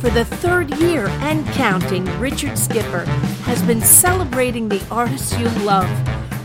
For 0.00 0.10
the 0.10 0.26
third 0.26 0.76
year 0.76 1.06
and 1.06 1.46
counting, 1.54 2.04
Richard 2.20 2.58
Skipper 2.58 3.06
has 3.44 3.62
been 3.62 3.80
celebrating 3.80 4.68
the 4.68 4.84
artists 4.90 5.36
you 5.38 5.48
love. 5.64 5.88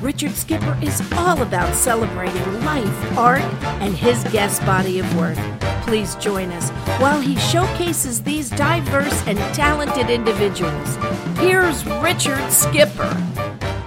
Richard 0.01 0.31
Skipper 0.31 0.77
is 0.81 1.01
all 1.17 1.41
about 1.41 1.75
celebrating 1.75 2.63
life, 2.63 3.17
art, 3.17 3.41
and 3.81 3.93
his 3.93 4.23
guest 4.31 4.65
body 4.65 4.99
of 4.99 5.17
work. 5.17 5.37
Please 5.81 6.15
join 6.15 6.49
us 6.53 6.69
while 7.01 7.19
he 7.19 7.35
showcases 7.35 8.23
these 8.23 8.49
diverse 8.49 9.27
and 9.27 9.37
talented 9.53 10.09
individuals. 10.09 10.95
Here's 11.37 11.85
Richard 12.01 12.49
Skipper. 12.49 13.13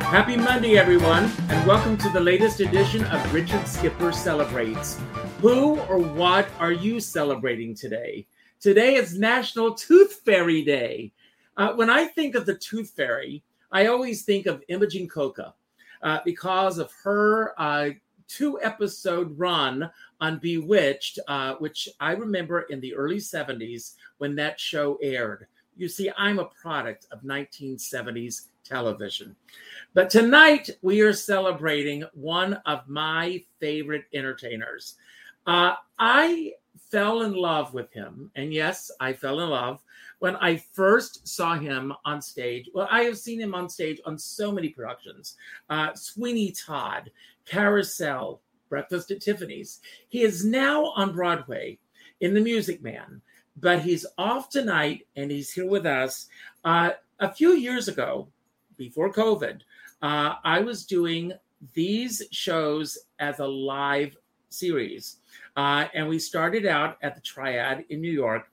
Happy 0.04 0.36
Monday, 0.36 0.76
everyone, 0.76 1.32
and 1.48 1.66
welcome 1.66 1.96
to 1.96 2.10
the 2.10 2.20
latest 2.20 2.60
edition 2.60 3.02
of 3.06 3.34
Richard 3.34 3.66
Skipper 3.66 4.12
Celebrates. 4.12 5.00
Who 5.40 5.80
or 5.88 5.98
what 5.98 6.48
are 6.60 6.72
you 6.72 7.00
celebrating 7.00 7.74
today? 7.74 8.26
Today 8.64 8.94
is 8.94 9.18
National 9.18 9.74
Tooth 9.74 10.22
Fairy 10.24 10.62
Day. 10.62 11.12
Uh, 11.58 11.74
when 11.74 11.90
I 11.90 12.06
think 12.06 12.34
of 12.34 12.46
the 12.46 12.54
Tooth 12.54 12.94
Fairy, 12.96 13.44
I 13.70 13.88
always 13.88 14.22
think 14.22 14.46
of 14.46 14.64
Imogene 14.68 15.06
Coca 15.06 15.52
uh, 16.00 16.20
because 16.24 16.78
of 16.78 16.90
her 17.02 17.52
uh, 17.60 17.90
two 18.26 18.58
episode 18.62 19.38
run 19.38 19.90
on 20.22 20.38
Bewitched, 20.38 21.18
uh, 21.28 21.56
which 21.56 21.90
I 22.00 22.12
remember 22.12 22.62
in 22.70 22.80
the 22.80 22.94
early 22.94 23.18
70s 23.18 23.96
when 24.16 24.34
that 24.36 24.58
show 24.58 24.98
aired. 25.02 25.46
You 25.76 25.86
see, 25.86 26.10
I'm 26.16 26.38
a 26.38 26.46
product 26.46 27.06
of 27.12 27.20
1970s 27.20 28.46
television. 28.64 29.36
But 29.92 30.08
tonight 30.08 30.70
we 30.80 31.02
are 31.02 31.12
celebrating 31.12 32.02
one 32.14 32.54
of 32.64 32.88
my 32.88 33.44
favorite 33.60 34.04
entertainers. 34.14 34.94
Uh, 35.46 35.74
I 35.98 36.54
fell 36.94 37.22
in 37.22 37.32
love 37.32 37.74
with 37.74 37.92
him. 37.92 38.30
And 38.36 38.54
yes, 38.54 38.88
I 39.00 39.14
fell 39.14 39.40
in 39.40 39.50
love 39.50 39.82
when 40.20 40.36
I 40.36 40.58
first 40.58 41.26
saw 41.26 41.56
him 41.56 41.92
on 42.04 42.22
stage. 42.22 42.70
Well, 42.72 42.86
I 42.88 43.02
have 43.02 43.18
seen 43.18 43.40
him 43.40 43.52
on 43.52 43.68
stage 43.68 44.00
on 44.06 44.16
so 44.16 44.52
many 44.52 44.68
productions 44.68 45.36
uh, 45.70 45.92
Sweeney 45.94 46.52
Todd, 46.52 47.10
Carousel, 47.46 48.40
Breakfast 48.68 49.10
at 49.10 49.20
Tiffany's. 49.20 49.80
He 50.06 50.22
is 50.22 50.44
now 50.44 50.84
on 50.94 51.12
Broadway 51.12 51.80
in 52.20 52.32
The 52.32 52.40
Music 52.40 52.80
Man, 52.80 53.20
but 53.56 53.80
he's 53.80 54.06
off 54.16 54.48
tonight 54.48 55.08
and 55.16 55.32
he's 55.32 55.50
here 55.50 55.68
with 55.68 55.86
us. 55.86 56.28
Uh, 56.64 56.90
a 57.18 57.34
few 57.34 57.54
years 57.54 57.88
ago, 57.88 58.28
before 58.76 59.12
COVID, 59.12 59.62
uh, 60.00 60.34
I 60.44 60.60
was 60.60 60.86
doing 60.86 61.32
these 61.72 62.22
shows 62.30 62.96
as 63.18 63.40
a 63.40 63.46
live 63.46 64.16
series. 64.48 65.16
Uh, 65.56 65.86
and 65.94 66.08
we 66.08 66.18
started 66.18 66.66
out 66.66 66.96
at 67.02 67.14
the 67.14 67.20
Triad 67.20 67.84
in 67.88 68.00
New 68.00 68.10
York. 68.10 68.50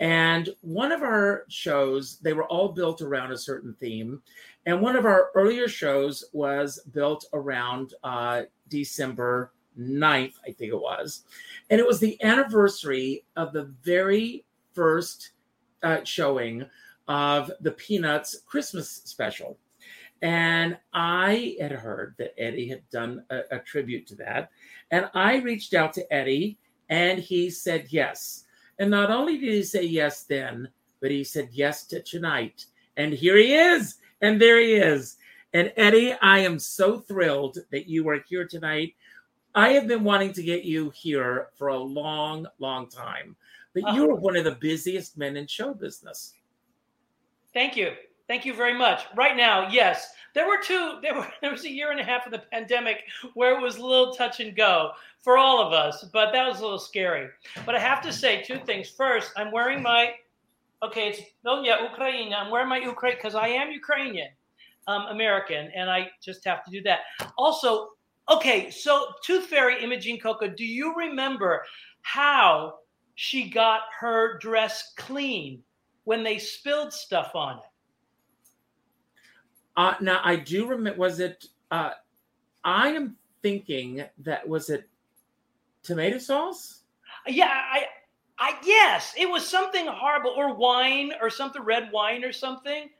And 0.00 0.48
one 0.60 0.92
of 0.92 1.02
our 1.02 1.44
shows, 1.48 2.18
they 2.20 2.32
were 2.32 2.44
all 2.44 2.68
built 2.68 3.02
around 3.02 3.32
a 3.32 3.38
certain 3.38 3.74
theme. 3.74 4.22
And 4.64 4.80
one 4.80 4.96
of 4.96 5.04
our 5.04 5.30
earlier 5.34 5.68
shows 5.68 6.24
was 6.32 6.80
built 6.92 7.24
around 7.32 7.94
uh, 8.04 8.42
December 8.68 9.52
9th, 9.78 10.34
I 10.46 10.52
think 10.52 10.72
it 10.72 10.80
was. 10.80 11.22
And 11.70 11.80
it 11.80 11.86
was 11.86 12.00
the 12.00 12.22
anniversary 12.22 13.24
of 13.36 13.52
the 13.52 13.64
very 13.82 14.44
first 14.74 15.32
uh, 15.82 16.04
showing 16.04 16.64
of 17.08 17.50
the 17.60 17.72
Peanuts 17.72 18.42
Christmas 18.46 18.90
special. 19.04 19.58
And 20.22 20.76
I 20.92 21.56
had 21.60 21.72
heard 21.72 22.14
that 22.18 22.34
Eddie 22.38 22.68
had 22.68 22.88
done 22.90 23.24
a, 23.30 23.42
a, 23.52 23.58
tribute 23.60 24.06
to 24.08 24.16
that. 24.16 24.50
And 24.90 25.08
I 25.14 25.36
reached 25.36 25.74
out 25.74 25.92
to 25.92 26.12
Eddie 26.12 26.58
and 26.88 27.20
he 27.20 27.50
said 27.50 27.86
yes. 27.90 28.44
And 28.80 28.90
not 28.90 29.10
only 29.10 29.38
did 29.38 29.52
he 29.52 29.62
say 29.62 29.84
yes 29.84 30.24
then, 30.24 30.68
but 31.00 31.10
he 31.10 31.22
said 31.22 31.50
yes 31.52 31.86
to 31.86 32.02
tonight. 32.02 32.66
And 32.96 33.12
here 33.12 33.36
he 33.36 33.54
is. 33.54 33.96
And 34.20 34.40
there 34.40 34.60
he 34.60 34.74
is. 34.74 35.18
And 35.54 35.72
Eddie, 35.76 36.14
I 36.20 36.40
am 36.40 36.58
so 36.58 36.98
thrilled 36.98 37.58
that 37.70 37.88
you 37.88 38.08
are 38.08 38.20
here 38.28 38.46
tonight. 38.46 38.94
I 39.54 39.70
have 39.70 39.86
been 39.86 40.04
wanting 40.04 40.32
to 40.34 40.42
get 40.42 40.64
you 40.64 40.90
here 40.90 41.48
for 41.54 41.68
a 41.68 41.78
long, 41.78 42.46
long 42.58 42.88
time. 42.88 43.36
But 43.72 43.84
uh-huh. 43.84 43.96
you 43.96 44.10
are 44.10 44.14
one 44.14 44.36
of 44.36 44.44
the 44.44 44.56
busiest 44.56 45.16
men 45.16 45.36
in 45.36 45.46
show 45.46 45.72
business. 45.72 46.34
Thank 47.54 47.76
you. 47.76 47.92
Thank 48.28 48.44
you 48.44 48.52
very 48.52 48.76
much. 48.76 49.04
Right 49.16 49.36
now, 49.36 49.68
yes, 49.70 50.12
there 50.34 50.46
were 50.46 50.58
two. 50.62 50.98
There 51.02 51.14
were 51.14 51.26
there 51.40 51.50
was 51.50 51.64
a 51.64 51.70
year 51.70 51.90
and 51.90 52.00
a 52.00 52.04
half 52.04 52.26
of 52.26 52.32
the 52.32 52.42
pandemic 52.52 53.04
where 53.34 53.58
it 53.58 53.62
was 53.62 53.78
a 53.78 53.84
little 53.84 54.14
touch 54.14 54.40
and 54.40 54.54
go 54.54 54.92
for 55.20 55.38
all 55.38 55.66
of 55.66 55.72
us, 55.72 56.04
but 56.12 56.32
that 56.32 56.46
was 56.46 56.60
a 56.60 56.62
little 56.62 56.78
scary. 56.78 57.28
But 57.64 57.74
I 57.74 57.78
have 57.78 58.02
to 58.02 58.12
say 58.12 58.42
two 58.42 58.58
things. 58.58 58.90
First, 58.90 59.32
I'm 59.36 59.50
wearing 59.50 59.82
my 59.82 60.12
okay. 60.82 61.08
It's 61.08 61.20
no, 61.44 61.62
yeah, 61.62 61.82
Ukraine. 61.82 62.34
I'm 62.34 62.50
wearing 62.50 62.68
my 62.68 62.78
Ukraine 62.78 63.16
because 63.16 63.34
I 63.34 63.48
am 63.48 63.72
Ukrainian, 63.72 64.28
um, 64.86 65.06
American, 65.06 65.70
and 65.74 65.90
I 65.90 66.10
just 66.22 66.44
have 66.44 66.62
to 66.66 66.70
do 66.70 66.82
that. 66.82 67.00
Also, 67.38 67.90
okay, 68.28 68.70
so 68.70 69.06
Tooth 69.24 69.46
Fairy 69.46 69.82
Imogene 69.82 70.20
Coca, 70.20 70.48
do 70.48 70.64
you 70.64 70.94
remember 70.94 71.64
how 72.02 72.74
she 73.14 73.48
got 73.48 73.82
her 73.98 74.38
dress 74.38 74.92
clean 74.96 75.62
when 76.04 76.22
they 76.22 76.38
spilled 76.38 76.92
stuff 76.92 77.34
on 77.34 77.58
it? 77.58 77.64
Uh, 79.78 79.94
now 80.00 80.20
I 80.24 80.34
do 80.34 80.66
remember. 80.66 80.98
Was 80.98 81.20
it? 81.20 81.46
Uh, 81.70 81.90
I 82.64 82.88
am 82.88 83.16
thinking 83.42 84.04
that 84.18 84.46
was 84.46 84.70
it. 84.70 84.88
Tomato 85.84 86.18
sauce. 86.18 86.82
Yeah, 87.28 87.46
I, 87.46 87.84
I 88.38 88.56
yes, 88.64 89.14
it 89.16 89.30
was 89.30 89.46
something 89.46 89.86
horrible 89.86 90.30
or 90.36 90.54
wine 90.54 91.12
or 91.22 91.30
something 91.30 91.62
red 91.62 91.90
wine 91.92 92.24
or 92.24 92.32
something. 92.32 92.90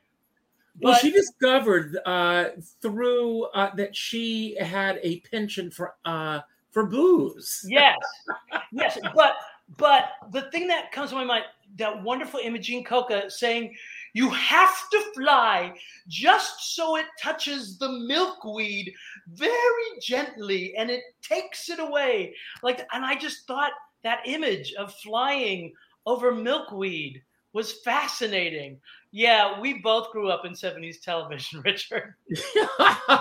Well, 0.81 0.95
she 0.95 1.11
discovered 1.11 1.97
uh, 2.05 2.51
through 2.81 3.43
uh, 3.47 3.75
that 3.75 3.93
she 3.93 4.55
had 4.59 5.01
a 5.03 5.19
penchant 5.19 5.73
for 5.73 5.95
uh, 6.05 6.39
for 6.71 6.85
booze. 6.85 7.65
Yes, 7.67 7.97
yes, 8.71 8.97
but 9.13 9.35
but 9.77 10.11
the 10.31 10.43
thing 10.51 10.67
that 10.67 10.93
comes 10.93 11.09
to 11.09 11.17
my 11.17 11.25
mind, 11.25 11.43
that 11.77 12.01
wonderful 12.01 12.39
Imogene 12.41 12.85
Coca 12.85 13.29
saying, 13.29 13.75
you 14.13 14.29
have 14.29 14.89
to 14.91 15.01
fly 15.15 15.73
just 16.07 16.75
so 16.75 16.95
it 16.97 17.05
touches 17.21 17.77
the 17.77 17.89
milkweed 17.89 18.93
very 19.33 19.99
gently 20.01 20.75
and 20.75 20.89
it 20.89 21.03
takes 21.21 21.69
it 21.69 21.79
away. 21.79 22.35
Like, 22.63 22.87
and 22.93 23.05
I 23.05 23.15
just 23.15 23.45
thought 23.47 23.71
that 24.03 24.21
image 24.25 24.73
of 24.73 24.93
flying 24.95 25.73
over 26.05 26.33
milkweed 26.33 27.21
was 27.53 27.73
fascinating. 27.83 28.79
Yeah, 29.11 29.59
we 29.59 29.79
both 29.79 30.11
grew 30.11 30.29
up 30.29 30.45
in 30.45 30.53
70s 30.53 31.01
television, 31.01 31.61
Richard. 31.65 32.13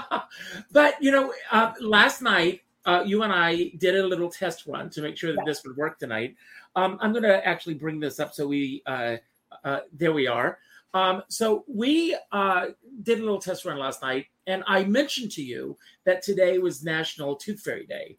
but, 0.73 0.95
you 1.01 1.11
know, 1.11 1.33
uh, 1.51 1.73
last 1.81 2.23
night, 2.23 2.63
uh, 2.85 3.03
you 3.05 3.23
and 3.23 3.33
I 3.33 3.73
did 3.79 3.97
a 3.97 4.07
little 4.07 4.31
test 4.31 4.67
run 4.67 4.91
to 4.91 5.03
make 5.03 5.17
sure 5.17 5.33
that 5.33 5.43
yeah. 5.45 5.51
this 5.51 5.65
would 5.65 5.77
work 5.77 5.99
tonight. 5.99 6.37
Um, 6.77 6.99
I'm 7.01 7.13
going 7.13 7.25
to 7.25 7.47
actually 7.47 7.75
bring 7.75 8.01
this 8.01 8.21
up 8.21 8.35
so 8.35 8.47
we, 8.47 8.83
uh, 8.87 9.17
uh 9.65 9.81
there 9.93 10.13
we 10.13 10.27
are. 10.27 10.59
Um, 10.95 11.23
so 11.29 11.65
we 11.67 12.17
uh, 12.33 12.67
did 13.03 13.19
a 13.19 13.23
little 13.23 13.41
test 13.41 13.65
run 13.65 13.79
last 13.79 14.03
night, 14.03 14.27
and 14.47 14.65
I 14.67 14.85
mentioned 14.85 15.31
to 15.33 15.43
you 15.43 15.77
that 16.05 16.23
today 16.23 16.59
was 16.59 16.83
National 16.83 17.37
Tooth 17.37 17.61
Fairy 17.61 17.87
Day, 17.87 18.17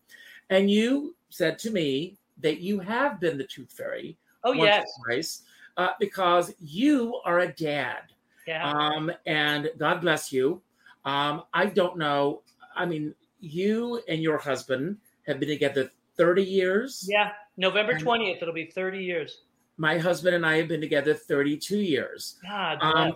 and 0.50 0.70
you 0.70 1.16
said 1.30 1.58
to 1.60 1.72
me 1.72 2.18
that 2.42 2.60
you 2.60 2.80
have 2.80 3.20
been 3.20 3.38
the 3.38 3.44
Tooth 3.44 3.72
Fairy. 3.72 4.18
Oh 4.44 4.54
yes, 4.54 4.88
twice, 5.06 5.42
uh, 5.78 5.90
because 6.00 6.54
you 6.60 7.20
are 7.26 7.40
a 7.40 7.52
dad. 7.54 8.04
Yeah. 8.48 8.72
Um, 8.72 9.12
and 9.26 9.70
God 9.78 10.02
bless 10.02 10.32
you. 10.32 10.62
Um, 11.06 11.44
I 11.54 11.68
don't 11.68 11.98
know. 11.98 12.42
I 12.76 12.86
mean, 12.86 13.14
you 13.40 14.02
and 14.08 14.22
your 14.22 14.38
husband 14.38 14.98
have 15.28 15.40
been 15.40 15.50
together 15.50 15.92
30 16.18 16.44
years. 16.44 17.08
Yeah. 17.08 17.32
November 17.58 17.94
20th, 17.94 18.42
it'll 18.42 18.54
be 18.54 18.66
30 18.66 19.04
years 19.04 19.42
my 19.80 19.98
husband 19.98 20.36
and 20.36 20.46
I 20.46 20.58
have 20.58 20.68
been 20.68 20.82
together 20.82 21.14
32 21.14 21.80
years. 21.80 22.38
God 22.44 22.78
um, 22.82 23.14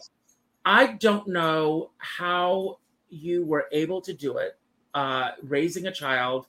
I 0.65 0.93
don't 0.93 1.27
know 1.27 1.91
how 1.97 2.79
you 3.09 3.45
were 3.45 3.65
able 3.73 3.99
to 4.01 4.13
do 4.13 4.37
it, 4.37 4.57
uh, 4.93 5.31
raising 5.43 5.87
a 5.87 5.91
child, 5.91 6.47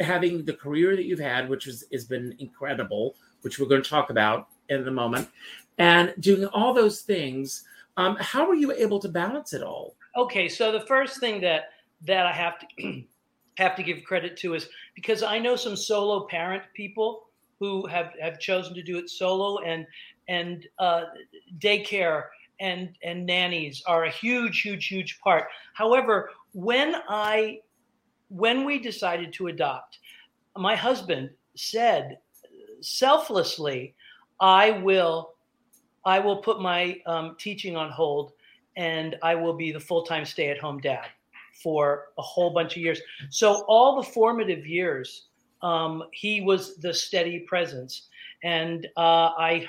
having 0.00 0.44
the 0.44 0.52
career 0.52 0.96
that 0.96 1.04
you've 1.04 1.20
had, 1.20 1.48
which 1.48 1.64
has, 1.64 1.84
has 1.92 2.04
been 2.04 2.34
incredible, 2.40 3.14
which 3.42 3.60
we're 3.60 3.68
going 3.68 3.82
to 3.82 3.88
talk 3.88 4.10
about 4.10 4.48
in 4.68 4.86
a 4.86 4.90
moment, 4.90 5.28
and 5.78 6.12
doing 6.18 6.46
all 6.46 6.74
those 6.74 7.02
things. 7.02 7.62
Um, 7.96 8.16
how 8.18 8.48
were 8.48 8.56
you 8.56 8.72
able 8.72 8.98
to 8.98 9.08
balance 9.08 9.52
it 9.52 9.62
all? 9.62 9.94
Okay, 10.16 10.48
so 10.48 10.72
the 10.72 10.80
first 10.80 11.20
thing 11.20 11.40
that 11.42 11.70
that 12.04 12.26
I 12.26 12.32
have 12.32 12.58
to 12.58 13.04
have 13.58 13.76
to 13.76 13.82
give 13.84 14.02
credit 14.02 14.36
to 14.38 14.54
is 14.54 14.68
because 14.96 15.22
I 15.22 15.38
know 15.38 15.54
some 15.54 15.76
solo 15.76 16.26
parent 16.26 16.64
people 16.74 17.25
who 17.58 17.86
have, 17.86 18.12
have 18.20 18.38
chosen 18.38 18.74
to 18.74 18.82
do 18.82 18.98
it 18.98 19.10
solo 19.10 19.58
and 19.58 19.86
and 20.28 20.66
uh, 20.78 21.04
daycare 21.58 22.24
and 22.60 22.96
and 23.02 23.24
nannies 23.24 23.82
are 23.86 24.04
a 24.04 24.10
huge 24.10 24.62
huge 24.62 24.86
huge 24.86 25.20
part 25.20 25.44
however 25.74 26.30
when 26.52 26.96
i 27.08 27.58
when 28.28 28.64
we 28.64 28.78
decided 28.78 29.32
to 29.32 29.48
adopt 29.48 29.98
my 30.56 30.74
husband 30.74 31.28
said 31.54 32.18
selflessly 32.80 33.94
i 34.40 34.70
will 34.70 35.36
I 36.06 36.20
will 36.20 36.36
put 36.36 36.60
my 36.60 37.00
um, 37.04 37.34
teaching 37.36 37.76
on 37.76 37.90
hold 37.90 38.32
and 38.76 39.16
I 39.22 39.34
will 39.34 39.54
be 39.54 39.72
the 39.72 39.80
full 39.80 40.04
time 40.04 40.24
stay 40.24 40.48
at 40.50 40.58
home 40.58 40.80
dad 40.80 41.08
for 41.62 42.04
a 42.16 42.22
whole 42.22 42.50
bunch 42.50 42.76
of 42.76 42.82
years. 42.82 43.00
So, 43.30 43.64
all 43.66 43.96
the 43.96 44.08
formative 44.08 44.66
years, 44.66 45.26
um, 45.66 46.04
he 46.12 46.40
was 46.40 46.76
the 46.76 46.94
steady 46.94 47.40
presence. 47.40 48.08
And 48.44 48.86
uh, 48.96 49.30
I, 49.36 49.66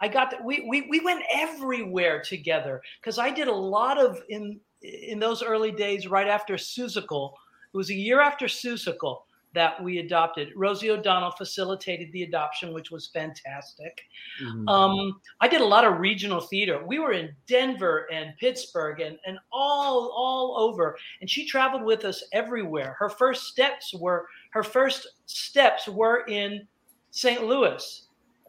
I 0.00 0.08
got 0.08 0.30
that 0.32 0.44
we, 0.44 0.66
we 0.68 0.88
we 0.90 1.00
went 1.00 1.22
everywhere 1.32 2.20
together 2.20 2.82
because 3.00 3.18
I 3.18 3.30
did 3.30 3.48
a 3.48 3.54
lot 3.54 3.96
of 3.98 4.20
in 4.28 4.60
in 4.82 5.18
those 5.20 5.42
early 5.42 5.70
days 5.70 6.08
right 6.08 6.26
after 6.26 6.54
Seussical. 6.54 7.32
It 7.72 7.76
was 7.76 7.90
a 7.90 7.94
year 7.94 8.20
after 8.20 8.46
Seussical 8.46 9.18
that 9.56 9.82
we 9.82 10.00
adopted. 10.00 10.52
Rosie 10.54 10.90
O'Donnell 10.90 11.30
facilitated 11.30 12.12
the 12.12 12.24
adoption, 12.24 12.74
which 12.74 12.90
was 12.90 13.06
fantastic. 13.06 14.02
Mm-hmm. 14.44 14.68
Um, 14.68 15.18
I 15.40 15.48
did 15.48 15.62
a 15.62 15.64
lot 15.64 15.86
of 15.86 15.98
regional 15.98 16.42
theater. 16.42 16.84
We 16.86 16.98
were 16.98 17.12
in 17.12 17.34
Denver 17.46 18.06
and 18.12 18.36
Pittsburgh 18.38 19.00
and, 19.00 19.18
and 19.24 19.38
all 19.50 20.12
all 20.14 20.58
over. 20.58 20.98
And 21.22 21.30
she 21.30 21.46
traveled 21.46 21.84
with 21.84 22.04
us 22.04 22.22
everywhere. 22.34 22.96
Her 22.98 23.08
first 23.08 23.44
steps 23.44 23.94
were 23.94 24.26
her 24.50 24.62
first 24.62 25.06
steps 25.24 25.88
were 25.88 26.26
in 26.28 26.68
St. 27.10 27.42
Louis 27.42 28.08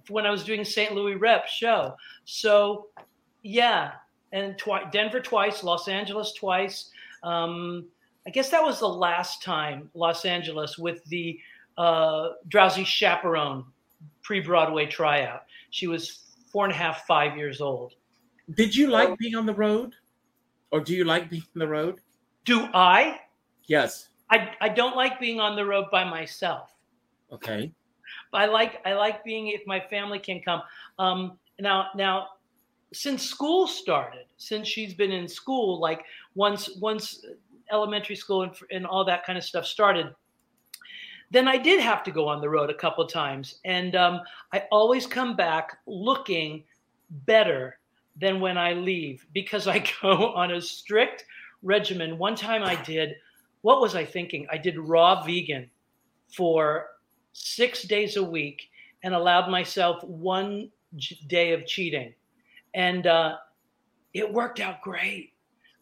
when 0.09 0.25
I 0.25 0.29
was 0.29 0.43
doing 0.43 0.65
St. 0.65 0.93
Louis 0.93 1.15
Rep 1.15 1.47
show. 1.47 1.95
So 2.25 2.89
yeah, 3.43 3.93
and 4.33 4.57
twi- 4.57 4.89
Denver 4.91 5.21
twice, 5.21 5.63
Los 5.63 5.87
Angeles 5.87 6.33
twice. 6.33 6.91
Um, 7.23 7.85
I 8.27 8.29
guess 8.29 8.49
that 8.49 8.61
was 8.61 8.81
the 8.81 8.89
last 8.89 9.41
time 9.41 9.89
Los 9.93 10.25
Angeles 10.25 10.77
with 10.77 11.03
the 11.05 11.39
uh, 11.77 12.31
Drowsy 12.49 12.83
Chaperone 12.83 13.63
pre 14.21 14.41
Broadway 14.41 14.85
tryout. 14.85 15.43
She 15.69 15.87
was 15.87 16.35
four 16.51 16.65
and 16.65 16.73
a 16.73 16.75
half, 16.75 17.05
five 17.07 17.37
years 17.37 17.61
old. 17.61 17.93
Did 18.55 18.75
you 18.75 18.87
like 18.87 19.17
being 19.17 19.35
on 19.35 19.45
the 19.45 19.53
road? 19.53 19.95
Or 20.71 20.81
do 20.81 20.93
you 20.93 21.05
like 21.05 21.29
being 21.29 21.43
on 21.55 21.59
the 21.59 21.67
road? 21.67 22.01
Do 22.43 22.67
I? 22.73 23.21
Yes. 23.67 24.09
I, 24.29 24.51
I 24.59 24.67
don't 24.67 24.97
like 24.97 25.21
being 25.21 25.39
on 25.39 25.55
the 25.55 25.65
road 25.65 25.85
by 25.89 26.03
myself. 26.03 26.71
Okay. 27.31 27.71
But 28.33 28.41
I 28.41 28.45
like 28.47 28.81
I 28.85 28.93
like 28.93 29.23
being 29.23 29.47
if 29.47 29.61
my 29.65 29.79
family 29.79 30.19
can 30.19 30.41
come. 30.41 30.61
Um, 30.99 31.37
now 31.59 31.87
now 31.95 32.27
since 32.93 33.23
school 33.23 33.67
started, 33.67 34.25
since 34.37 34.67
she's 34.67 34.93
been 34.93 35.11
in 35.11 35.27
school, 35.27 35.79
like 35.79 36.03
once 36.35 36.69
once 36.77 37.23
elementary 37.71 38.15
school 38.15 38.43
and, 38.43 38.51
and 38.71 38.85
all 38.85 39.05
that 39.05 39.25
kind 39.25 39.37
of 39.37 39.43
stuff 39.43 39.65
started, 39.65 40.07
then 41.29 41.47
I 41.47 41.57
did 41.57 41.79
have 41.81 42.03
to 42.03 42.11
go 42.11 42.27
on 42.27 42.41
the 42.41 42.49
road 42.49 42.69
a 42.69 42.73
couple 42.73 43.03
of 43.03 43.11
times, 43.11 43.59
and 43.65 43.95
um, 43.95 44.21
I 44.53 44.63
always 44.71 45.05
come 45.05 45.35
back 45.35 45.77
looking 45.85 46.63
better 47.25 47.79
than 48.19 48.39
when 48.39 48.57
I 48.57 48.73
leave 48.73 49.25
because 49.33 49.67
I 49.67 49.79
go 50.01 50.33
on 50.33 50.51
a 50.51 50.61
strict 50.61 51.25
regimen. 51.63 52.17
One 52.17 52.35
time 52.35 52.63
I 52.63 52.75
did, 52.83 53.15
what 53.61 53.81
was 53.81 53.95
I 53.95 54.05
thinking? 54.05 54.47
I 54.51 54.57
did 54.57 54.77
raw 54.77 55.23
vegan 55.23 55.69
for 56.33 56.87
six 57.33 57.83
days 57.83 58.15
a 58.15 58.23
week 58.23 58.69
and 59.03 59.13
allowed 59.13 59.49
myself 59.49 60.03
one 60.03 60.71
day 61.27 61.51
of 61.51 61.65
cheating, 61.65 62.13
and 62.73 63.05
uh, 63.05 63.35
it 64.13 64.31
worked 64.31 64.61
out 64.61 64.81
great 64.81 65.33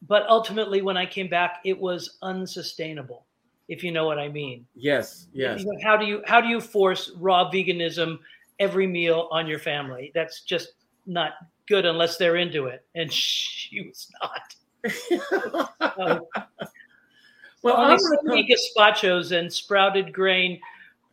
but 0.07 0.27
ultimately 0.27 0.81
when 0.81 0.97
i 0.97 1.05
came 1.05 1.27
back 1.27 1.59
it 1.63 1.77
was 1.77 2.17
unsustainable 2.21 3.25
if 3.67 3.83
you 3.83 3.91
know 3.91 4.05
what 4.05 4.19
i 4.19 4.27
mean. 4.27 4.65
Yes 4.75 5.27
yes. 5.33 5.65
How 5.83 5.97
do 5.97 6.05
you 6.05 6.21
how 6.25 6.39
do 6.41 6.47
you 6.47 6.61
force 6.61 7.11
raw 7.17 7.49
veganism 7.49 8.19
every 8.59 8.87
meal 8.87 9.27
on 9.31 9.47
your 9.47 9.59
family? 9.59 10.11
That's 10.13 10.41
just 10.41 10.73
not 11.05 11.33
good 11.67 11.85
unless 11.85 12.17
they're 12.17 12.37
into 12.37 12.67
it 12.67 12.85
and 12.95 13.11
she 13.13 13.81
was 13.81 14.09
not. 14.21 14.55
So, 14.91 16.27
well 17.63 17.77
only 17.77 17.97
so 17.97 18.17
gazpachos 18.77 19.31
and 19.31 19.51
sprouted 19.51 20.13
grain 20.13 20.59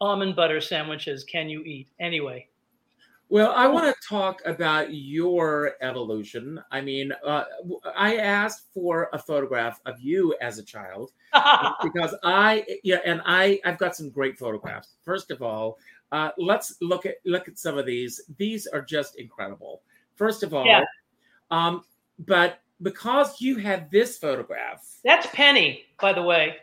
almond 0.01 0.37
butter 0.37 0.61
sandwiches 0.61 1.25
can 1.25 1.49
you 1.49 1.63
eat? 1.63 1.89
Anyway 2.01 2.49
well, 3.33 3.55
I 3.57 3.67
want 3.67 3.87
to 3.87 4.07
talk 4.07 4.43
about 4.45 4.93
your 4.93 5.73
evolution. 5.81 6.63
I 6.71 6.83
mean, 6.83 7.15
uh, 7.25 7.45
I 7.97 8.17
asked 8.17 8.67
for 8.75 9.09
a 9.15 9.19
photograph 9.19 9.81
of 9.87 9.99
you 9.99 10.37
as 10.43 10.59
a 10.59 10.63
child 10.63 11.13
because 11.83 12.15
I, 12.23 12.67
yeah, 12.85 12.99
and 13.07 13.23
I, 13.25 13.59
I've 13.65 13.79
got 13.79 13.97
some 13.97 14.11
great 14.11 14.39
photographs. 14.39 14.97
First 15.03 15.31
of 15.31 15.41
all, 15.41 15.79
uh, 16.13 16.33
let's 16.37 16.77
look 16.83 17.07
at 17.07 17.15
look 17.25 17.49
at 17.49 17.59
some 17.59 17.79
of 17.79 17.87
these. 17.87 18.21
These 18.37 18.67
are 18.67 18.83
just 18.83 19.17
incredible. 19.17 19.81
First 20.15 20.43
of 20.43 20.53
all, 20.53 20.67
yeah. 20.67 20.85
um, 21.51 21.85
but 22.19 22.61
because 22.83 23.41
you 23.41 23.57
have 23.57 23.91
this 23.91 24.19
photograph, 24.19 24.87
that's 25.05 25.27
Penny, 25.29 25.87
by 25.99 26.13
the 26.13 26.23
way. 26.23 26.57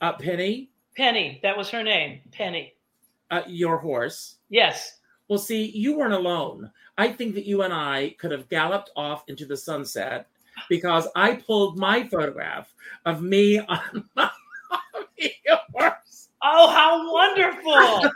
Uh, 0.00 0.14
Penny. 0.14 0.70
Penny, 0.96 1.38
that 1.42 1.54
was 1.54 1.68
her 1.68 1.82
name. 1.82 2.20
Penny. 2.32 2.76
Uh, 3.30 3.42
your 3.46 3.76
horse. 3.76 4.36
Yes. 4.48 5.00
Well, 5.28 5.38
see, 5.38 5.64
you 5.64 5.98
weren't 5.98 6.12
alone. 6.14 6.70
I 6.98 7.12
think 7.12 7.34
that 7.34 7.46
you 7.46 7.62
and 7.62 7.72
I 7.72 8.14
could 8.18 8.30
have 8.30 8.48
galloped 8.48 8.90
off 8.96 9.24
into 9.28 9.44
the 9.44 9.56
sunset 9.56 10.28
because 10.68 11.08
I 11.14 11.34
pulled 11.34 11.78
my 11.78 12.04
photograph 12.04 12.72
of 13.04 13.22
me 13.22 13.58
on 13.58 14.04
my 14.16 14.30
horse. 15.72 16.28
Oh, 16.42 16.68
how 16.68 17.12
wonderful! 17.12 18.10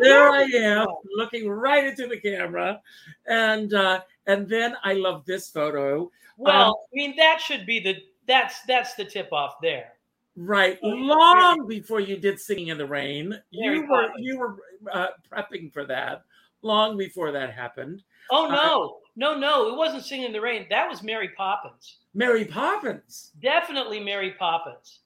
there 0.00 0.30
I 0.30 0.42
am, 0.42 0.86
looking 1.16 1.48
right 1.48 1.84
into 1.84 2.06
the 2.06 2.18
camera, 2.18 2.80
and 3.26 3.72
uh, 3.74 4.00
and 4.26 4.48
then 4.48 4.76
I 4.84 4.94
love 4.94 5.24
this 5.26 5.48
photo. 5.48 6.10
Well, 6.36 6.68
um, 6.68 6.74
I 6.92 6.94
mean 6.94 7.16
that 7.16 7.40
should 7.40 7.66
be 7.66 7.80
the 7.80 7.96
that's 8.26 8.62
that's 8.62 8.94
the 8.94 9.04
tip 9.04 9.32
off 9.32 9.54
there. 9.62 9.92
Right, 10.36 10.78
long 10.82 11.66
before 11.66 12.00
you 12.00 12.16
did 12.16 12.38
"Singing 12.38 12.68
in 12.68 12.78
the 12.78 12.86
Rain," 12.86 13.38
you 13.50 13.86
were 13.86 14.10
you 14.18 14.38
were 14.38 14.56
uh, 14.92 15.08
prepping 15.30 15.72
for 15.72 15.84
that 15.86 16.22
long 16.62 16.96
before 16.96 17.32
that 17.32 17.52
happened. 17.52 18.02
Oh 18.30 18.46
uh, 18.46 18.54
no, 18.54 18.84
uh, 18.84 18.88
no, 19.16 19.38
no! 19.38 19.68
It 19.68 19.76
wasn't 19.76 20.04
"Singing 20.04 20.26
in 20.26 20.32
the 20.32 20.40
Rain." 20.40 20.66
That 20.70 20.88
was 20.88 21.02
Mary 21.02 21.30
Poppins. 21.36 21.98
Mary 22.14 22.44
Poppins. 22.44 23.32
Definitely 23.42 24.00
Mary 24.00 24.34
Poppins. 24.38 25.00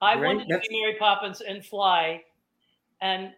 I 0.00 0.16
wanted 0.16 0.48
to 0.48 0.54
That's... 0.54 0.68
be 0.68 0.80
Mary 0.80 0.96
Poppins 0.98 1.40
and 1.40 1.64
fly, 1.64 2.22
and 3.00 3.32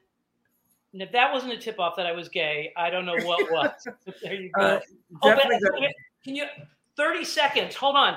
and 0.93 1.03
if 1.03 1.13
that 1.13 1.33
wasn't 1.33 1.53
a 1.53 1.59
tip 1.59 1.79
off 1.79 1.95
that 1.97 2.07
I 2.07 2.13
was 2.13 2.29
gay, 2.29 2.73
I 2.77 2.91
don't 2.91 3.07
know 3.07 3.19
what 3.23 3.51
was. 3.51 3.87
there 4.23 4.35
you 4.35 4.51
go. 4.51 4.63
Uh, 4.63 4.81
oh, 5.23 5.37
but, 5.37 5.93
can 6.25 6.35
you? 6.35 6.47
Thirty 6.97 7.25
seconds. 7.25 7.75
Hold 7.77 7.97
on. 7.97 8.17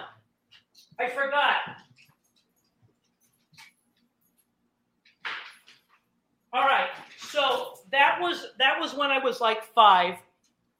I 1.00 1.10
forgot. 1.10 1.56
All 6.52 6.62
right. 6.62 6.90
So 7.18 7.80
that 7.92 8.20
was 8.94 9.00
when 9.00 9.12
I 9.12 9.24
was 9.24 9.42
like 9.42 9.64
five 9.64 10.16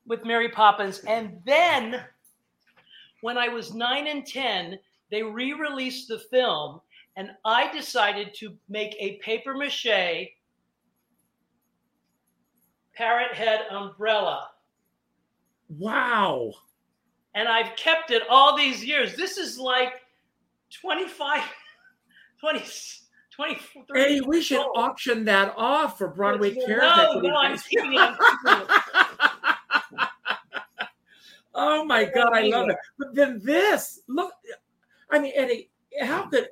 with 0.06 0.26
Mary 0.26 0.50
Poppins, 0.50 1.00
and 1.08 1.40
then 1.46 2.04
when 3.22 3.38
I 3.38 3.48
was 3.48 3.74
nine 3.74 4.08
and 4.08 4.26
ten, 4.26 4.80
they 5.10 5.24
re-released 5.24 6.08
the 6.08 6.20
film, 6.20 6.82
and 7.16 7.32
I 7.46 7.72
decided 7.72 8.34
to 8.36 8.56
make 8.70 8.96
a 9.00 9.18
paper 9.18 9.56
mache 9.56 10.30
parrot 12.94 13.34
head 13.34 13.62
umbrella. 13.72 14.50
Wow. 15.70 16.54
And 17.34 17.48
I've 17.48 17.76
kept 17.76 18.12
it 18.12 18.22
all 18.30 18.56
these 18.56 18.86
years. 18.86 19.16
This 19.16 19.38
is 19.38 19.58
like 19.58 19.94
25, 20.82 21.42
20, 22.40 22.64
23. 23.36 23.84
Hey, 23.94 24.22
we 24.22 24.42
should 24.42 24.60
old. 24.60 24.76
auction 24.76 25.26
that 25.26 25.54
off 25.58 25.98
for 25.98 26.10
Broadway 26.10 26.54
Care. 26.54 26.78
No, 26.78 27.20
no, 27.20 27.36
I'm 27.36 27.58
keeping 27.58 27.94
it. 27.94 28.16
oh 31.56 31.84
my 31.86 32.06
God, 32.06 32.30
I 32.34 32.44
love 32.44 32.70
it. 32.70 32.78
But 32.98 33.16
then 33.16 33.42
this, 33.44 34.02
look, 34.08 34.32
I 35.10 35.20
mean, 35.20 35.34
Eddie, 35.36 35.72
how 36.02 36.28
could, 36.28 36.48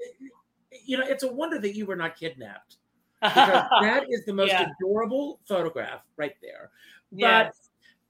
you 0.85 0.97
know, 0.97 1.05
it's 1.07 1.23
a 1.23 1.31
wonder 1.31 1.59
that 1.59 1.75
you 1.75 1.85
were 1.85 1.95
not 1.95 2.17
kidnapped. 2.17 2.77
Because 3.21 3.63
that 3.81 4.05
is 4.09 4.25
the 4.25 4.33
most 4.33 4.49
yeah. 4.49 4.67
adorable 4.79 5.39
photograph 5.47 6.01
right 6.17 6.35
there. 6.41 6.71
Yes. 7.11 7.69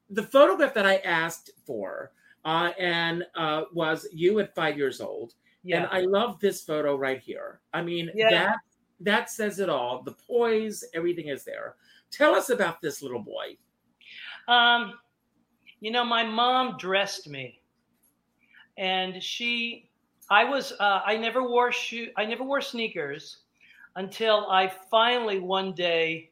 But 0.10 0.16
the 0.16 0.24
photograph 0.24 0.74
that 0.74 0.86
I 0.86 0.98
asked 0.98 1.51
for 1.66 2.12
uh, 2.46 2.72
and 2.80 3.25
uh, 3.36 3.63
was 3.74 4.08
you 4.13 4.40
at 4.40 4.56
five 4.56 4.78
years 4.78 5.01
old 5.01 5.34
yeah. 5.63 5.77
And 5.77 5.88
I 5.91 6.01
love 6.01 6.39
this 6.39 6.63
photo 6.63 6.96
right 6.96 7.20
here. 7.20 7.62
I 7.74 7.82
mean, 7.82 8.12
yeah. 8.15 8.30
that 8.30 8.58
that 9.00 9.30
says 9.30 9.60
it 9.60 9.70
all. 9.70 10.03
The 10.03 10.13
poise, 10.13 10.84
everything 10.94 11.27
is 11.27 11.44
there. 11.44 11.75
Tell 12.12 12.36
us 12.36 12.50
about 12.50 12.82
this 12.82 13.01
little 13.01 13.22
boy. 13.22 13.58
Um, 14.48 14.94
you 15.80 15.91
know, 15.91 16.03
my 16.06 16.24
mom 16.24 16.77
dressed 16.77 17.27
me, 17.27 17.62
and 18.77 19.22
she, 19.24 19.89
I 20.30 20.44
was, 20.44 20.74
uh, 20.80 21.01
I 21.06 21.18
never 21.18 21.41
wore 21.48 21.72
shoe, 21.72 22.10
I 22.18 22.25
never 22.25 22.44
wore 22.44 22.62
sneakers 22.62 23.38
until 23.96 24.48
I 24.50 24.72
finally 24.89 25.39
one 25.39 25.74
day 25.74 26.32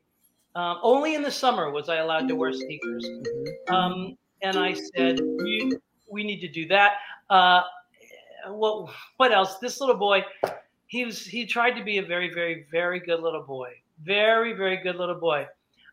Um, 0.55 0.79
only 0.81 1.15
in 1.15 1.21
the 1.21 1.31
summer 1.31 1.71
was 1.71 1.89
I 1.89 1.97
allowed 1.97 2.27
to 2.27 2.35
wear 2.35 2.51
sneakers. 2.51 3.05
Mhm. 3.05 3.71
Um, 3.71 4.17
and 4.41 4.57
I 4.57 4.73
said, 4.73 5.19
we, 5.21 5.71
we 6.07 6.23
need 6.23 6.41
to 6.41 6.47
do 6.47 6.67
that. 6.67 6.97
Uh, 7.29 7.61
what, 8.47 8.93
what 9.17 9.31
else? 9.31 9.57
This 9.57 9.79
little 9.79 9.97
boy, 9.97 10.23
he 10.87 11.05
was, 11.05 11.25
he 11.25 11.45
tried 11.45 11.71
to 11.71 11.83
be 11.83 11.97
a 11.97 12.05
very, 12.05 12.33
very, 12.33 12.65
very 12.71 12.99
good 12.99 13.21
little 13.21 13.43
boy. 13.43 13.71
Very, 14.03 14.53
very 14.53 14.77
good 14.77 14.95
little 14.95 15.19
boy. 15.19 15.45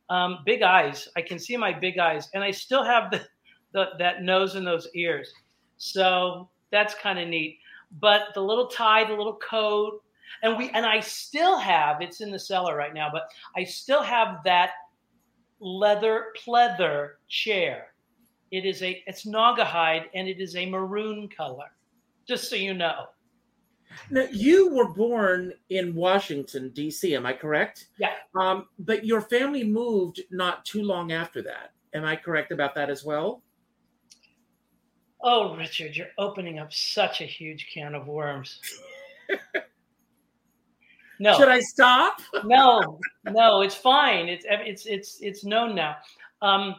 Um, 0.09 0.39
big 0.45 0.63
eyes. 0.63 1.09
I 1.17 1.23
can 1.23 1.39
see 1.39 1.57
my 1.57 1.73
big 1.73 1.99
eyes, 1.99 2.29
and 2.35 2.43
I 2.45 2.53
still 2.53 2.85
have 2.85 3.11
the, 3.11 3.27
the 3.73 3.87
that 3.99 4.23
nose 4.23 4.55
and 4.55 4.67
those 4.67 4.89
ears. 4.95 5.33
So 5.79 6.49
that's 6.71 6.95
kind 6.95 7.19
of 7.19 7.29
neat. 7.29 7.59
But 8.01 8.29
the 8.35 8.41
little 8.41 8.69
tie, 8.69 9.05
the 9.05 9.15
little 9.15 9.37
coat, 9.37 10.03
and 10.43 10.57
we 10.57 10.71
and 10.71 10.85
I 10.85 11.01
still 11.01 11.59
have 11.59 12.01
it's 12.01 12.21
in 12.21 12.31
the 12.31 12.39
cellar 12.39 12.77
right 12.77 12.95
now, 12.95 13.09
but 13.13 13.31
I 13.57 13.65
still 13.65 14.03
have 14.03 14.39
that 14.45 14.71
leather 15.61 16.27
pleather 16.45 17.13
chair. 17.29 17.89
It 18.51 18.65
is 18.65 18.83
a 18.83 19.03
it's 19.07 19.25
Naugahyde 19.25 20.05
and 20.15 20.29
it 20.29 20.41
is 20.41 20.57
a 20.57 20.67
maroon 20.67 21.29
color. 21.29 21.71
Just 22.27 22.51
so 22.51 22.57
you 22.57 22.75
know. 22.75 23.07
Now, 24.11 24.27
you 24.31 24.75
were 24.75 24.93
born 24.93 25.53
in 25.71 25.95
Washington, 25.95 26.71
D.C., 26.71 27.15
am 27.15 27.25
I 27.25 27.33
correct? 27.33 27.87
Yeah. 27.99 28.13
Um, 28.35 28.67
but 28.79 29.07
your 29.07 29.21
family 29.21 29.65
moved 29.65 30.21
not 30.31 30.65
too 30.65 30.83
long 30.83 31.13
after 31.13 31.41
that. 31.43 31.73
Am 31.95 32.05
I 32.05 32.17
correct 32.17 32.53
about 32.53 32.75
that 32.75 32.91
as 32.91 33.05
well? 33.05 33.43
Oh, 35.23 35.57
Richard, 35.57 35.97
you're 35.97 36.09
opening 36.19 36.59
up 36.59 36.73
such 36.73 37.21
a 37.21 37.25
huge 37.25 37.69
can 37.73 37.95
of 37.95 38.07
worms. 38.07 38.61
No, 41.19 41.39
Should 41.39 41.49
I 41.49 41.61
stop? 41.61 42.21
no, 42.45 43.01
no, 43.25 43.63
it's 43.63 43.75
fine. 43.75 44.29
It's 44.29 44.45
it's 44.49 44.87
it's 44.87 45.19
it's 45.21 45.45
known 45.45 45.75
now. 45.75 45.97
Um, 46.43 46.77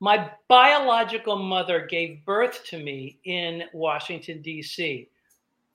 my 0.00 0.30
biological 0.48 1.36
mother 1.36 1.86
gave 1.86 2.24
birth 2.24 2.64
to 2.66 2.78
me 2.82 3.18
in 3.24 3.64
Washington 3.74 4.40
D.C. 4.40 5.08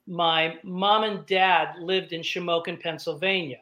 My 0.08 0.58
mom 0.64 1.04
and 1.04 1.24
dad 1.26 1.76
lived 1.78 2.12
in 2.12 2.22
Shamokin, 2.22 2.80
Pennsylvania. 2.80 3.60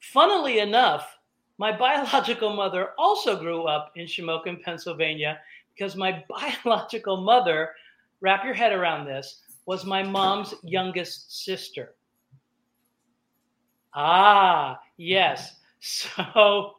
Funnily 0.00 0.58
enough, 0.58 1.18
my 1.56 1.74
biological 1.76 2.54
mother 2.54 2.90
also 2.98 3.38
grew 3.38 3.64
up 3.64 3.92
in 3.96 4.06
Shamokin, 4.06 4.62
Pennsylvania, 4.62 5.38
because 5.74 5.96
my 5.96 6.22
biological 6.64 7.22
mother, 7.22 7.70
wrap 8.20 8.44
your 8.44 8.54
head 8.54 8.72
around 8.72 9.06
this, 9.06 9.40
was 9.64 9.86
my 9.86 10.02
mom's 10.02 10.54
youngest 10.62 11.44
sister. 11.44 11.94
Ah, 13.94 14.78
yes. 14.96 15.56
So, 15.84 16.74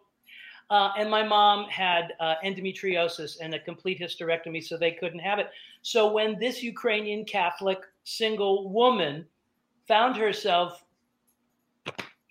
uh, 0.74 0.92
and 0.98 1.08
my 1.08 1.22
mom 1.22 1.66
had 1.70 2.14
uh, 2.20 2.34
endometriosis 2.44 3.38
and 3.40 3.54
a 3.54 3.60
complete 3.60 4.00
hysterectomy, 4.00 4.64
so 4.64 4.76
they 4.76 4.90
couldn't 4.90 5.20
have 5.20 5.38
it. 5.38 5.52
So, 5.84 6.12
when 6.12 6.40
this 6.40 6.64
Ukrainian 6.64 7.26
Catholic 7.26 7.82
single 8.06 8.72
woman 8.72 9.24
found 9.88 10.18
herself 10.18 10.84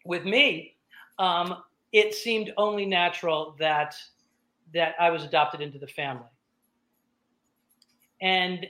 with 0.05 0.25
me, 0.25 0.75
um, 1.21 1.63
it 1.93 2.17
seemed 2.17 2.53
only 2.57 2.85
natural 2.85 3.55
that 3.61 3.95
that 4.75 4.97
I 4.99 5.11
was 5.11 5.23
adopted 5.23 5.61
into 5.61 5.79
the 5.79 5.87
family. 5.87 6.33
And 8.21 8.69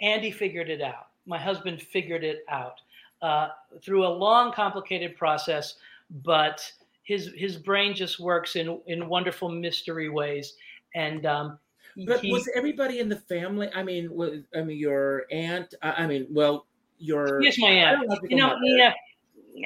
Andy 0.00 0.32
figured 0.32 0.68
it 0.68 0.82
out. 0.82 1.10
My 1.26 1.38
husband 1.38 1.80
figured 1.80 2.24
it 2.24 2.44
out 2.48 2.80
uh, 3.22 3.50
through 3.80 4.04
a 4.04 4.08
long, 4.08 4.52
complicated 4.52 5.16
process, 5.16 5.76
but 6.24 6.72
his 7.04 7.30
his 7.36 7.56
brain 7.56 7.94
just 7.94 8.20
works 8.20 8.56
in 8.56 8.80
in 8.86 9.08
wonderful 9.08 9.48
mystery 9.48 10.08
ways. 10.08 10.54
And 10.94 11.26
um, 11.26 11.58
But 12.06 12.20
he- 12.20 12.32
was 12.32 12.48
everybody 12.54 12.98
in 13.00 13.08
the 13.08 13.16
family? 13.16 13.68
I 13.74 13.82
mean, 13.82 14.12
was, 14.14 14.40
I 14.56 14.62
mean, 14.62 14.78
your 14.78 15.24
aunt. 15.30 15.74
I 15.82 15.92
I 16.04 16.06
mean, 16.06 16.26
well, 16.30 16.66
your. 16.98 17.42
yes 17.42 17.58
my 17.58 17.68
aunt. 17.68 18.06
You 18.28 18.36
know. 18.36 18.56
Nina, 18.60 18.94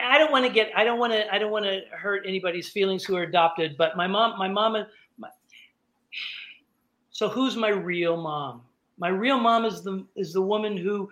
I 0.02 0.19
don't 0.19 0.33
want 0.33 0.45
to 0.45 0.52
get, 0.52 0.71
I 0.75 0.83
don't 0.83 0.99
want 0.99 1.12
to, 1.12 1.33
I 1.33 1.38
don't 1.38 1.52
want 1.52 1.64
to 1.64 1.83
hurt 1.93 2.25
anybody's 2.26 2.69
feelings 2.69 3.05
who 3.05 3.14
are 3.16 3.23
adopted. 3.23 3.76
But 3.76 3.97
my 3.97 4.07
mom, 4.09 4.37
my 4.38 4.49
mom, 4.49 4.85
my, 5.19 5.28
so 7.11 7.28
who's 7.28 7.57
my 7.57 7.69
real 7.69 8.16
mom? 8.21 8.62
My 8.99 9.09
real 9.09 9.38
mom 9.38 9.64
is 9.64 9.83
the 9.83 10.05
is 10.16 10.33
the 10.33 10.43
woman 10.43 10.76
who 10.76 11.09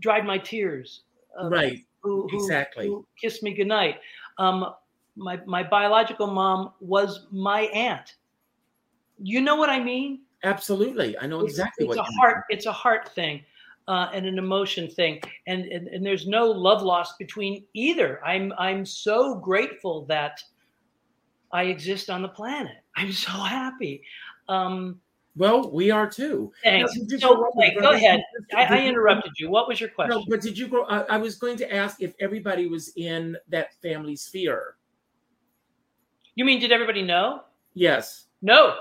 dried 0.00 0.24
my 0.26 0.38
tears. 0.38 1.02
uh, 1.40 1.48
Right. 1.48 1.78
Who, 2.02 2.28
who, 2.28 2.36
Exactly. 2.36 2.88
who 2.88 3.06
kissed 3.20 3.42
me 3.44 3.54
goodnight. 3.54 3.96
Um, 4.38 4.74
my 5.16 5.40
my 5.46 5.62
biological 5.62 6.26
mom 6.26 6.72
was 6.80 7.26
my 7.30 7.62
aunt. 7.62 8.16
You 9.18 9.40
know 9.40 9.56
what 9.56 9.70
I 9.70 9.78
mean? 9.80 10.22
Absolutely. 10.44 11.16
I 11.18 11.26
know 11.26 11.40
it's, 11.40 11.52
exactly 11.52 11.86
it's 11.86 11.96
what 11.96 12.08
a 12.08 12.12
heart 12.20 12.44
it's 12.50 12.66
a 12.66 12.72
heart 12.72 13.08
thing 13.14 13.44
uh, 13.88 14.08
and 14.14 14.26
an 14.26 14.38
emotion 14.38 14.88
thing 14.88 15.20
and, 15.46 15.64
and 15.66 15.88
and 15.88 16.04
there's 16.04 16.26
no 16.26 16.46
love 16.46 16.82
lost 16.82 17.18
between 17.18 17.64
either 17.74 18.24
i'm 18.24 18.52
i'm 18.58 18.86
so 18.86 19.34
grateful 19.34 20.04
that 20.06 20.40
i 21.52 21.64
exist 21.64 22.08
on 22.08 22.22
the 22.22 22.28
planet 22.28 22.76
i'm 22.96 23.12
so 23.12 23.30
happy 23.32 24.02
um 24.48 25.00
Well, 25.34 25.70
we 25.70 25.90
are 25.90 26.08
too. 26.08 26.52
thanks 26.62 26.92
Now, 26.94 27.18
so 27.18 27.34
grow 27.34 27.48
up 27.48 27.56
with 27.56 27.74
wait, 27.74 27.80
go 27.80 27.90
ahead? 27.90 28.22
I, 28.54 28.64
I 28.64 28.82
interrupted 28.84 29.32
you 29.38 29.50
what 29.50 29.66
was 29.66 29.80
your 29.80 29.90
question 29.90 30.18
No, 30.18 30.26
but 30.28 30.40
did 30.40 30.56
you 30.56 30.68
grow? 30.68 30.84
I, 30.84 31.00
I 31.02 31.16
was 31.16 31.36
going 31.36 31.56
to 31.58 31.74
ask 31.74 32.02
if 32.02 32.14
everybody 32.20 32.66
was 32.68 32.92
in 32.96 33.36
that 33.48 33.74
family 33.82 34.14
sphere. 34.14 34.76
You 36.34 36.44
mean 36.44 36.60
did 36.60 36.72
everybody 36.72 37.02
know 37.02 37.42
Yes. 37.74 38.26
No. 38.42 38.76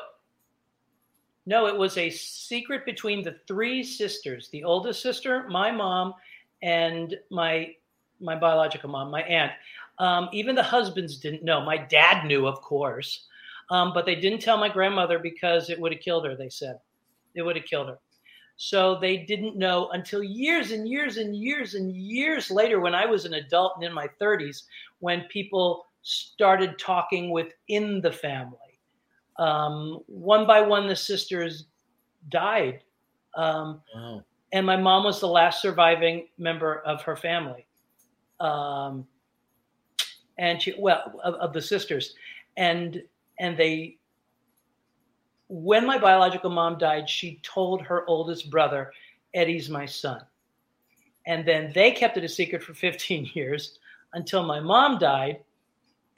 No, 1.45 1.67
it 1.67 1.75
was 1.75 1.97
a 1.97 2.09
secret 2.09 2.85
between 2.85 3.23
the 3.23 3.35
three 3.47 3.83
sisters, 3.83 4.49
the 4.49 4.63
oldest 4.63 5.01
sister, 5.01 5.47
my 5.49 5.71
mom, 5.71 6.13
and 6.61 7.17
my 7.29 7.73
my 8.19 8.35
biological 8.35 8.89
mom, 8.89 9.09
my 9.09 9.23
aunt. 9.23 9.51
Um, 9.97 10.29
even 10.31 10.53
the 10.53 10.61
husbands 10.61 11.17
didn't 11.17 11.43
know. 11.43 11.59
My 11.61 11.77
dad 11.77 12.27
knew, 12.27 12.45
of 12.45 12.61
course, 12.61 13.25
um, 13.71 13.93
but 13.93 14.05
they 14.05 14.15
didn't 14.15 14.41
tell 14.41 14.57
my 14.57 14.69
grandmother 14.69 15.17
because 15.17 15.71
it 15.71 15.79
would 15.79 15.91
have 15.91 16.01
killed 16.01 16.25
her. 16.25 16.35
They 16.35 16.49
said 16.49 16.79
it 17.33 17.41
would 17.41 17.55
have 17.55 17.65
killed 17.65 17.87
her. 17.87 17.97
So 18.57 18.99
they 18.99 19.17
didn't 19.17 19.57
know 19.57 19.89
until 19.89 20.21
years 20.21 20.71
and 20.71 20.87
years 20.87 21.17
and 21.17 21.35
years 21.35 21.73
and 21.73 21.91
years 21.91 22.51
later, 22.51 22.79
when 22.79 22.93
I 22.93 23.07
was 23.07 23.25
an 23.25 23.33
adult 23.33 23.73
and 23.77 23.83
in 23.83 23.91
my 23.91 24.07
30s, 24.21 24.63
when 24.99 25.21
people 25.21 25.87
started 26.01 26.79
talking 26.79 27.31
within 27.31 28.01
the 28.01 28.11
family. 28.11 28.57
Um, 29.37 29.99
one 30.07 30.45
by 30.45 30.61
one 30.61 30.87
the 30.87 30.95
sisters 30.95 31.65
died. 32.29 32.81
Um, 33.35 33.81
Wow. 33.95 34.23
and 34.51 34.65
my 34.65 34.75
mom 34.75 35.03
was 35.03 35.19
the 35.19 35.27
last 35.27 35.61
surviving 35.61 36.27
member 36.37 36.79
of 36.79 37.01
her 37.03 37.15
family. 37.15 37.65
Um, 38.39 39.07
and 40.37 40.61
she 40.61 40.73
well 40.77 41.19
of, 41.23 41.35
of 41.35 41.53
the 41.53 41.61
sisters. 41.61 42.15
And 42.57 43.01
and 43.39 43.57
they 43.57 43.97
when 45.47 45.85
my 45.85 45.97
biological 45.97 46.49
mom 46.49 46.77
died 46.77 47.09
she 47.09 47.39
told 47.43 47.81
her 47.81 48.07
oldest 48.07 48.49
brother 48.49 48.91
eddie's 49.33 49.69
my 49.69 49.85
son. 49.85 50.21
And 51.27 51.47
then 51.47 51.71
they 51.73 51.91
kept 51.91 52.17
it 52.17 52.23
a 52.23 52.29
secret 52.29 52.63
for 52.63 52.73
15 52.73 53.31
years 53.33 53.79
until 54.13 54.43
my 54.43 54.59
mom 54.59 54.97
died 54.97 55.39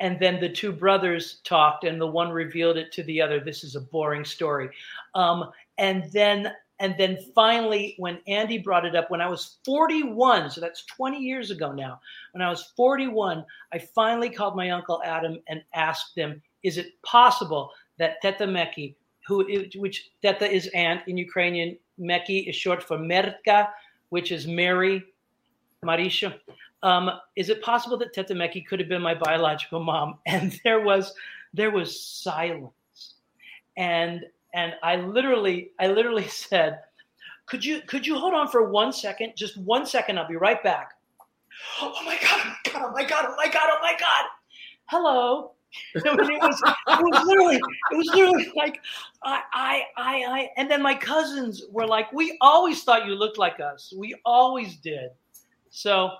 and 0.03 0.19
then 0.19 0.41
the 0.41 0.50
two 0.50 0.74
brothers 0.74 1.39
talked 1.45 1.86
and 1.86 2.00
the 2.00 2.05
one 2.05 2.29
revealed 2.29 2.75
it 2.75 2.91
to 2.91 3.03
the 3.03 3.22
other. 3.22 3.39
This 3.39 3.63
is 3.63 3.77
a 3.77 3.81
boring 3.81 4.25
story. 4.25 4.69
Um, 5.15 5.50
and 5.77 6.12
then 6.12 6.51
and 6.79 6.95
then 6.98 7.17
finally 7.36 7.95
when 8.00 8.19
andy 8.27 8.57
brought 8.57 8.83
it 8.83 8.95
up 8.95 9.10
when 9.12 9.22
i 9.22 9.27
was 9.27 9.57
41 9.63 10.50
so 10.50 10.60
that's 10.60 10.86
20 10.86 11.19
years 11.19 11.51
ago 11.51 11.72
now 11.72 12.00
when 12.31 12.41
i 12.41 12.50
was 12.50 12.74
41 12.75 13.45
i 13.72 13.77
finally 13.77 14.29
called 14.29 14.55
my 14.55 14.72
uncle 14.72 15.01
adam 15.05 15.39
and 15.48 15.63
asked 15.74 16.17
him 16.17 16.41
is 16.63 16.77
it 16.77 17.01
possible 17.03 17.69
that 18.00 18.19
teta 18.22 18.45
meki 18.45 18.95
who 19.27 19.45
which 19.75 20.10
teta 20.24 20.51
is 20.51 20.67
aunt 20.74 21.01
in 21.07 21.15
ukrainian 21.15 21.77
meki 22.00 22.50
is 22.50 22.55
short 22.55 22.81
for 22.81 22.98
merka 22.98 23.67
which 24.10 24.31
is 24.31 24.48
mary 24.48 25.03
marisha 25.86 26.33
um, 26.84 27.10
is 27.36 27.50
it 27.50 27.62
possible 27.62 27.98
that 27.98 28.13
Teta 28.13 28.34
Meki 28.34 28.66
could 28.66 28.80
have 28.80 28.90
been 28.90 29.02
my 29.02 29.16
biological 29.16 29.80
mom? 29.80 30.20
And 30.28 30.60
there 30.63 30.82
was 30.82 31.13
there 31.54 31.72
was 31.72 32.00
silence, 32.00 33.16
and 33.78 34.25
and 34.54 34.74
I 34.84 34.98
literally 34.98 35.72
I 35.80 35.88
literally 35.88 36.28
said, 36.28 36.82
could 37.46 37.63
you 37.66 37.82
could 37.88 38.06
you 38.06 38.16
hold 38.16 38.34
on 38.34 38.50
for 38.50 38.70
one 38.70 38.92
second, 38.92 39.34
just 39.36 39.58
one 39.58 39.86
second? 39.86 40.20
I'll 40.20 40.28
be 40.28 40.36
right 40.36 40.62
back. 40.62 40.92
Oh 41.82 41.94
my 42.06 42.18
god! 42.22 42.42
Oh 42.44 42.52
my 42.52 42.70
god! 42.72 42.84
Oh 42.86 42.92
my 42.92 43.06
god! 43.06 43.25
Oh 43.28 43.36
my 43.38 43.48
god! 43.48 43.70
Oh 43.70 43.80
my 43.82 43.96
god! 44.00 44.25
Hello. 44.86 45.52
I 45.96 46.00
it 46.00 46.42
was 46.42 46.62
it 46.62 47.02
was 47.02 47.25
literally 47.25 47.56
it 47.56 47.98
was 47.98 48.08
literally 48.13 48.52
like 48.56 48.80
I 49.24 49.42
I 49.54 49.84
I 49.98 50.16
I 50.28 50.50
and 50.58 50.70
then 50.70 50.84
my 50.84 50.94
cousins 50.94 51.63
were 51.72 51.88
like, 51.88 52.12
we 52.13 52.38
always 52.42 52.84
thought 52.84 53.08
you 53.08 53.16
looked 53.16 53.40
like 53.40 53.60
us. 53.60 53.92
We 53.98 54.16
always 54.24 54.75
did. 54.75 55.10
So 55.72 56.12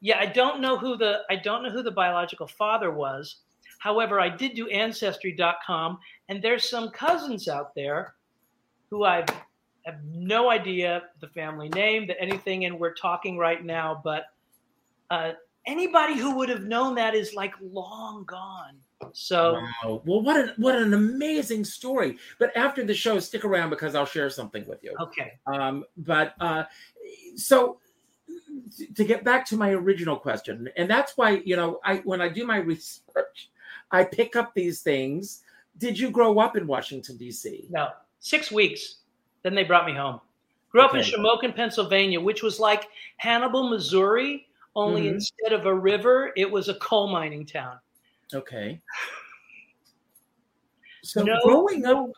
Yeah, 0.00 0.18
I 0.18 0.26
don't 0.26 0.60
know 0.60 0.78
who 0.78 0.96
the 0.96 1.22
I 1.30 1.36
don't 1.36 1.62
know 1.62 1.70
who 1.70 1.82
the 1.82 1.90
biological 1.90 2.46
father 2.46 2.90
was. 2.90 3.38
However, 3.80 4.20
I 4.20 4.28
did 4.28 4.54
do 4.54 4.68
ancestry.com 4.68 5.98
and 6.28 6.42
there's 6.42 6.68
some 6.68 6.90
cousins 6.90 7.48
out 7.48 7.74
there 7.74 8.14
who 8.90 9.04
I 9.04 9.24
have 9.84 10.04
no 10.04 10.50
idea 10.50 11.04
the 11.20 11.28
family 11.28 11.68
name, 11.70 12.06
that 12.08 12.20
anything, 12.20 12.64
and 12.64 12.78
we're 12.78 12.94
talking 12.94 13.38
right 13.38 13.64
now. 13.64 14.00
But 14.04 14.24
uh, 15.10 15.32
anybody 15.66 16.16
who 16.18 16.34
would 16.36 16.48
have 16.48 16.62
known 16.62 16.94
that 16.96 17.14
is 17.14 17.34
like 17.34 17.54
long 17.60 18.24
gone. 18.24 18.76
So 19.12 19.54
wow. 19.84 20.02
well, 20.04 20.22
what 20.22 20.36
an 20.36 20.52
what 20.56 20.74
an 20.74 20.92
amazing 20.92 21.64
story! 21.64 22.18
But 22.38 22.54
after 22.56 22.84
the 22.84 22.94
show, 22.94 23.18
stick 23.20 23.44
around 23.44 23.70
because 23.70 23.94
I'll 23.94 24.04
share 24.04 24.28
something 24.28 24.66
with 24.66 24.82
you. 24.82 24.94
Okay. 25.00 25.32
Um, 25.46 25.84
but 25.96 26.34
uh, 26.40 26.64
so 27.36 27.78
to 28.94 29.04
get 29.04 29.24
back 29.24 29.44
to 29.46 29.56
my 29.56 29.70
original 29.70 30.16
question, 30.16 30.68
and 30.76 30.88
that's 30.90 31.16
why 31.16 31.42
you 31.44 31.56
know 31.56 31.80
I 31.84 31.96
when 31.98 32.20
I 32.20 32.28
do 32.28 32.46
my 32.46 32.58
research, 32.58 33.50
I 33.90 34.04
pick 34.04 34.36
up 34.36 34.54
these 34.54 34.82
things. 34.82 35.42
Did 35.78 35.98
you 35.98 36.10
grow 36.10 36.38
up 36.38 36.56
in 36.56 36.66
Washington 36.66 37.16
D.C.? 37.16 37.66
No, 37.70 37.88
six 38.20 38.50
weeks. 38.50 38.96
Then 39.42 39.54
they 39.54 39.64
brought 39.64 39.86
me 39.86 39.94
home. 39.94 40.20
Grew 40.70 40.82
up 40.82 40.94
in 40.94 41.00
Shamokin, 41.00 41.54
Pennsylvania, 41.54 42.20
which 42.20 42.42
was 42.42 42.60
like 42.60 42.88
Hannibal, 43.16 43.70
Missouri, 43.70 44.48
only 44.76 45.02
mm-hmm. 45.02 45.14
instead 45.14 45.52
of 45.52 45.66
a 45.66 45.74
river, 45.74 46.32
it 46.36 46.50
was 46.50 46.68
a 46.68 46.74
coal 46.74 47.08
mining 47.08 47.44
town. 47.44 47.78
Okay. 48.34 48.80
So 51.04 51.22
no, 51.22 51.38
growing 51.42 51.86
up, 51.86 52.10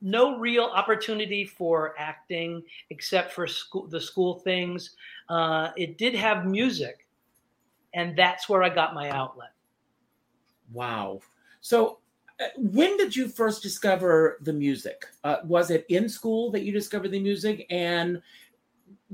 no 0.00 0.38
real 0.38 0.64
opportunity 0.64 1.44
for 1.44 1.94
acting 1.98 2.62
except 2.90 3.32
for 3.32 3.46
school, 3.46 3.86
the 3.86 4.00
school 4.00 4.40
things. 4.40 4.96
Uh, 5.28 5.70
it 5.76 5.98
did 5.98 6.14
have 6.14 6.46
music, 6.46 7.06
and 7.94 8.16
that's 8.16 8.48
where 8.48 8.62
I 8.62 8.68
got 8.68 8.94
my 8.94 9.10
outlet. 9.10 9.52
Wow. 10.72 11.20
So, 11.60 11.98
uh, 12.40 12.46
when 12.56 12.96
did 12.96 13.14
you 13.14 13.28
first 13.28 13.62
discover 13.62 14.38
the 14.42 14.52
music? 14.52 15.06
Uh, 15.22 15.36
was 15.44 15.70
it 15.70 15.86
in 15.88 16.08
school 16.08 16.50
that 16.50 16.62
you 16.62 16.72
discovered 16.72 17.10
the 17.10 17.20
music? 17.20 17.66
And 17.70 18.20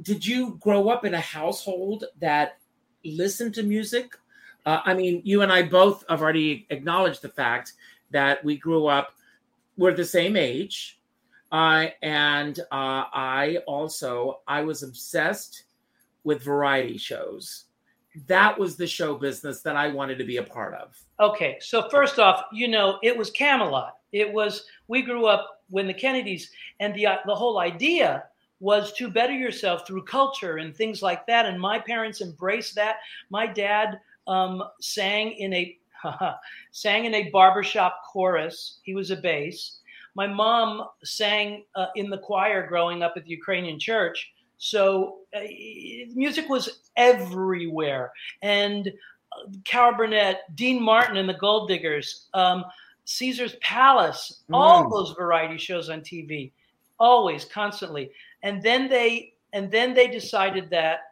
did 0.02 0.24
you 0.24 0.56
grow 0.60 0.88
up 0.88 1.04
in 1.04 1.14
a 1.14 1.20
household 1.20 2.04
that 2.20 2.58
listened 3.04 3.54
to 3.54 3.62
music? 3.62 4.16
Uh, 4.64 4.80
I 4.84 4.94
mean, 4.94 5.20
you 5.24 5.42
and 5.42 5.52
I 5.52 5.62
both 5.62 6.04
have 6.08 6.22
already 6.22 6.66
acknowledged 6.70 7.22
the 7.22 7.28
fact 7.28 7.74
that 8.10 8.42
we 8.44 8.56
grew 8.56 8.86
up, 8.86 9.14
we're 9.76 9.94
the 9.94 10.04
same 10.04 10.36
age. 10.36 11.00
Uh, 11.52 11.86
and 12.02 12.60
uh, 12.70 13.04
I 13.12 13.58
also, 13.66 14.40
I 14.46 14.62
was 14.62 14.82
obsessed 14.82 15.64
with 16.22 16.42
variety 16.42 16.96
shows. 16.96 17.64
That 18.26 18.58
was 18.58 18.76
the 18.76 18.86
show 18.86 19.14
business 19.14 19.62
that 19.62 19.76
I 19.76 19.88
wanted 19.88 20.18
to 20.18 20.24
be 20.24 20.36
a 20.36 20.42
part 20.42 20.74
of. 20.74 20.96
Okay. 21.18 21.58
So, 21.60 21.88
first 21.88 22.18
off, 22.18 22.44
you 22.52 22.68
know, 22.68 22.98
it 23.02 23.16
was 23.16 23.30
Camelot. 23.30 23.98
It 24.12 24.32
was, 24.32 24.64
we 24.88 25.02
grew 25.02 25.26
up 25.26 25.62
when 25.70 25.86
the 25.86 25.94
Kennedys, 25.94 26.50
and 26.80 26.94
the, 26.94 27.06
the 27.26 27.34
whole 27.34 27.58
idea 27.58 28.24
was 28.58 28.92
to 28.92 29.08
better 29.08 29.32
yourself 29.32 29.86
through 29.86 30.04
culture 30.04 30.58
and 30.58 30.74
things 30.74 31.02
like 31.02 31.26
that. 31.26 31.46
And 31.46 31.58
my 31.58 31.78
parents 31.78 32.20
embraced 32.20 32.74
that. 32.74 32.96
My 33.30 33.46
dad 33.46 34.00
um, 34.26 34.62
sang 34.80 35.32
in 35.32 35.52
a 35.54 35.78
sang 36.72 37.04
in 37.04 37.14
a 37.14 37.30
barbershop 37.30 38.02
chorus. 38.10 38.78
He 38.82 38.94
was 38.94 39.10
a 39.10 39.16
bass. 39.16 39.78
My 40.14 40.26
mom 40.26 40.86
sang 41.04 41.64
uh, 41.74 41.86
in 41.94 42.10
the 42.10 42.18
choir 42.18 42.66
growing 42.66 43.02
up 43.02 43.14
at 43.16 43.24
the 43.24 43.30
Ukrainian 43.30 43.78
church. 43.78 44.32
So 44.58 45.18
uh, 45.34 45.40
music 46.14 46.48
was 46.48 46.80
everywhere. 46.96 48.12
And 48.42 48.88
uh, 49.32 49.50
Carol 49.64 49.96
Burnett, 49.96 50.54
Dean 50.56 50.82
Martin 50.82 51.16
and 51.16 51.28
the 51.28 51.34
Gold 51.34 51.68
Diggers, 51.68 52.26
um, 52.34 52.64
Caesar's 53.04 53.56
Palace, 53.60 54.42
mm. 54.50 54.56
all 54.56 54.88
those 54.88 55.14
variety 55.16 55.58
shows 55.58 55.88
on 55.88 56.00
TV, 56.00 56.52
always, 56.98 57.44
constantly. 57.44 58.10
And 58.42 58.62
then 58.62 58.88
they 58.88 59.34
and 59.52 59.70
then 59.70 59.94
they 59.94 60.06
decided 60.06 60.70
that 60.70 61.09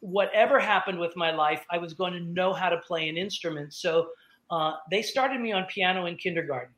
whatever 0.00 0.58
happened 0.58 0.98
with 0.98 1.16
my 1.16 1.30
life, 1.30 1.64
I 1.70 1.78
was 1.78 1.94
going 1.94 2.12
to 2.12 2.20
know 2.20 2.52
how 2.52 2.68
to 2.68 2.78
play 2.78 3.08
an 3.08 3.16
instrument. 3.16 3.74
So 3.74 4.10
uh, 4.50 4.74
they 4.90 5.02
started 5.02 5.40
me 5.40 5.52
on 5.52 5.64
piano 5.64 6.06
in 6.06 6.16
kindergarten. 6.16 6.74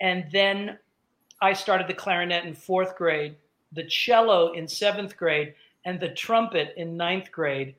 And 0.00 0.26
then 0.32 0.78
I 1.42 1.52
started 1.52 1.86
the 1.86 1.94
clarinet 1.94 2.44
in 2.44 2.54
fourth 2.54 2.96
grade, 2.96 3.36
the 3.72 3.84
cello 3.84 4.52
in 4.52 4.68
seventh 4.68 5.16
grade, 5.16 5.54
and 5.84 5.98
the 5.98 6.10
trumpet 6.10 6.74
in 6.76 6.96
ninth 6.96 7.30
grade. 7.32 7.74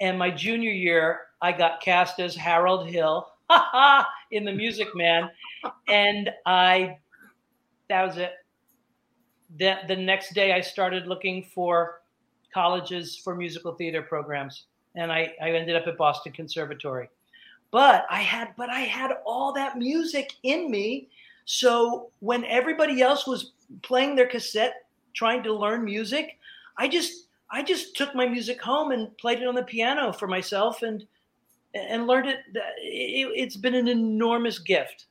And 0.00 0.18
my 0.18 0.30
junior 0.30 0.70
year, 0.70 1.20
I 1.40 1.52
got 1.52 1.80
cast 1.80 2.20
as 2.20 2.34
Harold 2.34 2.88
Hill 2.88 3.28
in 4.30 4.44
The 4.44 4.52
Music 4.52 4.88
Man. 4.94 5.30
And 5.88 6.30
I, 6.46 6.98
that 7.88 8.04
was 8.04 8.16
it. 8.16 8.32
The, 9.58 9.78
the 9.86 9.96
next 9.96 10.34
day, 10.34 10.52
I 10.52 10.60
started 10.60 11.06
looking 11.06 11.44
for 11.54 12.01
colleges 12.52 13.16
for 13.16 13.34
musical 13.34 13.74
theater 13.74 14.02
programs, 14.02 14.64
and 14.94 15.12
I, 15.12 15.32
I 15.40 15.50
ended 15.50 15.76
up 15.76 15.86
at 15.86 15.96
Boston 15.96 16.32
Conservatory. 16.32 17.08
But 17.70 18.06
I 18.10 18.20
had 18.20 18.48
but 18.56 18.68
I 18.68 18.80
had 18.80 19.12
all 19.24 19.52
that 19.54 19.78
music 19.78 20.34
in 20.42 20.70
me. 20.70 21.08
So 21.46 22.10
when 22.20 22.44
everybody 22.44 23.00
else 23.02 23.26
was 23.26 23.52
playing 23.82 24.14
their 24.14 24.26
cassette, 24.26 24.86
trying 25.14 25.42
to 25.44 25.52
learn 25.52 25.84
music, 25.84 26.38
I 26.76 26.88
just 26.88 27.28
I 27.50 27.62
just 27.62 27.96
took 27.96 28.14
my 28.14 28.26
music 28.26 28.60
home 28.60 28.92
and 28.92 29.16
played 29.18 29.40
it 29.40 29.48
on 29.48 29.54
the 29.54 29.62
piano 29.62 30.12
for 30.12 30.26
myself 30.26 30.82
and 30.82 31.06
and 31.74 32.06
learned 32.06 32.28
it. 32.28 32.40
it 32.54 33.30
it's 33.34 33.56
been 33.56 33.74
an 33.74 33.88
enormous 33.88 34.58
gift. 34.58 35.06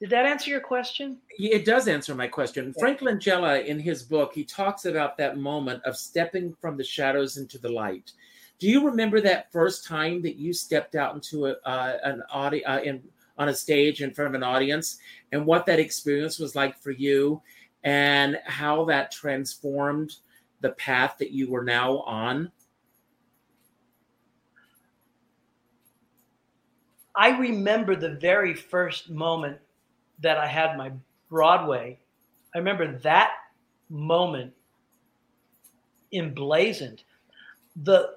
Did 0.00 0.08
that 0.10 0.24
answer 0.24 0.50
your 0.50 0.60
question? 0.60 1.18
It 1.38 1.66
does 1.66 1.86
answer 1.86 2.14
my 2.14 2.26
question. 2.26 2.72
Frank 2.78 3.00
Langella, 3.00 3.62
in 3.66 3.78
his 3.78 4.02
book, 4.02 4.32
he 4.34 4.44
talks 4.44 4.86
about 4.86 5.18
that 5.18 5.36
moment 5.36 5.84
of 5.84 5.94
stepping 5.94 6.54
from 6.58 6.78
the 6.78 6.84
shadows 6.84 7.36
into 7.36 7.58
the 7.58 7.68
light. 7.68 8.12
Do 8.58 8.66
you 8.66 8.86
remember 8.86 9.20
that 9.20 9.52
first 9.52 9.86
time 9.86 10.22
that 10.22 10.36
you 10.36 10.54
stepped 10.54 10.94
out 10.94 11.14
into 11.14 11.46
a, 11.46 11.56
uh, 11.66 11.98
an 12.02 12.22
audio 12.30 12.66
uh, 12.66 12.80
in 12.82 13.02
on 13.36 13.48
a 13.48 13.54
stage 13.54 14.02
in 14.02 14.12
front 14.12 14.28
of 14.28 14.34
an 14.34 14.42
audience, 14.42 14.98
and 15.32 15.46
what 15.46 15.64
that 15.64 15.78
experience 15.78 16.38
was 16.38 16.54
like 16.54 16.78
for 16.78 16.90
you, 16.90 17.40
and 17.84 18.38
how 18.44 18.84
that 18.84 19.10
transformed 19.10 20.16
the 20.60 20.70
path 20.72 21.16
that 21.18 21.30
you 21.30 21.50
were 21.50 21.64
now 21.64 22.00
on? 22.00 22.52
I 27.14 27.30
remember 27.38 27.96
the 27.96 28.16
very 28.16 28.54
first 28.54 29.08
moment 29.08 29.58
that 30.20 30.38
I 30.38 30.46
had 30.46 30.76
my 30.76 30.92
Broadway, 31.28 31.98
I 32.54 32.58
remember 32.58 32.98
that 32.98 33.34
moment 33.88 34.52
emblazoned. 36.12 37.02
The 37.84 38.14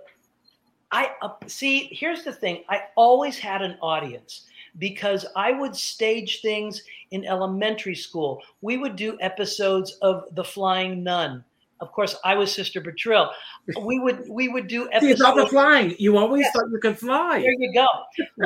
I 0.92 1.12
uh, 1.22 1.30
see. 1.48 1.90
Here's 1.92 2.24
the 2.24 2.32
thing. 2.32 2.64
I 2.70 2.84
always 2.96 3.38
had 3.38 3.62
an 3.62 3.78
audience 3.82 4.46
because 4.80 5.26
I 5.36 5.52
would 5.52 5.76
stage 5.76 6.42
things 6.42 6.82
in 7.12 7.26
elementary 7.26 7.96
school. 7.96 8.42
We 8.62 8.78
would 8.78 8.96
do 8.96 9.18
episodes 9.22 9.98
of 10.02 10.26
The 10.36 10.44
Flying 10.44 11.04
Nun 11.04 11.44
of 11.84 11.92
course, 11.92 12.16
I 12.24 12.36
was 12.36 12.54
Sister 12.54 12.80
Bertrille. 12.80 13.30
We 13.82 14.00
would 14.00 14.24
we 14.30 14.48
would 14.48 14.68
do 14.68 14.90
episodes. 14.90 15.20
You 15.20 15.26
thought 15.26 15.50
flying. 15.50 15.96
You 16.00 16.18
always 16.18 16.44
yes. 16.44 16.54
thought 16.54 16.70
you 16.72 16.80
could 16.80 16.98
fly. 16.98 17.42
There 17.42 17.54
you 17.60 17.74
go. 17.74 17.88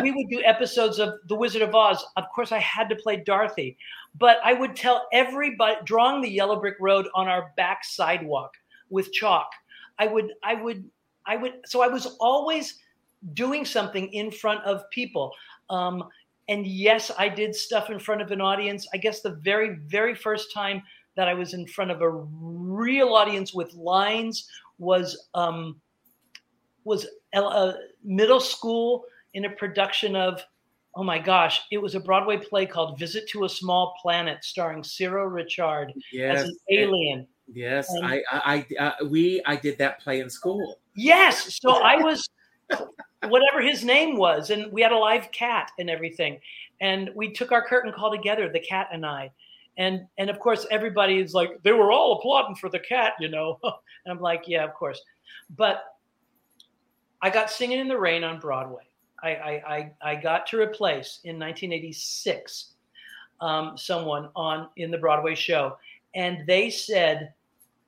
we 0.02 0.12
would 0.12 0.28
do 0.30 0.42
episodes 0.44 0.98
of 0.98 1.14
The 1.28 1.36
Wizard 1.36 1.62
of 1.62 1.76
Oz. 1.76 2.04
Of 2.16 2.24
course, 2.34 2.52
I 2.52 2.58
had 2.58 2.90
to 2.90 2.96
play 2.96 3.18
Dorothy, 3.18 3.78
but 4.18 4.38
I 4.44 4.54
would 4.54 4.76
tell 4.76 5.08
everybody 5.14 5.76
drawing 5.86 6.22
the 6.22 6.30
yellow 6.30 6.60
brick 6.60 6.78
road 6.80 7.08
on 7.14 7.28
our 7.28 7.54
back 7.58 7.86
sidewalk 7.86 8.54
with 8.90 9.14
chalk. 9.14 9.50
I 10.00 10.08
would 10.08 10.34
I 10.44 10.56
would 10.56 10.84
I 11.28 11.36
would. 11.36 11.54
So 11.68 11.84
I 11.84 11.88
was 11.88 12.18
always 12.20 12.80
doing 13.36 13.66
something 13.66 14.12
in 14.14 14.32
front 14.32 14.64
of 14.64 14.90
people. 14.90 15.32
Um, 15.70 16.06
and 16.50 16.66
yes, 16.66 17.12
I 17.20 17.30
did 17.30 17.56
stuff 17.56 17.92
in 17.92 18.00
front 18.00 18.22
of 18.22 18.32
an 18.32 18.42
audience. 18.42 18.88
I 18.96 18.98
guess 18.98 19.22
the 19.22 19.36
very 19.44 19.78
very 19.86 20.16
first 20.16 20.52
time 20.52 20.82
that 21.18 21.28
I 21.28 21.34
was 21.34 21.54
in 21.54 21.68
front 21.68 21.92
of 21.92 22.02
a 22.02 22.10
real 22.10 23.10
audience 23.10 23.54
with 23.54 23.74
lines 23.74 24.48
was 24.78 25.28
um, 25.34 25.82
was 26.86 27.06
a 27.34 27.74
middle 28.04 28.40
school 28.40 29.04
in 29.34 29.46
a 29.46 29.50
production 29.50 30.16
of 30.16 30.42
oh 30.96 31.04
my 31.04 31.20
gosh 31.20 31.62
it 31.72 31.80
was 31.80 31.96
a 31.96 32.00
broadway 32.00 32.38
play 32.38 32.66
called 32.66 32.98
visit 32.98 33.28
to 33.30 33.44
a 33.44 33.50
small 33.50 33.96
planet 34.02 34.44
starring 34.44 34.84
Cyril 34.84 35.26
Ritchard 35.26 35.92
yes. 36.14 36.44
as 36.44 36.50
an 36.50 36.58
alien. 36.72 37.28
Yes 37.52 37.90
and, 37.90 38.06
i 38.06 38.24
i, 38.32 38.66
I 38.80 38.84
uh, 38.84 39.06
we 39.10 39.42
i 39.46 39.56
did 39.56 39.78
that 39.80 40.00
play 40.00 40.22
in 40.22 40.30
school. 40.30 40.80
Yes 40.96 41.60
so 41.62 41.82
i 41.84 41.96
was 42.04 42.30
whatever 43.28 43.62
his 43.62 43.84
name 43.84 44.18
was 44.18 44.52
and 44.52 44.72
we 44.72 44.82
had 44.82 44.92
a 44.92 44.98
live 44.98 45.32
cat 45.32 45.72
and 45.80 45.90
everything. 45.90 46.40
And 46.80 47.10
we 47.16 47.34
took 47.34 47.52
our 47.52 47.68
curtain 47.68 47.92
call 47.92 48.12
together 48.12 48.50
the 48.50 48.60
cat 48.60 48.90
and 48.94 49.06
i 49.06 49.32
and 49.78 50.06
and 50.18 50.30
of 50.30 50.40
course 50.40 50.66
everybody 50.72 51.20
is 51.20 51.34
like 51.34 51.62
they 51.64 51.72
were 51.72 51.92
all 51.92 52.14
applauding 52.14 52.56
for 52.56 52.70
the 52.70 52.80
cat 52.80 53.14
you 53.20 53.30
know 53.30 53.60
and 53.64 54.12
i'm 54.12 54.20
like 54.20 54.44
yeah 54.48 54.64
of 54.64 54.74
course 54.74 55.02
but 55.56 55.98
I 57.22 57.30
got 57.30 57.50
Singing 57.50 57.80
in 57.80 57.88
the 57.88 57.98
Rain 57.98 58.24
on 58.24 58.40
Broadway. 58.40 58.84
I, 59.24 59.30
I, 59.30 59.52
I, 59.76 59.92
I 60.12 60.16
got 60.16 60.46
to 60.48 60.60
replace 60.60 61.20
in 61.24 61.40
1986 61.40 62.74
um, 63.42 63.78
someone 63.78 64.30
on 64.36 64.70
in 64.78 64.92
the 64.92 64.98
Broadway 64.98 65.34
show, 65.34 65.78
and 66.14 66.46
they 66.46 66.70
said, 66.70 67.34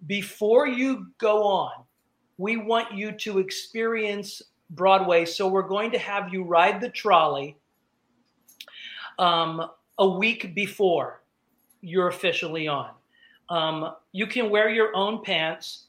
before 0.07 0.67
you 0.67 1.07
go 1.19 1.43
on, 1.43 1.71
we 2.37 2.57
want 2.57 2.93
you 2.93 3.11
to 3.11 3.39
experience 3.39 4.41
Broadway. 4.71 5.25
So 5.25 5.47
we're 5.47 5.67
going 5.67 5.91
to 5.91 5.99
have 5.99 6.33
you 6.33 6.43
ride 6.43 6.81
the 6.81 6.89
trolley 6.89 7.57
um, 9.19 9.69
a 9.99 10.07
week 10.07 10.55
before 10.55 11.21
you're 11.81 12.07
officially 12.07 12.67
on. 12.67 12.91
Um, 13.49 13.95
you 14.11 14.27
can 14.27 14.49
wear 14.49 14.69
your 14.69 14.95
own 14.95 15.23
pants, 15.23 15.87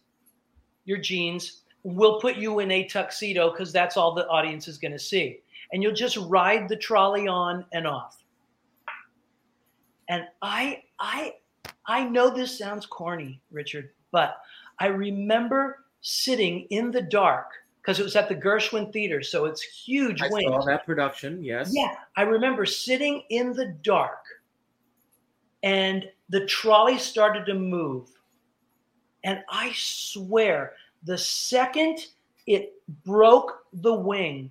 your 0.84 0.98
jeans. 0.98 1.62
We'll 1.82 2.20
put 2.20 2.36
you 2.36 2.60
in 2.60 2.70
a 2.70 2.86
tuxedo 2.86 3.50
because 3.50 3.72
that's 3.72 3.96
all 3.96 4.14
the 4.14 4.26
audience 4.28 4.68
is 4.68 4.78
going 4.78 4.92
to 4.92 4.98
see. 4.98 5.40
And 5.72 5.82
you'll 5.82 5.94
just 5.94 6.16
ride 6.16 6.68
the 6.68 6.76
trolley 6.76 7.28
on 7.28 7.64
and 7.72 7.86
off. 7.86 8.22
And 10.08 10.24
I, 10.42 10.82
I, 10.98 11.34
I 11.86 12.04
know 12.04 12.30
this 12.30 12.58
sounds 12.58 12.86
corny, 12.86 13.40
Richard, 13.50 13.90
but 14.10 14.38
I 14.78 14.86
remember 14.86 15.84
sitting 16.00 16.66
in 16.70 16.90
the 16.90 17.02
dark 17.02 17.46
because 17.80 18.00
it 18.00 18.02
was 18.02 18.16
at 18.16 18.28
the 18.28 18.34
Gershwin 18.34 18.92
Theater, 18.92 19.22
so 19.22 19.46
it's 19.46 19.62
huge. 19.62 20.20
I 20.20 20.28
wings. 20.30 20.50
saw 20.50 20.64
that 20.66 20.84
production. 20.84 21.42
Yes. 21.42 21.70
Yeah, 21.72 21.94
I 22.16 22.22
remember 22.22 22.66
sitting 22.66 23.22
in 23.30 23.52
the 23.52 23.76
dark, 23.82 24.24
and 25.62 26.08
the 26.28 26.46
trolley 26.46 26.98
started 26.98 27.46
to 27.46 27.54
move, 27.54 28.08
and 29.24 29.40
I 29.50 29.72
swear, 29.74 30.74
the 31.04 31.18
second 31.18 31.98
it 32.46 32.74
broke 33.04 33.64
the 33.72 33.94
wing, 33.94 34.50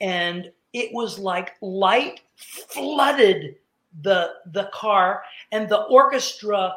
and 0.00 0.50
it 0.72 0.92
was 0.92 1.18
like 1.18 1.52
light 1.60 2.20
flooded 2.36 3.56
the 4.02 4.34
the 4.52 4.70
car, 4.72 5.22
and 5.52 5.68
the 5.68 5.82
orchestra. 5.84 6.74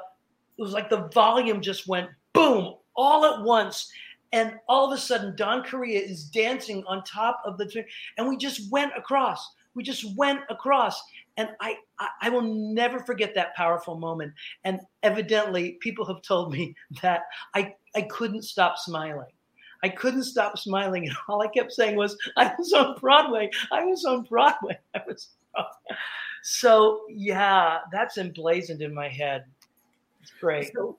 It 0.58 0.62
was 0.62 0.74
like 0.74 0.90
the 0.90 1.10
volume 1.10 1.62
just 1.62 1.88
went 1.88 2.10
boom 2.34 2.76
all 2.96 3.26
at 3.26 3.44
once. 3.44 3.92
And 4.32 4.56
all 4.68 4.92
of 4.92 4.98
a 4.98 5.02
sudden 5.02 5.36
Don 5.36 5.64
Correia 5.64 6.00
is 6.00 6.26
dancing 6.26 6.84
on 6.88 7.04
top 7.04 7.42
of 7.46 7.58
the 7.58 7.86
and 8.18 8.28
we 8.28 8.36
just 8.36 8.72
went 8.72 8.92
across. 8.98 9.54
We 9.76 9.84
just 9.84 10.16
went 10.16 10.42
across 10.50 11.02
and 11.38 11.50
I, 11.60 11.78
I, 12.00 12.10
I 12.24 12.30
will 12.30 12.42
never 12.42 13.00
forget 13.00 13.34
that 13.36 13.56
powerful 13.56 13.96
moment. 13.96 14.34
And 14.64 14.80
evidently 15.02 15.78
people 15.82 16.06
have 16.06 16.22
told 16.22 16.52
me 16.52 16.76
that 17.02 17.22
i 17.54 17.74
i 17.96 18.02
couldn't 18.04 18.44
stop 18.44 18.78
smiling. 18.78 19.32
I 19.84 19.90
couldn't 19.90 20.24
stop 20.24 20.58
smiling. 20.58 21.08
And 21.08 21.18
all 21.28 21.42
i 21.42 21.48
kept 21.48 21.72
saying 21.72 21.96
was 21.96 22.18
i 22.38 22.54
was 22.58 22.74
on 22.74 22.98
broadway. 23.00 23.50
I 23.72 23.84
was 23.86 24.06
on 24.06 24.24
broadway. 24.24 24.80
I 24.96 25.02
was 25.08 25.30
Broadway. 25.54 25.98
so 26.42 27.02
yeah 27.10 27.80
that's 27.92 28.18
emblazoned 28.18 28.82
in 28.82 28.94
my 28.94 29.10
head. 29.10 29.46
It's 30.22 30.32
great. 30.40 30.72
So 30.74 30.98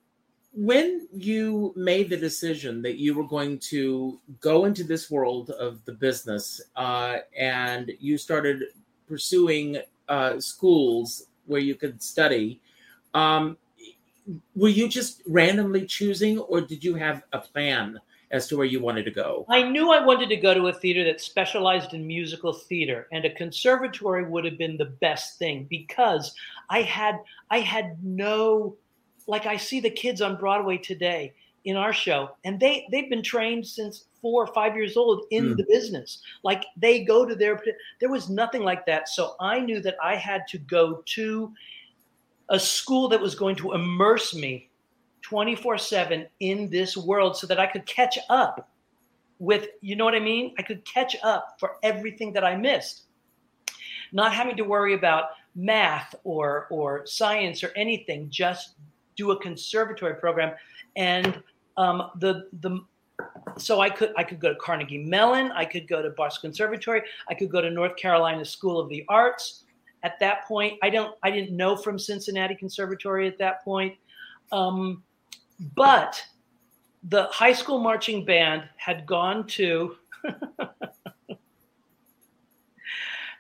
when 0.57 1.09
you 1.13 1.73
made 1.75 2.09
the 2.09 2.17
decision 2.17 2.81
that 2.83 2.97
you 2.97 3.15
were 3.15 3.27
going 3.27 3.59
to 3.59 4.21
go 4.41 4.67
into 4.67 4.85
this 4.85 5.11
world 5.11 5.51
of 5.51 5.85
the 5.85 5.93
business 5.93 6.61
uh, 6.77 7.19
and 7.37 7.91
you 7.99 8.17
started 8.17 8.63
pursuing 9.09 9.79
uh, 10.09 10.41
schools 10.41 11.27
where 11.47 11.61
you 11.61 11.75
could 11.75 12.03
study, 12.03 12.61
um, 13.13 13.57
were 14.55 14.69
you 14.69 14.89
just 14.89 15.23
randomly 15.27 15.87
choosing 15.87 16.39
or 16.39 16.61
did 16.61 16.83
you 16.83 16.95
have 16.95 17.23
a 17.33 17.39
plan 17.39 18.01
as 18.31 18.49
to 18.49 18.57
where 18.57 18.67
you 18.67 18.81
wanted 18.81 19.05
to 19.05 19.11
go? 19.11 19.47
I 19.49 19.63
knew 19.63 19.93
I 19.93 20.05
wanted 20.05 20.29
to 20.31 20.37
go 20.37 20.55
to 20.55 20.69
a 20.69 20.73
theater 20.73 21.05
that 21.05 21.21
specialized 21.21 21.95
in 21.95 22.07
musical 22.07 22.53
theater, 22.53 23.07
and 23.13 23.25
a 23.25 23.31
conservatory 23.31 24.25
would 24.25 24.45
have 24.45 24.59
been 24.59 24.77
the 24.77 24.87
best 24.87 25.39
thing 25.39 25.67
because 25.71 26.35
I 26.69 26.83
had 26.83 27.21
I 27.51 27.61
had 27.61 28.03
no 28.03 28.77
like 29.27 29.47
I 29.47 29.57
see 29.57 29.81
the 29.81 29.91
kids 29.91 30.21
on 30.21 30.37
Broadway 30.37 30.79
today 30.79 31.33
in 31.65 31.77
our 31.77 31.93
show, 31.93 32.31
and 32.45 32.61
they 32.61 32.87
they've 32.91 33.09
been 33.11 33.23
trained 33.23 33.67
since 33.67 34.07
four 34.21 34.45
or 34.45 34.53
five 34.55 34.75
years 34.77 34.97
old 34.97 35.25
in 35.31 35.45
Mm. 35.53 35.57
the 35.57 35.65
business. 35.69 36.23
Like 36.43 36.65
they 36.77 37.05
go 37.05 37.25
to 37.27 37.35
their 37.35 37.63
there 38.01 38.11
was 38.11 38.29
nothing 38.31 38.63
like 38.63 38.87
that. 38.87 39.09
So 39.09 39.35
I 39.41 39.61
knew 39.61 39.81
that 39.81 39.97
I 40.03 40.17
had 40.17 40.47
to 40.49 40.59
go 40.59 41.03
to 41.07 41.53
a 42.51 42.59
school 42.59 43.09
that 43.09 43.21
was 43.21 43.35
going 43.35 43.57
to 43.57 43.73
immerse 43.73 44.35
me 44.35 44.69
24/7 45.23 46.27
in 46.41 46.69
this 46.69 46.97
world 46.97 47.37
so 47.37 47.47
that 47.47 47.59
I 47.59 47.67
could 47.67 47.87
catch 47.87 48.19
up 48.29 48.69
with 49.39 49.69
you 49.81 49.97
know 49.97 50.05
what 50.05 50.15
I 50.15 50.21
mean? 50.21 50.55
I 50.59 50.63
could 50.63 50.85
catch 50.85 51.17
up 51.23 51.57
for 51.59 51.77
everything 51.83 52.33
that 52.35 52.45
I 52.45 52.57
missed. 52.57 53.05
Not 54.13 54.33
having 54.33 54.57
to 54.57 54.63
worry 54.65 54.95
about 54.95 55.31
math 55.55 56.15
or 56.25 56.67
or 56.71 57.07
science 57.07 57.65
or 57.65 57.73
anything, 57.77 58.29
just 58.31 58.75
do 59.17 59.31
a 59.31 59.41
conservatory 59.41 60.15
program 60.17 60.55
and 60.97 61.43
um, 61.77 62.11
the 62.17 62.49
the 62.61 62.85
so 63.57 63.81
I 63.81 63.91
could 63.91 64.13
I 64.17 64.25
could 64.25 64.41
go 64.41 64.49
to 64.53 64.59
Carnegie 64.59 65.05
Mellon, 65.05 65.53
I 65.53 65.65
could 65.65 65.87
go 65.89 66.03
to 66.03 66.11
Boston 66.11 66.51
Conservatory, 66.51 67.03
I 67.29 67.35
could 67.35 67.51
go 67.51 67.61
to 67.61 67.71
North 67.71 67.97
Carolina 67.97 68.45
School 68.45 68.79
of 68.79 68.89
the 68.89 69.05
Arts. 69.09 69.65
At 70.03 70.19
that 70.21 70.47
point, 70.47 70.79
I 70.83 70.91
don't 70.91 71.17
I 71.23 71.31
didn't 71.31 71.57
know 71.57 71.77
from 71.77 71.99
Cincinnati 71.99 72.55
Conservatory 72.55 73.27
at 73.27 73.39
that 73.39 73.65
point, 73.65 73.95
um, 74.53 75.03
but 75.75 76.23
the 77.09 77.25
high 77.25 77.53
school 77.53 77.79
marching 77.79 78.25
band 78.25 78.65
had 78.77 79.07
gone 79.07 79.47
to 79.47 79.97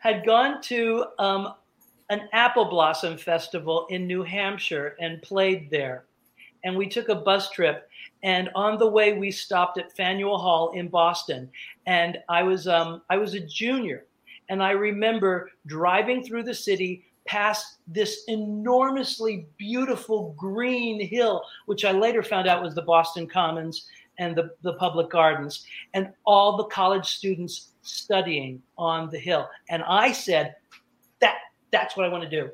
had 0.00 0.24
gone 0.26 0.60
to 0.60 1.06
um, 1.18 1.54
an 2.10 2.28
apple 2.32 2.66
blossom 2.66 3.16
festival 3.16 3.86
in 3.88 4.06
New 4.06 4.22
Hampshire 4.22 4.96
and 5.00 5.22
played 5.22 5.70
there. 5.70 6.04
And 6.62 6.76
we 6.76 6.88
took 6.88 7.08
a 7.08 7.14
bus 7.14 7.50
trip, 7.50 7.88
and 8.24 8.48
on 8.54 8.78
the 8.78 8.88
way 8.88 9.12
we 9.12 9.30
stopped 9.30 9.78
at 9.78 9.94
Faneuil 9.94 10.38
Hall 10.38 10.72
in 10.72 10.88
Boston. 10.88 11.48
And 11.86 12.18
I 12.28 12.42
was 12.42 12.66
um, 12.66 13.02
I 13.10 13.16
was 13.16 13.34
a 13.34 13.40
junior, 13.40 14.06
and 14.48 14.60
I 14.62 14.70
remember 14.70 15.50
driving 15.66 16.24
through 16.24 16.42
the 16.42 16.54
city 16.54 17.04
past 17.26 17.78
this 17.86 18.24
enormously 18.28 19.46
beautiful 19.56 20.34
green 20.36 21.00
hill, 21.00 21.42
which 21.66 21.84
I 21.84 21.92
later 21.92 22.22
found 22.22 22.48
out 22.48 22.62
was 22.62 22.74
the 22.74 22.82
Boston 22.82 23.26
Commons 23.26 23.86
and 24.18 24.36
the, 24.36 24.50
the 24.62 24.74
public 24.74 25.10
gardens, 25.10 25.66
and 25.94 26.12
all 26.24 26.56
the 26.56 26.64
college 26.64 27.06
students 27.06 27.70
studying 27.82 28.62
on 28.78 29.10
the 29.10 29.18
hill. 29.18 29.48
And 29.70 29.82
I 29.82 30.12
said, 30.12 30.54
that 31.20 31.36
that's 31.72 31.96
what 31.96 32.06
I 32.06 32.08
want 32.08 32.24
to 32.24 32.30
do. 32.30 32.50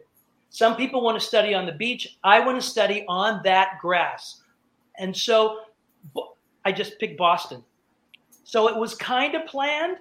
Some 0.51 0.77
people 0.77 1.03
want 1.03 1.21
to 1.21 1.25
study 1.25 1.55
on 1.55 1.67
the 1.67 1.73
beach. 1.73 2.19
I 2.25 2.41
want 2.41 2.61
to 2.61 2.67
study 2.67 3.05
on 3.09 3.41
that 3.45 3.79
grass. 3.81 4.40
And 5.01 5.17
so 5.17 5.61
I 6.65 6.73
just 6.73 6.99
picked 6.99 7.19
Boston. 7.19 7.65
So 8.45 8.69
it 8.69 8.77
was 8.77 8.95
kind 8.95 9.35
of 9.35 9.47
planned 9.47 9.97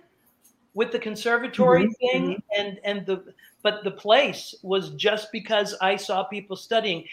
with 0.76 0.92
the 0.92 1.00
conservatory 1.00 1.88
Mhm, 1.88 1.98
thing 1.98 2.44
and 2.58 2.80
and 2.84 3.06
the 3.06 3.34
but 3.64 3.84
the 3.84 3.92
place 3.92 4.56
was 4.62 4.92
just 4.92 5.32
because 5.32 5.76
I 5.82 5.96
saw 5.96 6.24
people 6.24 6.56
studying. 6.56 7.06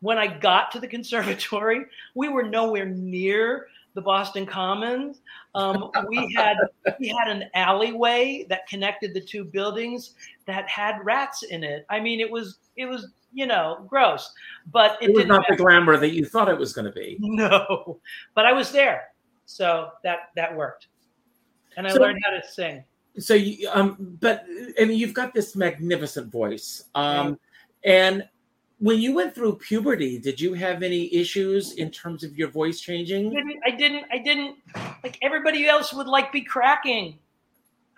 When 0.00 0.18
I 0.18 0.26
got 0.26 0.72
to 0.72 0.80
the 0.80 0.88
conservatory, 0.88 1.84
we 2.14 2.28
were 2.28 2.42
nowhere 2.42 2.86
near 2.86 3.68
the 3.94 4.00
Boston 4.00 4.46
Commons. 4.46 5.20
Um, 5.54 5.90
we 6.08 6.32
had 6.34 6.56
we 6.98 7.08
had 7.08 7.28
an 7.28 7.44
alleyway 7.54 8.46
that 8.48 8.66
connected 8.66 9.14
the 9.14 9.20
two 9.20 9.44
buildings 9.44 10.14
that 10.46 10.68
had 10.68 11.04
rats 11.04 11.42
in 11.42 11.62
it. 11.62 11.86
I 11.90 12.00
mean, 12.00 12.20
it 12.20 12.30
was 12.30 12.58
it 12.76 12.86
was 12.86 13.08
you 13.32 13.46
know 13.46 13.84
gross, 13.88 14.32
but 14.70 14.98
it, 15.02 15.10
It 15.10 15.16
was 15.16 15.26
not 15.26 15.44
the 15.48 15.56
glamour 15.56 15.96
that 15.96 16.10
you 16.12 16.24
thought 16.24 16.48
it 16.48 16.58
was 16.58 16.72
going 16.72 16.84
to 16.86 16.92
be. 16.92 17.16
No, 17.20 18.00
but 18.34 18.44
I 18.46 18.52
was 18.52 18.70
there, 18.72 19.08
so 19.46 19.90
that 20.04 20.30
that 20.36 20.54
worked, 20.54 20.88
and 21.76 21.86
I 21.86 21.90
So- 21.92 22.00
learned 22.00 22.20
how 22.24 22.30
to 22.32 22.42
sing. 22.46 22.84
so 23.18 23.34
you 23.34 23.68
um 23.72 24.16
but 24.20 24.44
I 24.80 24.84
mean 24.86 24.98
you've 24.98 25.12
got 25.12 25.34
this 25.34 25.54
magnificent 25.54 26.32
voice 26.32 26.84
um 26.94 27.38
and 27.84 28.26
when 28.78 28.98
you 29.04 29.12
went 29.14 29.34
through 29.34 29.56
puberty 29.58 30.18
did 30.18 30.40
you 30.40 30.54
have 30.54 30.82
any 30.82 31.12
issues 31.14 31.72
in 31.74 31.90
terms 31.90 32.24
of 32.24 32.30
your 32.38 32.48
voice 32.48 32.80
changing 32.80 33.28
didn't, 33.28 33.60
I 33.66 33.70
didn't, 33.70 34.04
I 34.10 34.18
didn't 34.18 34.56
like 35.04 35.18
everybody 35.20 35.68
else 35.68 35.92
would 35.92 36.06
like 36.08 36.32
be 36.32 36.40
cracking. 36.40 37.18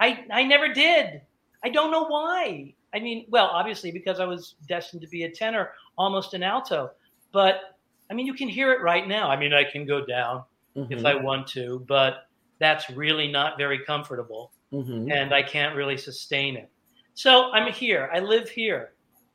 I 0.01 0.25
I 0.33 0.43
never 0.43 0.69
did. 0.75 1.23
I 1.63 1.69
don't 1.71 1.93
know 1.93 2.07
why. 2.07 2.75
I 2.95 3.01
mean, 3.01 3.27
well, 3.29 3.47
obviously 3.47 3.91
because 3.91 4.21
I 4.21 4.25
was 4.25 4.55
destined 4.69 5.03
to 5.03 5.09
be 5.09 5.25
a 5.25 5.31
tenor, 5.31 5.73
almost 5.99 6.33
an 6.35 6.43
alto. 6.43 6.91
But 7.33 7.77
I 8.11 8.15
mean, 8.15 8.27
you 8.27 8.35
can 8.35 8.49
hear 8.49 8.73
it 8.73 8.81
right 8.83 9.09
now. 9.09 9.29
I 9.31 9.37
mean, 9.37 9.53
I 9.53 9.65
can 9.65 9.85
go 9.87 10.05
down 10.05 10.45
if 10.77 11.01
Mhm, 11.01 11.07
I 11.07 11.15
want 11.15 11.47
to, 11.49 11.85
but 11.89 12.29
that's 12.59 12.89
really 12.91 13.29
not 13.29 13.59
very 13.59 13.79
comfortable. 13.85 14.53
mhm. 14.73 15.13
and 15.13 15.33
I 15.33 15.41
can't 15.43 15.77
really 15.77 15.97
sustain 15.97 16.57
it. 16.57 16.69
So 17.15 17.53
I'm 17.53 17.73
here. 17.73 18.11
I 18.13 18.19
live 18.19 18.49
here, 18.49 18.93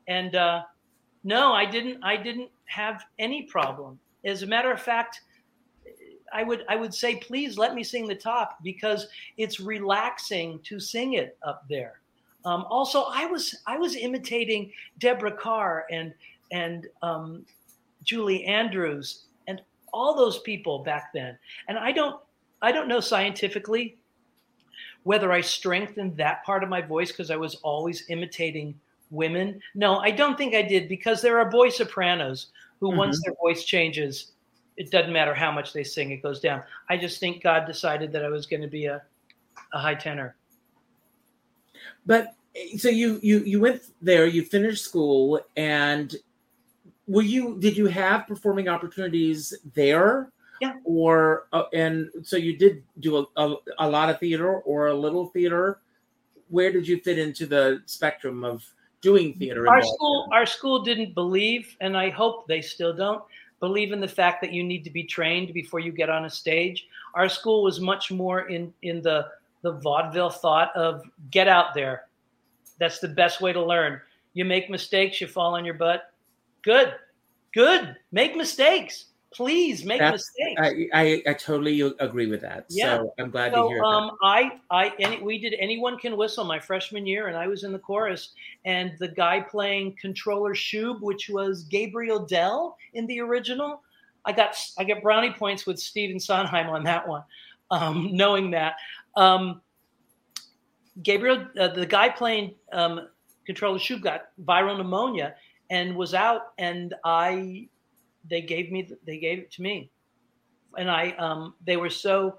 and 0.08 0.36
uh, 0.36 0.64
no, 1.24 1.54
I 1.54 1.66
didn't. 1.66 2.04
I 2.04 2.18
didn't 2.18 2.50
have 2.66 3.06
any 3.20 3.44
problem. 3.44 4.00
As 4.26 4.44
a 4.44 4.48
matter 4.48 4.70
of 4.70 4.82
fact, 4.82 5.22
I 6.34 6.44
would 6.44 6.66
I 6.68 6.76
would 6.76 6.94
say 6.94 7.16
please 7.16 7.58
let 7.58 7.74
me 7.74 7.84
sing 7.84 8.06
the 8.08 8.16
top 8.16 8.58
because 8.64 9.08
it's 9.38 9.62
relaxing 9.62 10.60
to 10.64 10.78
sing 10.80 11.14
it 11.14 11.38
up 11.44 11.64
there. 11.70 12.02
Um, 12.46 12.66
also, 12.70 13.06
I 13.10 13.26
was 13.26 13.56
I 13.68 13.78
was 13.78 13.96
imitating 13.96 14.72
Deborah 15.00 15.36
Kerr 15.36 15.86
and 15.92 16.14
and 16.52 16.88
um, 17.02 17.46
Julie 18.04 18.46
Andrews 18.46 19.26
and 19.48 19.62
all 19.94 20.16
those 20.16 20.40
people 20.40 20.80
back 20.80 21.12
then. 21.14 21.38
And 21.68 21.78
I 21.78 21.92
don't 21.92 22.20
I 22.62 22.72
don't 22.72 22.88
know 22.88 23.00
scientifically 23.00 23.98
whether 25.04 25.32
I 25.32 25.42
strengthened 25.42 26.18
that 26.18 26.44
part 26.44 26.64
of 26.64 26.70
my 26.70 26.82
voice 26.82 27.12
because 27.12 27.32
I 27.32 27.36
was 27.36 27.56
always 27.56 28.10
imitating 28.10 28.80
women. 29.12 29.62
No, 29.76 29.98
I 29.98 30.12
don't 30.12 30.38
think 30.38 30.54
I 30.54 30.62
did 30.62 30.90
because 30.90 31.22
there 31.22 31.40
are 31.40 31.50
boy 31.50 31.70
sopranos 31.70 32.48
who, 32.80 32.90
mm-hmm. 32.90 32.98
once 32.98 33.22
their 33.24 33.34
voice 33.36 33.64
changes, 33.64 34.32
it 34.78 34.92
doesn't 34.92 35.14
matter 35.14 35.34
how 35.34 35.52
much 35.52 35.74
they 35.74 35.84
sing, 35.84 36.12
it 36.12 36.22
goes 36.22 36.40
down. 36.40 36.64
I 36.90 36.98
just 36.98 37.20
think 37.20 37.44
God 37.44 37.66
decided 37.66 38.12
that 38.12 38.26
I 38.26 38.30
was 38.30 38.46
going 38.46 38.62
to 38.62 38.68
be 38.68 38.86
a, 38.86 39.02
a 39.74 39.80
high 39.80 39.96
tenor. 39.96 40.36
But 42.06 42.34
so 42.78 42.90
you 42.90 43.20
you 43.22 43.40
you 43.40 43.60
went 43.60 43.82
there, 44.02 44.26
you 44.26 44.44
finished 44.44 44.84
school, 44.84 45.40
and 45.56 46.16
were 47.08 47.22
you 47.22 47.58
did 47.60 47.78
you 47.78 47.88
have 47.88 48.28
performing 48.28 48.68
opportunities 48.68 49.54
there? 49.74 50.32
Yeah. 50.62 50.74
Or 50.84 51.48
uh, 51.54 51.64
and 51.74 52.10
so 52.24 52.36
you 52.36 52.58
did 52.58 52.84
do 53.00 53.18
a, 53.18 53.26
a, 53.38 53.56
a 53.80 53.90
lot 53.90 54.10
of 54.10 54.20
theater 54.20 54.60
or 54.60 54.88
a 54.88 54.94
little 54.94 55.28
theater. 55.28 55.80
Where 56.50 56.72
did 56.72 56.88
you 56.88 57.00
fit 57.00 57.18
into 57.18 57.46
the 57.46 57.82
spectrum 57.86 58.44
of 58.44 58.66
doing 59.02 59.36
theater? 59.36 59.68
Our 59.68 59.82
school, 59.82 60.28
our 60.32 60.46
school 60.46 60.84
didn't 60.84 61.14
believe, 61.14 61.78
and 61.80 61.96
I 61.96 62.10
hope 62.10 62.48
they 62.48 62.62
still 62.62 62.94
don't 62.94 63.24
believe 63.60 63.92
in 63.92 64.00
the 64.00 64.08
fact 64.08 64.42
that 64.42 64.52
you 64.52 64.64
need 64.64 64.84
to 64.84 64.90
be 64.90 65.04
trained 65.04 65.54
before 65.54 65.80
you 65.80 65.92
get 65.92 66.10
on 66.10 66.26
a 66.26 66.30
stage. 66.30 66.88
Our 67.14 67.30
school 67.30 67.64
was 67.64 67.80
much 67.80 68.12
more 68.12 68.50
in 68.50 68.74
in 68.82 69.02
the 69.02 69.28
the 69.62 69.74
vaudeville 69.74 70.30
thought 70.30 70.76
of 70.76 71.04
get 71.32 71.48
out 71.48 71.74
there. 71.74 72.08
That's 72.80 73.00
the 73.00 73.08
best 73.08 73.42
way 73.42 73.54
to 73.54 73.64
learn. 73.64 74.00
You 74.34 74.46
make 74.46 74.70
mistakes, 74.70 75.20
you 75.20 75.28
fall 75.28 75.56
on 75.56 75.66
your 75.66 75.74
butt. 75.74 76.14
Good, 76.62 76.94
good. 77.54 77.96
Make 78.12 78.36
mistakes 78.36 79.06
please 79.32 79.86
make 79.86 80.00
That's, 80.00 80.32
mistakes. 80.36 80.62
I, 80.62 80.88
I, 80.94 81.24
I 81.28 81.34
totally 81.34 81.82
agree 82.00 82.28
with 82.28 82.42
that. 82.42 82.66
Yeah. 82.70 82.98
So 82.98 83.14
I'm 83.20 83.30
glad 83.30 83.54
so, 83.54 83.64
to 83.64 83.70
hear 83.70 83.84
um, 83.84 84.08
that. 84.08 84.28
I 84.28 84.52
I 84.72 84.94
any, 85.00 85.22
we 85.22 85.38
did 85.38 85.56
anyone 85.60 85.98
can 85.98 86.18
whistle 86.18 86.44
my 86.46 86.60
freshman 86.60 87.06
year, 87.06 87.28
and 87.28 87.38
I 87.38 87.48
was 87.48 87.64
in 87.64 87.72
the 87.72 87.80
chorus, 87.80 88.32
and 88.66 88.94
the 89.00 89.08
guy 89.08 89.42
playing 89.42 89.96
comptroller 90.00 90.54
Schub, 90.54 91.02
which 91.02 91.30
was 91.30 91.64
Gabriel 91.64 92.26
Dell 92.26 92.78
in 92.94 93.06
the 93.08 93.20
original. 93.20 93.82
I 94.26 94.32
got 94.32 94.56
I 94.78 94.84
got 94.84 95.02
brownie 95.02 95.32
points 95.32 95.66
with 95.66 95.80
Stephen 95.80 96.20
Sondheim 96.20 96.70
on 96.70 96.84
that 96.84 97.08
one, 97.08 97.24
um, 97.72 98.10
knowing 98.12 98.52
that. 98.52 98.76
Um, 99.16 99.62
Gabriel, 101.04 101.46
uh, 101.60 101.70
the 101.70 101.86
guy 101.86 102.10
playing 102.10 102.56
um, 102.72 103.08
comptroller 103.46 103.80
Schub, 103.80 104.02
got 104.02 104.30
viral 104.44 104.78
pneumonia 104.78 105.36
and 105.70 105.96
was 105.96 106.14
out, 106.14 106.54
and 106.58 106.94
I 107.06 107.70
they 108.30 108.42
gave 108.42 108.72
me 108.72 108.90
they 109.06 109.18
gave 109.18 109.40
it 109.40 109.52
to 109.54 109.62
me, 109.62 109.92
and 110.78 110.90
I 110.90 111.12
um, 111.12 111.56
they 111.66 111.78
were 111.78 111.90
so 111.90 112.38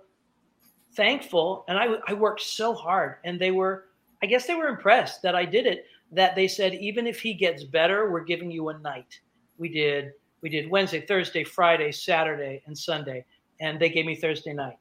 thankful, 0.95 1.65
and 1.69 1.79
I 1.79 1.97
I 2.09 2.15
worked 2.15 2.43
so 2.43 2.75
hard, 2.75 3.17
and 3.25 3.41
they 3.41 3.51
were 3.51 3.87
I 4.23 4.27
guess 4.27 4.47
they 4.47 4.55
were 4.55 4.69
impressed 4.69 5.23
that 5.23 5.35
I 5.35 5.45
did 5.45 5.67
it. 5.67 5.87
That 6.13 6.35
they 6.35 6.49
said 6.49 6.75
even 6.75 7.07
if 7.07 7.21
he 7.21 7.35
gets 7.35 7.65
better, 7.65 8.11
we're 8.11 8.25
giving 8.25 8.51
you 8.51 8.69
a 8.69 8.79
night. 8.79 9.21
We 9.59 9.69
did 9.69 10.13
we 10.43 10.49
did 10.49 10.71
Wednesday, 10.71 11.01
Thursday, 11.01 11.45
Friday, 11.45 11.93
Saturday, 11.93 12.63
and 12.67 12.77
Sunday, 12.77 13.25
and 13.61 13.79
they 13.81 13.91
gave 13.91 14.07
me 14.07 14.17
Thursday 14.17 14.53
night, 14.53 14.79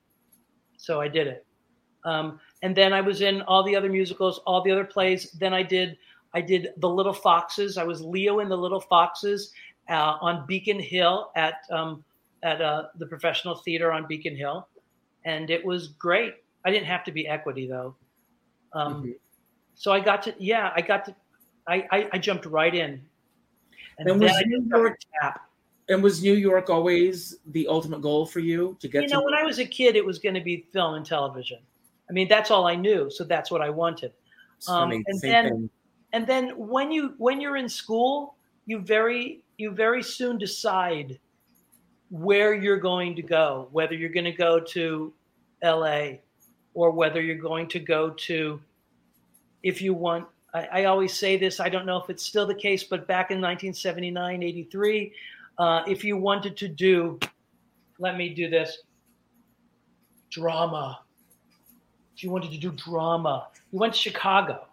so 0.77 0.99
I 0.99 1.07
did 1.07 1.27
it. 1.27 1.45
Um, 2.05 2.39
and 2.61 2.75
then 2.75 2.93
I 2.93 3.01
was 3.01 3.21
in 3.21 3.41
all 3.43 3.63
the 3.63 3.75
other 3.75 3.89
musicals, 3.89 4.39
all 4.45 4.61
the 4.61 4.71
other 4.71 4.85
plays. 4.85 5.31
Then 5.31 5.53
I 5.53 5.63
did 5.63 5.97
I 6.33 6.41
did 6.41 6.69
The 6.77 6.89
Little 6.89 7.13
Foxes. 7.13 7.77
I 7.77 7.83
was 7.83 8.01
Leo 8.01 8.39
in 8.39 8.49
The 8.49 8.57
Little 8.57 8.79
Foxes, 8.79 9.51
uh, 9.89 10.17
on 10.21 10.45
Beacon 10.45 10.79
Hill 10.79 11.31
at 11.35 11.55
um, 11.71 12.03
at 12.43 12.61
uh, 12.61 12.83
the 12.97 13.05
professional 13.05 13.55
theater 13.55 13.91
on 13.91 14.07
Beacon 14.07 14.35
Hill, 14.35 14.67
and 15.25 15.49
it 15.49 15.63
was 15.63 15.89
great. 15.89 16.35
I 16.65 16.71
didn't 16.71 16.85
have 16.85 17.03
to 17.05 17.11
be 17.11 17.27
equity 17.27 17.67
though, 17.67 17.95
um, 18.73 18.95
mm-hmm. 18.95 19.11
so 19.75 19.91
I 19.91 19.99
got 19.99 20.21
to 20.23 20.35
yeah 20.37 20.71
I 20.75 20.81
got 20.81 21.05
to 21.05 21.15
I 21.67 21.87
I, 21.91 22.09
I 22.13 22.17
jumped 22.17 22.45
right 22.45 22.73
in, 22.73 23.01
and, 23.97 24.09
and 24.09 24.19
was 24.19 24.31
New 24.45 24.65
York 24.69 24.99
tap. 25.21 25.41
And 25.89 26.03
was 26.03 26.21
New 26.21 26.35
York 26.35 26.69
always 26.69 27.37
the 27.47 27.67
ultimate 27.67 28.03
goal 28.03 28.23
for 28.23 28.41
you 28.41 28.77
to 28.79 28.87
get? 28.87 29.01
You 29.01 29.09
know, 29.09 29.21
to- 29.21 29.25
when 29.25 29.33
I 29.33 29.43
was 29.43 29.57
a 29.57 29.65
kid, 29.65 29.95
it 29.95 30.05
was 30.05 30.19
going 30.19 30.35
to 30.35 30.41
be 30.41 30.67
film 30.71 30.93
and 30.93 31.03
television. 31.03 31.57
I 32.09 32.13
mean, 32.13 32.27
that's 32.27 32.51
all 32.51 32.67
I 32.67 32.75
knew, 32.75 33.09
so 33.09 33.23
that's 33.23 33.51
what 33.51 33.61
I 33.61 33.69
wanted. 33.69 34.13
Um, 34.67 34.91
and 34.91 35.21
then, 35.21 35.49
thing. 35.49 35.69
and 36.13 36.27
then 36.27 36.49
when 36.57 36.91
you 36.91 37.13
when 37.17 37.39
you're 37.39 37.57
in 37.57 37.69
school, 37.69 38.35
you 38.65 38.79
very 38.79 39.43
you 39.57 39.71
very 39.71 40.01
soon 40.01 40.37
decide 40.37 41.19
where 42.09 42.53
you're 42.53 42.79
going 42.79 43.15
to 43.15 43.21
go, 43.21 43.67
whether 43.71 43.93
you're 43.93 44.09
going 44.09 44.25
to 44.25 44.31
go 44.31 44.59
to 44.59 45.13
LA 45.63 46.17
or 46.73 46.91
whether 46.91 47.21
you're 47.21 47.35
going 47.35 47.67
to 47.67 47.79
go 47.79 48.09
to, 48.11 48.59
if 49.63 49.81
you 49.81 49.93
want, 49.93 50.25
I, 50.53 50.67
I 50.71 50.85
always 50.85 51.13
say 51.13 51.37
this, 51.37 51.59
I 51.59 51.69
don't 51.69 51.85
know 51.85 51.97
if 51.97 52.09
it's 52.09 52.25
still 52.25 52.47
the 52.47 52.55
case, 52.55 52.83
but 52.83 53.07
back 53.07 53.31
in 53.31 53.37
1979, 53.37 54.43
83, 54.43 55.13
uh, 55.57 55.83
if 55.87 56.03
you 56.03 56.17
wanted 56.17 56.57
to 56.57 56.67
do, 56.67 57.19
let 57.99 58.17
me 58.17 58.29
do 58.29 58.49
this, 58.49 58.79
drama. 60.31 60.99
If 62.19 62.23
you 62.25 62.31
wanted 62.31 62.51
to 62.51 62.57
do 62.57 62.73
drama, 62.73 63.47
you 63.71 63.79
went 63.79 63.93
to 63.93 63.99
Chicago 63.99 64.67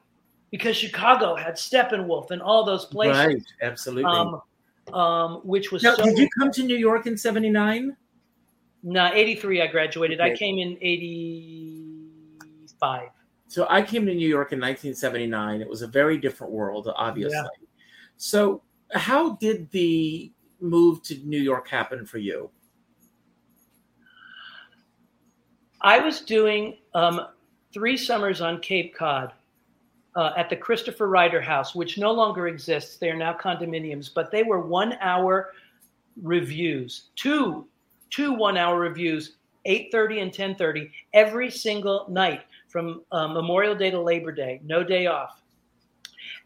because 0.50 0.76
Chicago 0.76 1.36
had 1.36 1.54
Steppenwolf 1.54 2.32
and 2.32 2.42
all 2.42 2.64
those 2.64 2.86
places. 2.86 3.24
Right, 3.24 3.36
absolutely. 3.62 4.10
Um, 4.10 4.40
um, 4.92 5.36
which 5.44 5.70
was 5.70 5.84
now, 5.84 5.94
so 5.94 6.02
did 6.02 6.18
you 6.18 6.28
come 6.36 6.50
to 6.50 6.64
New 6.64 6.74
York 6.74 7.06
in 7.06 7.16
79? 7.16 7.96
No, 8.82 9.10
83 9.14 9.62
I 9.62 9.68
graduated. 9.68 10.20
Okay. 10.20 10.32
I 10.32 10.36
came 10.36 10.58
in 10.58 10.76
85. 10.80 13.10
So 13.46 13.68
I 13.70 13.80
came 13.80 14.04
to 14.06 14.12
New 14.12 14.28
York 14.28 14.50
in 14.50 14.58
1979. 14.58 15.60
It 15.60 15.68
was 15.68 15.82
a 15.82 15.86
very 15.86 16.18
different 16.18 16.52
world, 16.52 16.90
obviously. 16.96 17.36
Yeah. 17.36 17.46
So 18.16 18.60
how 18.92 19.36
did 19.36 19.70
the 19.70 20.32
move 20.60 21.00
to 21.04 21.16
New 21.18 21.40
York 21.40 21.68
happen 21.68 22.06
for 22.06 22.18
you? 22.18 22.50
I 25.80 26.00
was 26.00 26.22
doing 26.22 26.78
um, 26.94 27.28
three 27.72 27.96
summers 27.96 28.40
on 28.40 28.60
Cape 28.60 28.94
Cod 28.94 29.32
uh, 30.14 30.32
at 30.36 30.48
the 30.48 30.56
Christopher 30.56 31.08
Ryder 31.08 31.40
House, 31.40 31.74
which 31.74 31.98
no 31.98 32.12
longer 32.12 32.48
exists. 32.48 32.96
They 32.96 33.10
are 33.10 33.16
now 33.16 33.34
condominiums, 33.34 34.10
but 34.12 34.30
they 34.30 34.42
were 34.42 34.60
one 34.60 34.94
hour 35.00 35.52
reviews, 36.22 37.10
two 37.16 37.66
two 38.10 38.32
one 38.32 38.56
hour 38.56 38.78
reviews, 38.78 39.36
8:30 39.66 40.22
and 40.22 40.32
10:30 40.32 40.90
every 41.12 41.50
single 41.50 42.06
night 42.08 42.42
from 42.68 43.02
uh, 43.12 43.28
Memorial 43.28 43.74
Day 43.74 43.90
to 43.90 44.00
Labor 44.00 44.32
Day, 44.32 44.60
no 44.64 44.82
day 44.82 45.06
off. 45.06 45.42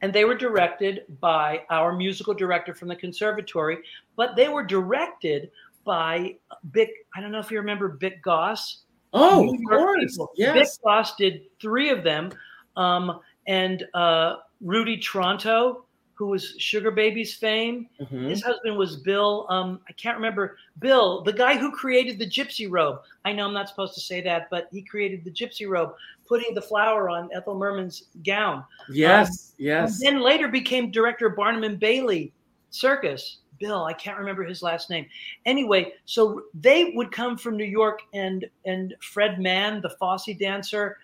And 0.02 0.12
they 0.12 0.24
were 0.24 0.34
directed 0.34 1.04
by 1.20 1.62
our 1.68 1.94
musical 1.94 2.32
director 2.32 2.74
from 2.74 2.88
the 2.88 2.96
conservatory, 2.96 3.78
but 4.16 4.34
they 4.34 4.48
were 4.48 4.64
directed 4.64 5.50
by 5.84 6.36
Bick. 6.72 6.90
I 7.14 7.20
don't 7.20 7.32
know 7.32 7.38
if 7.38 7.50
you 7.50 7.58
remember 7.58 7.88
Bick 7.88 8.22
Goss. 8.22 8.84
Oh, 9.12 9.52
of 9.52 9.60
course. 9.68 10.18
Yes. 10.36 10.54
Bick 10.54 10.84
Goss 10.84 11.16
did 11.16 11.42
three 11.60 11.90
of 11.90 12.04
them. 12.04 12.30
Um, 12.76 13.20
and 13.46 13.84
uh, 13.94 14.36
Rudy 14.60 14.96
Tronto, 14.96 15.82
who 16.14 16.26
was 16.26 16.54
Sugar 16.58 16.90
Baby's 16.90 17.34
fame. 17.34 17.88
Mm-hmm. 18.00 18.28
His 18.28 18.42
husband 18.42 18.76
was 18.76 18.96
Bill. 18.96 19.46
Um, 19.48 19.80
I 19.88 19.92
can't 19.92 20.16
remember 20.16 20.58
Bill, 20.78 21.22
the 21.22 21.32
guy 21.32 21.56
who 21.56 21.72
created 21.72 22.18
the 22.18 22.26
gypsy 22.26 22.68
robe. 22.70 23.00
I 23.24 23.32
know 23.32 23.46
I'm 23.46 23.54
not 23.54 23.68
supposed 23.68 23.94
to 23.94 24.00
say 24.00 24.20
that, 24.22 24.48
but 24.50 24.68
he 24.70 24.82
created 24.82 25.24
the 25.24 25.30
gypsy 25.30 25.66
robe, 25.66 25.94
putting 26.28 26.54
the 26.54 26.60
flower 26.60 27.08
on 27.08 27.30
Ethel 27.34 27.54
Merman's 27.54 28.04
gown. 28.22 28.64
Yes, 28.90 29.52
um, 29.52 29.64
yes. 29.64 30.00
then 30.02 30.20
later 30.20 30.48
became 30.48 30.90
director 30.90 31.28
of 31.28 31.36
Barnum 31.36 31.64
and 31.64 31.80
Bailey 31.80 32.34
Circus. 32.68 33.38
Bill, 33.60 33.84
I 33.84 33.92
can't 33.92 34.18
remember 34.18 34.42
his 34.42 34.62
last 34.62 34.90
name. 34.90 35.06
Anyway, 35.44 35.92
so 36.06 36.44
they 36.54 36.92
would 36.96 37.12
come 37.12 37.36
from 37.36 37.56
New 37.56 37.64
York, 37.64 38.00
and 38.12 38.46
and 38.64 38.94
Fred 39.00 39.38
Mann, 39.38 39.80
the 39.82 39.90
Fosse 39.90 40.30
dancer, 40.40 40.96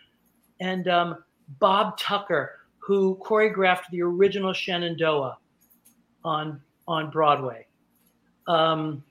and 0.58 0.88
um, 0.88 1.22
Bob 1.60 1.98
Tucker, 1.98 2.60
who 2.78 3.20
choreographed 3.22 3.90
the 3.92 4.02
original 4.02 4.52
Shenandoah 4.52 5.38
on 6.24 6.60
on 6.88 7.10
Broadway. 7.10 7.66
Um, 8.48 9.04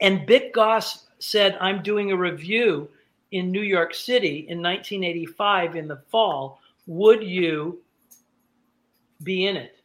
and 0.00 0.24
Bick 0.24 0.54
Goss 0.54 1.08
said, 1.18 1.58
"I'm 1.60 1.82
doing 1.82 2.12
a 2.12 2.16
review 2.16 2.88
in 3.32 3.50
New 3.50 3.62
York 3.62 3.92
City 3.92 4.46
in 4.48 4.62
1985 4.62 5.74
in 5.74 5.88
the 5.88 5.96
fall. 6.10 6.60
Would 6.86 7.24
you 7.24 7.82
be 9.24 9.46
in 9.46 9.56
it?" 9.56 9.75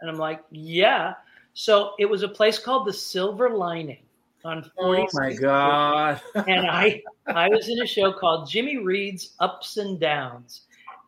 And 0.00 0.10
I'm 0.10 0.18
like, 0.18 0.42
"Yeah." 0.50 1.14
So 1.54 1.92
it 1.98 2.06
was 2.06 2.22
a 2.22 2.28
place 2.28 2.58
called 2.58 2.86
the 2.86 2.92
Silver 2.92 3.50
Lining, 3.50 4.06
on 4.46 4.70
Oh 4.78 5.06
my 5.12 5.32
God. 5.34 6.20
and 6.34 6.66
I 6.66 7.02
I 7.26 7.48
was 7.48 7.68
in 7.68 7.82
a 7.82 7.86
show 7.86 8.12
called 8.12 8.48
Jimmy 8.48 8.78
Reed's 8.78 9.34
Ups 9.40 9.76
and 9.76 9.98
Downs, 9.98 10.62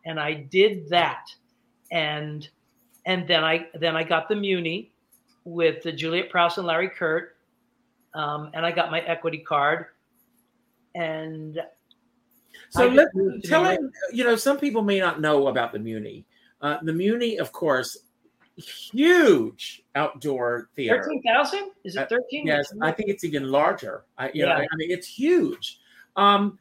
and 0.05 0.19
I 0.19 0.33
did 0.33 0.89
that, 0.89 1.27
and 1.91 2.47
and 3.05 3.27
then 3.27 3.43
I 3.43 3.67
then 3.75 3.95
I 3.95 4.03
got 4.03 4.27
the 4.27 4.35
Muny 4.35 4.89
with 5.45 5.81
the 5.83 5.91
Juliet 5.91 6.29
Prowse 6.29 6.57
and 6.57 6.67
Larry 6.67 6.89
Kert, 6.89 7.37
um, 8.13 8.51
and 8.53 8.65
I 8.65 8.71
got 8.71 8.91
my 8.91 8.99
equity 9.01 9.39
card, 9.39 9.87
and 10.95 11.59
So 12.69 12.87
let, 12.87 13.05
just 13.05 13.15
moved 13.15 13.43
to 13.43 13.49
tell 13.49 13.63
him, 13.63 13.91
you 14.11 14.23
know, 14.23 14.35
some 14.35 14.57
people 14.57 14.81
may 14.81 14.99
not 14.99 15.21
know 15.21 15.47
about 15.47 15.71
the 15.71 15.79
Muny. 15.79 16.25
Uh, 16.61 16.77
the 16.83 16.91
Muny, 16.91 17.39
of 17.39 17.53
course, 17.53 17.97
huge 18.59 19.83
outdoor 19.95 20.69
theater. 20.75 21.01
thirteen 21.01 21.21
thousand 21.23 21.71
is 21.83 21.97
Uh, 21.97 22.01
it 22.01 22.09
thirteen? 22.09 22.47
Yes, 22.47 22.73
I 22.81 22.91
think 22.91 23.09
it's 23.09 23.23
even 23.23 23.49
larger. 23.51 24.05
I, 24.17 24.31
you 24.33 24.45
know, 24.45 24.57
Yeah. 24.57 24.65
I 24.71 24.75
mean, 24.75 24.91
it's 24.91 25.07
huge. 25.07 25.79
Um, 26.15 26.59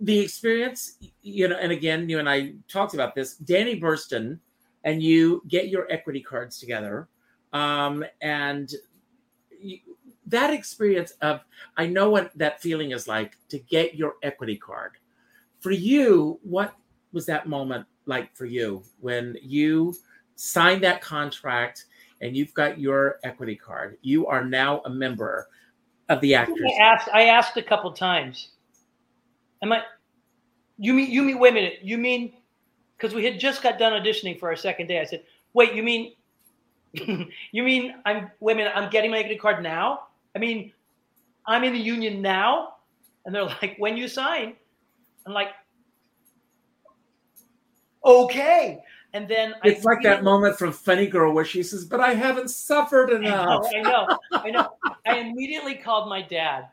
the 0.00 0.18
experience, 0.18 0.98
you 1.22 1.48
know, 1.48 1.56
and 1.56 1.72
again, 1.72 2.08
you 2.08 2.18
and 2.18 2.28
I 2.28 2.54
talked 2.68 2.94
about 2.94 3.14
this. 3.14 3.36
Danny 3.36 3.80
Burstein 3.80 4.38
and 4.84 5.02
you 5.02 5.42
get 5.48 5.68
your 5.68 5.90
equity 5.90 6.20
cards 6.20 6.58
together, 6.58 7.08
um, 7.52 8.04
and 8.20 8.70
you, 9.58 9.78
that 10.26 10.52
experience 10.52 11.12
of 11.22 11.40
I 11.76 11.86
know 11.86 12.10
what 12.10 12.36
that 12.36 12.60
feeling 12.60 12.90
is 12.90 13.08
like 13.08 13.36
to 13.48 13.58
get 13.58 13.94
your 13.94 14.16
equity 14.22 14.56
card. 14.56 14.92
For 15.60 15.70
you, 15.70 16.38
what 16.42 16.74
was 17.12 17.24
that 17.26 17.48
moment 17.48 17.86
like 18.04 18.36
for 18.36 18.44
you 18.44 18.82
when 19.00 19.36
you 19.42 19.94
signed 20.36 20.82
that 20.84 21.00
contract 21.00 21.86
and 22.20 22.36
you've 22.36 22.54
got 22.54 22.78
your 22.78 23.18
equity 23.24 23.56
card? 23.56 23.98
You 24.02 24.26
are 24.26 24.44
now 24.44 24.80
a 24.84 24.90
member 24.90 25.48
of 26.08 26.20
the 26.20 26.34
Actors. 26.34 26.70
I 26.78 26.82
asked. 26.82 27.08
I 27.12 27.22
asked 27.24 27.56
a 27.56 27.62
couple 27.62 27.90
times. 27.92 28.50
Am 29.62 29.72
I? 29.72 29.82
You 30.78 30.94
mean? 30.94 31.10
You 31.10 31.22
mean? 31.22 31.38
Wait 31.38 31.50
a 31.50 31.54
minute. 31.54 31.78
You 31.82 31.98
mean? 31.98 32.34
Because 32.96 33.14
we 33.14 33.24
had 33.24 33.40
just 33.40 33.62
got 33.62 33.78
done 33.78 33.92
auditioning 33.92 34.38
for 34.38 34.48
our 34.48 34.56
second 34.56 34.86
day. 34.86 35.00
I 35.00 35.04
said, 35.04 35.24
"Wait, 35.52 35.74
you 35.74 35.82
mean? 35.82 36.14
you 36.92 37.62
mean 37.62 37.96
I'm? 38.04 38.30
Wait 38.40 38.52
a 38.54 38.56
minute. 38.56 38.72
I'm 38.74 38.90
getting 38.90 39.10
my 39.10 39.18
equity 39.18 39.36
card 39.36 39.62
now. 39.62 40.08
I 40.34 40.38
mean, 40.38 40.72
I'm 41.46 41.64
in 41.64 41.72
the 41.72 41.80
union 41.80 42.22
now." 42.22 42.74
And 43.24 43.34
they're 43.34 43.44
like, 43.44 43.74
"When 43.78 43.96
you 43.96 44.06
sign?" 44.06 44.54
I'm 45.26 45.32
like, 45.32 45.48
"Okay." 48.04 48.80
And 49.12 49.28
then 49.28 49.54
It's 49.64 49.84
like 49.84 50.02
that 50.02 50.24
moment 50.24 50.58
from 50.58 50.72
Funny 50.72 51.06
Girl 51.06 51.32
where 51.32 51.44
she 51.44 51.62
says, 51.62 51.84
"But 51.84 52.00
I 52.00 52.12
haven't 52.14 52.50
suffered 52.50 53.10
I 53.10 53.18
know, 53.18 53.28
enough." 53.28 53.66
I 53.74 53.80
know, 53.80 54.18
I 54.32 54.50
know. 54.50 54.72
I 55.06 55.18
immediately 55.18 55.74
called 55.76 56.08
my 56.08 56.22
dad 56.22 56.68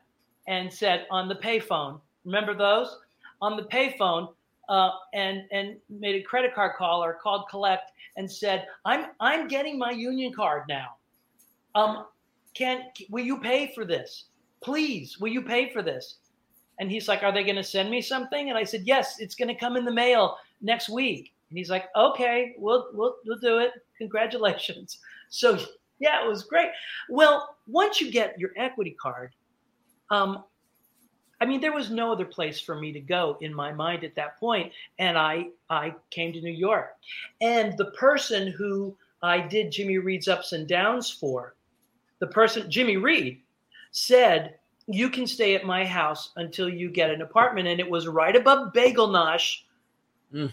and 0.47 0.71
said 0.71 1.05
on 1.09 1.29
the 1.29 1.35
payphone, 1.35 2.01
remember 2.25 2.53
those? 2.53 2.97
On 3.41 3.55
the 3.55 3.63
payphone, 3.63 4.33
uh, 4.69 4.91
and 5.13 5.43
and 5.51 5.77
made 5.89 6.15
a 6.15 6.21
credit 6.21 6.53
card 6.53 6.73
call 6.77 7.03
or 7.03 7.13
called 7.13 7.47
collect 7.49 7.91
and 8.17 8.29
said, 8.29 8.67
I'm 8.85 9.07
I'm 9.19 9.47
getting 9.47 9.77
my 9.77 9.91
union 9.91 10.33
card 10.33 10.63
now. 10.67 10.95
Um, 11.75 12.05
can 12.53 12.83
will 13.09 13.23
you 13.23 13.39
pay 13.39 13.71
for 13.73 13.85
this? 13.85 14.25
Please, 14.61 15.19
will 15.19 15.29
you 15.29 15.41
pay 15.41 15.71
for 15.71 15.81
this? 15.81 16.19
And 16.79 16.89
he's 16.89 17.07
like, 17.07 17.23
Are 17.23 17.31
they 17.31 17.43
going 17.43 17.55
to 17.55 17.63
send 17.63 17.89
me 17.89 18.01
something? 18.01 18.49
And 18.49 18.57
I 18.57 18.63
said, 18.63 18.83
Yes, 18.85 19.19
it's 19.19 19.35
going 19.35 19.49
to 19.49 19.55
come 19.55 19.75
in 19.75 19.85
the 19.85 19.91
mail 19.91 20.37
next 20.61 20.89
week. 20.89 21.32
And 21.53 21.57
he's 21.59 21.69
like, 21.69 21.85
Okay, 21.95 22.55
we'll 22.57 22.87
we'll 22.93 23.17
we'll 23.27 23.37
do 23.37 23.59
it. 23.59 23.71
Congratulations. 23.97 24.97
So 25.29 25.57
yeah, 25.99 26.23
it 26.23 26.27
was 26.27 26.43
great. 26.43 26.69
Well, 27.09 27.55
once 27.65 27.99
you 27.99 28.11
get 28.11 28.37
your 28.37 28.51
equity 28.55 28.95
card, 29.01 29.31
um, 30.11 30.43
I 31.41 31.45
mean, 31.45 31.59
there 31.59 31.73
was 31.73 31.89
no 31.89 32.11
other 32.11 32.25
place 32.25 32.59
for 32.59 32.75
me 32.75 32.91
to 32.91 32.99
go 32.99 33.37
in 33.41 33.51
my 33.51 33.73
mind 33.73 34.03
at 34.03 34.13
that 34.15 34.39
point, 34.39 34.71
and 34.99 35.17
I 35.17 35.47
I 35.71 35.95
came 36.11 36.31
to 36.33 36.41
New 36.41 36.51
York, 36.53 36.95
and 37.41 37.75
the 37.77 37.91
person 37.91 38.47
who 38.47 38.95
I 39.23 39.39
did 39.39 39.71
Jimmy 39.71 39.97
Reed's 39.97 40.27
ups 40.27 40.51
and 40.51 40.67
downs 40.67 41.09
for, 41.09 41.55
the 42.19 42.27
person 42.27 42.69
Jimmy 42.69 42.97
Reed, 42.97 43.41
said 43.91 44.59
you 44.87 45.09
can 45.09 45.25
stay 45.25 45.55
at 45.55 45.65
my 45.65 45.83
house 45.83 46.31
until 46.35 46.69
you 46.69 46.89
get 46.89 47.09
an 47.09 47.21
apartment, 47.21 47.67
and 47.67 47.79
it 47.79 47.89
was 47.89 48.07
right 48.07 48.35
above 48.35 48.71
Bagel 48.71 49.07
Nosh 49.07 49.61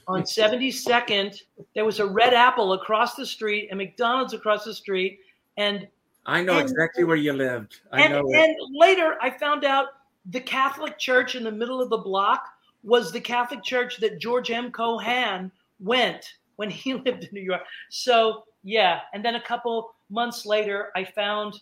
on 0.08 0.22
72nd. 0.22 1.40
There 1.74 1.84
was 1.84 2.00
a 2.00 2.06
Red 2.06 2.34
Apple 2.34 2.74
across 2.74 3.14
the 3.14 3.24
street, 3.26 3.68
and 3.70 3.78
McDonald's 3.78 4.32
across 4.34 4.64
the 4.64 4.74
street, 4.74 5.20
and 5.56 5.86
I 6.26 6.42
know 6.42 6.58
And- 6.58 6.62
exactly 6.68 7.04
where 7.04 7.16
you 7.16 7.32
lived. 7.32 7.80
I 7.92 8.02
and, 8.02 8.12
know. 8.12 8.28
it. 8.28 8.36
and 8.36 8.56
later 8.76 9.16
I 9.22 9.30
found 9.30 9.64
out 9.64 9.88
the 10.26 10.40
Catholic 10.40 10.98
church 10.98 11.34
in 11.34 11.44
the 11.44 11.50
middle 11.50 11.80
of 11.80 11.88
the 11.88 11.96
block 11.98 12.46
was 12.82 13.10
the 13.10 13.20
Catholic 13.20 13.62
church 13.62 13.96
that 13.98 14.18
George 14.20 14.50
M. 14.50 14.70
Cohan 14.70 15.50
went 15.80 16.34
when 16.56 16.68
he 16.70 16.94
lived 17.06 17.24
in 17.24 17.30
New 17.32 17.40
York. 17.40 17.62
So 17.88 18.44
yeah, 18.62 19.00
and 19.14 19.24
then 19.24 19.36
a 19.36 19.40
couple 19.40 19.94
months 20.10 20.44
later, 20.44 20.90
I 20.94 21.04
found 21.04 21.58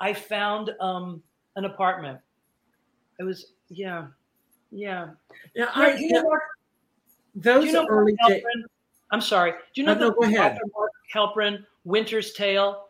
I 0.00 0.12
found 0.12 0.70
um, 0.80 1.22
an 1.54 1.64
apartment. 1.64 2.18
It 3.20 3.22
was 3.24 3.52
yeah, 3.68 4.06
yeah. 4.72 5.10
Yeah, 5.54 5.70
I, 5.74 5.94
you 5.94 6.10
know 6.12 6.22
Mark- 6.24 6.42
those 7.36 7.64
do 7.64 7.66
you 7.68 7.72
know 7.74 7.86
early 7.88 8.16
days. 8.26 8.42
I'm 9.12 9.20
sorry. 9.20 9.52
Do 9.52 9.80
you 9.80 9.86
know 9.86 9.94
No, 9.94 10.08
the 10.08 10.14
go 10.14 10.22
ahead. 10.22 10.52
author 10.52 10.64
Mark 10.76 10.90
Helprin, 11.14 11.64
Winter's 11.84 12.32
Tale? 12.32 12.88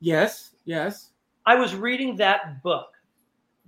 Yes, 0.00 0.52
yes. 0.64 1.10
I 1.44 1.54
was 1.54 1.74
reading 1.74 2.16
that 2.16 2.62
book 2.62 2.88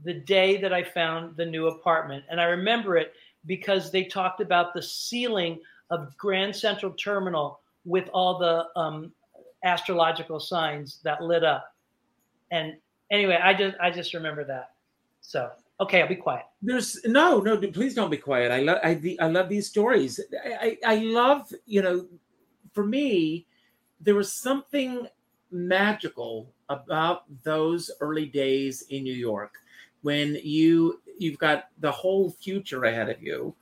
the 0.04 0.14
day 0.14 0.56
that 0.56 0.72
I 0.72 0.82
found 0.82 1.36
the 1.36 1.44
new 1.44 1.66
apartment. 1.66 2.24
And 2.30 2.40
I 2.40 2.44
remember 2.44 2.96
it 2.96 3.12
because 3.46 3.90
they 3.90 4.04
talked 4.04 4.40
about 4.40 4.72
the 4.72 4.82
ceiling 4.82 5.60
of 5.90 6.16
Grand 6.16 6.54
Central 6.56 6.92
Terminal 6.92 7.60
with 7.84 8.08
all 8.12 8.38
the 8.38 8.66
um, 8.80 9.12
astrological 9.64 10.40
signs 10.40 11.00
that 11.04 11.22
lit 11.22 11.44
up. 11.44 11.74
And 12.50 12.76
anyway, 13.10 13.38
I 13.42 13.52
just 13.54 13.76
I 13.80 13.90
just 13.90 14.14
remember 14.14 14.44
that. 14.44 14.70
So 15.20 15.50
okay, 15.82 16.02
I'll 16.02 16.08
be 16.08 16.16
quiet. 16.16 16.44
There's 16.62 16.98
no, 17.04 17.40
no. 17.40 17.56
Please 17.56 17.94
don't 17.94 18.10
be 18.10 18.16
quiet. 18.16 18.50
I 18.50 18.60
love, 18.60 18.78
I, 18.82 18.94
the- 18.94 19.20
I 19.20 19.26
love 19.26 19.48
these 19.48 19.68
stories. 19.68 20.20
I, 20.44 20.78
I, 20.84 20.94
I 20.94 20.96
love, 20.98 21.52
you 21.66 21.82
know, 21.82 22.06
for 22.72 22.84
me, 22.84 23.46
there 24.00 24.14
was 24.14 24.32
something 24.32 25.06
magical 25.50 26.52
about 26.68 27.24
those 27.44 27.90
early 28.00 28.26
days 28.26 28.82
in 28.88 29.02
New 29.04 29.14
York 29.14 29.54
when 30.02 30.38
you 30.42 31.00
you've 31.18 31.38
got 31.38 31.68
the 31.78 31.90
whole 31.90 32.30
future 32.30 32.84
ahead 32.84 33.08
of 33.08 33.22
you. 33.22 33.54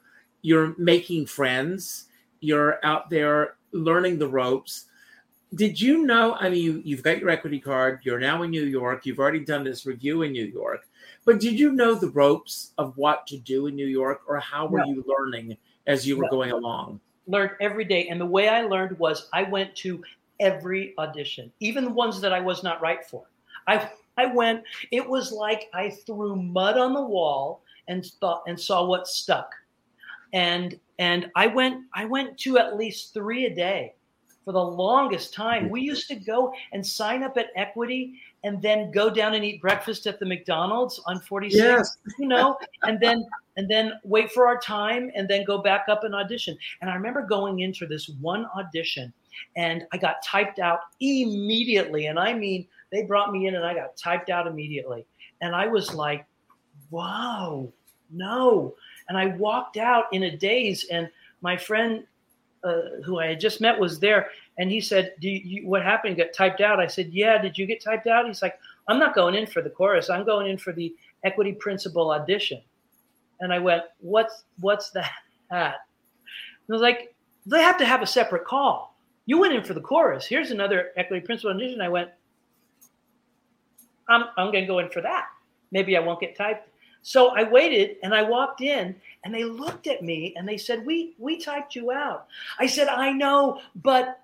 You're 0.43 0.75
making 0.79 1.27
friends. 1.27 2.07
You're 2.41 2.79
out 2.85 3.11
there 3.11 3.57
learning 3.73 4.19
the 4.19 4.29
ropes. 4.29 4.87
Did 5.55 5.81
you 5.81 6.07
know? 6.07 6.35
I 6.41 6.49
mean, 6.49 6.63
you, 6.63 6.83
you've 6.85 7.03
got 7.03 7.19
your 7.19 7.29
equity 7.29 7.59
card. 7.61 8.01
You're 8.05 8.21
now 8.21 8.43
in 8.45 8.51
New 8.51 8.65
York. 8.65 9.05
You've 9.05 9.19
already 9.19 9.45
done 9.45 9.65
this 9.65 9.85
revue 9.85 10.23
in 10.23 10.33
New 10.33 10.47
York. 10.47 10.89
But 11.25 11.41
did 11.41 11.59
you 11.59 11.73
know 11.73 11.95
the 11.95 12.11
ropes 12.11 12.73
of 12.79 12.97
what 12.97 13.27
to 13.29 13.39
do 13.39 13.67
in 13.67 13.77
New 13.77 13.87
York, 13.87 14.23
or 14.27 14.39
how 14.41 14.67
were 14.67 14.79
No. 14.81 14.87
you 14.87 15.05
learning 15.07 15.57
as 15.87 16.07
you 16.07 16.17
were 16.17 16.25
No. 16.25 16.31
going 16.31 16.51
along? 16.51 17.01
Learned 17.27 17.53
every 17.61 17.85
day. 17.85 18.09
And 18.09 18.21
the 18.21 18.27
way 18.27 18.49
I 18.49 18.63
learned 18.63 18.99
was 18.99 19.29
I 19.33 19.43
went 19.45 19.77
to 19.77 20.03
every 20.41 20.95
audition, 20.99 21.53
even 21.61 21.85
the 21.85 21.91
ones 21.93 22.21
that 22.21 22.33
I 22.33 22.41
was 22.41 22.63
not 22.63 22.81
right 22.81 23.05
for. 23.05 23.27
I 23.67 23.91
I 24.17 24.27
went, 24.27 24.65
it 24.91 25.07
was 25.09 25.33
like 25.33 25.71
I 25.73 25.91
threw 25.91 26.37
mud 26.37 26.77
on 26.77 26.93
the 26.95 27.05
wall 27.07 27.63
and 27.89 28.05
thought 28.21 28.43
and 28.47 28.59
saw 28.59 28.85
what 28.85 29.07
stuck. 29.07 29.55
And 30.33 30.79
and 30.99 31.31
I 31.37 31.47
went 31.47 31.85
I 31.95 32.07
went 32.07 32.39
to 32.41 32.59
at 32.59 32.77
least 32.77 33.13
three 33.15 33.47
a 33.47 33.55
day 33.55 33.95
for 34.45 34.53
the 34.53 34.65
longest 34.65 35.35
time. 35.35 35.69
We 35.69 35.83
used 35.83 36.09
to 36.09 36.15
go 36.17 36.53
and 36.73 36.87
sign 36.87 37.23
up 37.23 37.37
at 37.37 37.49
Equity 37.57 38.19
and 38.43 38.61
then 38.63 38.91
go 38.91 39.11
down 39.11 39.35
and 39.35 39.45
eat 39.45 39.61
breakfast 39.61 40.07
at 40.07 40.19
the 40.19 40.27
McDonald's 40.27 41.01
on 41.07 41.21
46, 41.21 41.99
you 42.19 42.27
know, 42.27 42.57
and 42.83 42.99
then 43.01 43.27
and 43.57 43.69
then 43.69 43.93
wait 44.05 44.33
for 44.33 44.47
our 44.47 44.59
time 44.59 45.11
and 45.15 45.29
then 45.29 45.45
go 45.45 45.59
back 45.59 45.87
up 45.89 46.05
and 46.05 46.15
audition. 46.15 46.57
And 46.81 46.89
I 46.91 46.95
remember 46.95 47.23
going 47.23 47.61
into 47.61 47.87
this 47.87 48.09
one 48.21 48.47
audition 48.57 49.13
and 49.57 49.85
I 49.93 49.99
got 49.99 50.23
typed 50.25 50.59
out 50.59 50.81
immediately. 51.01 52.07
And 52.07 52.19
I 52.19 52.33
mean, 52.33 52.67
they 52.91 53.03
brought 53.03 53.33
me 53.33 53.47
in 53.47 53.57
and 53.57 53.65
I 53.65 53.75
got 53.75 53.97
typed 53.97 54.31
out 54.31 54.47
immediately. 54.47 55.05
And 55.43 55.55
I 55.55 55.67
was 55.67 55.95
like, 55.95 56.25
wow, 56.91 57.71
no. 58.11 58.75
And 59.09 59.19
I 59.19 59.27
walked 59.37 59.77
out 59.77 60.05
in 60.13 60.23
a 60.23 60.37
daze 60.37 60.87
and 60.91 61.11
my 61.43 61.57
friend 61.57 62.05
uh, 62.65 63.03
who 63.05 63.19
I 63.19 63.29
had 63.29 63.41
just 63.41 63.61
met 63.61 63.79
was 63.79 63.99
there, 63.99 64.29
and 64.59 64.71
he 64.71 64.81
said, 64.81 65.15
"Do 65.21 65.29
you, 65.29 65.67
what 65.67 65.83
happened? 65.83 66.17
You 66.17 66.25
got 66.25 66.35
typed 66.35 66.61
out?" 66.61 66.81
I 66.81 66.87
said, 66.87 67.11
"Yeah." 67.13 67.41
Did 67.41 67.57
you 67.57 67.67
get 67.67 67.83
typed 67.83 68.07
out? 68.07 68.27
He's 68.27 68.43
like, 68.43 68.59
"I'm 68.89 68.99
not 68.99 69.15
going 69.15 69.35
in 69.35 69.47
for 69.47 69.63
the 69.63 69.71
chorus. 69.71 70.11
I'm 70.11 70.25
going 70.25 70.49
in 70.49 70.59
for 70.59 70.73
the 70.73 70.95
equity 71.25 71.53
principal 71.53 72.11
audition." 72.11 72.61
And 73.41 73.53
I 73.53 73.59
went, 73.59 73.85
"What's 74.01 74.45
what's 74.61 74.91
that?" 74.91 75.11
And 75.51 75.61
I 75.63 76.73
was 76.73 76.83
like, 76.83 77.15
"They 77.47 77.63
have 77.63 77.79
to 77.79 77.87
have 77.87 78.03
a 78.03 78.07
separate 78.07 78.45
call. 78.45 78.97
You 79.27 79.39
went 79.39 79.55
in 79.55 79.65
for 79.65 79.75
the 79.75 79.81
chorus. 79.81 80.27
Here's 80.27 80.51
another 80.51 80.91
equity 80.97 81.25
principal 81.25 81.51
audition." 81.51 81.81
I 81.81 81.89
went, 81.89 82.11
I'm, 84.11 84.25
I'm 84.37 84.51
going 84.51 84.65
to 84.65 84.67
go 84.67 84.81
in 84.81 84.91
for 84.91 85.01
that. 85.01 85.27
Maybe 85.71 85.97
I 85.97 86.01
won't 86.01 86.21
get 86.21 86.37
typed. 86.37 86.69
So 87.03 87.29
I 87.29 87.45
waited 87.45 87.97
and 88.03 88.15
I 88.15 88.23
walked 88.23 88.61
in 88.61 88.95
and 89.25 89.35
they 89.35 89.45
looked 89.45 89.87
at 89.87 90.03
me 90.03 90.35
and 90.37 90.47
they 90.47 90.57
said, 90.57 90.85
we, 90.85 91.15
we 91.19 91.39
typed 91.39 91.75
you 91.75 91.91
out. 91.91 92.27
I 92.59 92.67
said, 92.67 92.89
I 92.89 93.13
know, 93.13 93.61
but 93.77 94.21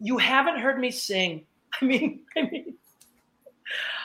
you 0.00 0.18
haven't 0.18 0.58
heard 0.58 0.78
me 0.78 0.90
sing. 0.90 1.44
I 1.80 1.84
mean, 1.84 2.20
I 2.36 2.42
mean, 2.42 2.74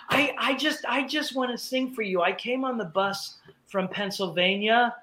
I, 0.10 0.36
I 0.38 0.54
just, 0.56 0.86
I 0.86 1.08
just 1.08 1.36
want 1.36 1.52
to 1.52 1.58
sing 1.58 1.94
for 1.94 2.02
you. 2.02 2.22
I 2.22 2.34
came 2.34 2.66
on 2.66 2.78
the 2.78 2.86
bus 2.86 3.38
from 3.68 3.88
Pennsylvania 3.88 4.96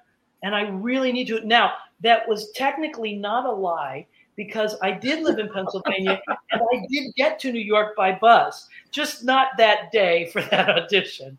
and 0.43 0.55
I 0.55 0.69
really 0.69 1.11
need 1.11 1.27
to. 1.27 1.45
Now, 1.45 1.73
that 2.01 2.27
was 2.27 2.51
technically 2.51 3.15
not 3.15 3.45
a 3.45 3.51
lie 3.51 4.05
because 4.35 4.75
I 4.81 4.91
did 4.91 5.23
live 5.23 5.37
in 5.37 5.49
Pennsylvania 5.51 6.21
and 6.51 6.61
I 6.61 6.85
did 6.89 7.13
get 7.15 7.39
to 7.39 7.51
New 7.51 7.59
York 7.59 7.95
by 7.97 8.13
bus, 8.13 8.69
just 8.91 9.25
not 9.25 9.49
that 9.57 9.91
day 9.91 10.29
for 10.31 10.41
that 10.43 10.69
audition. 10.77 11.37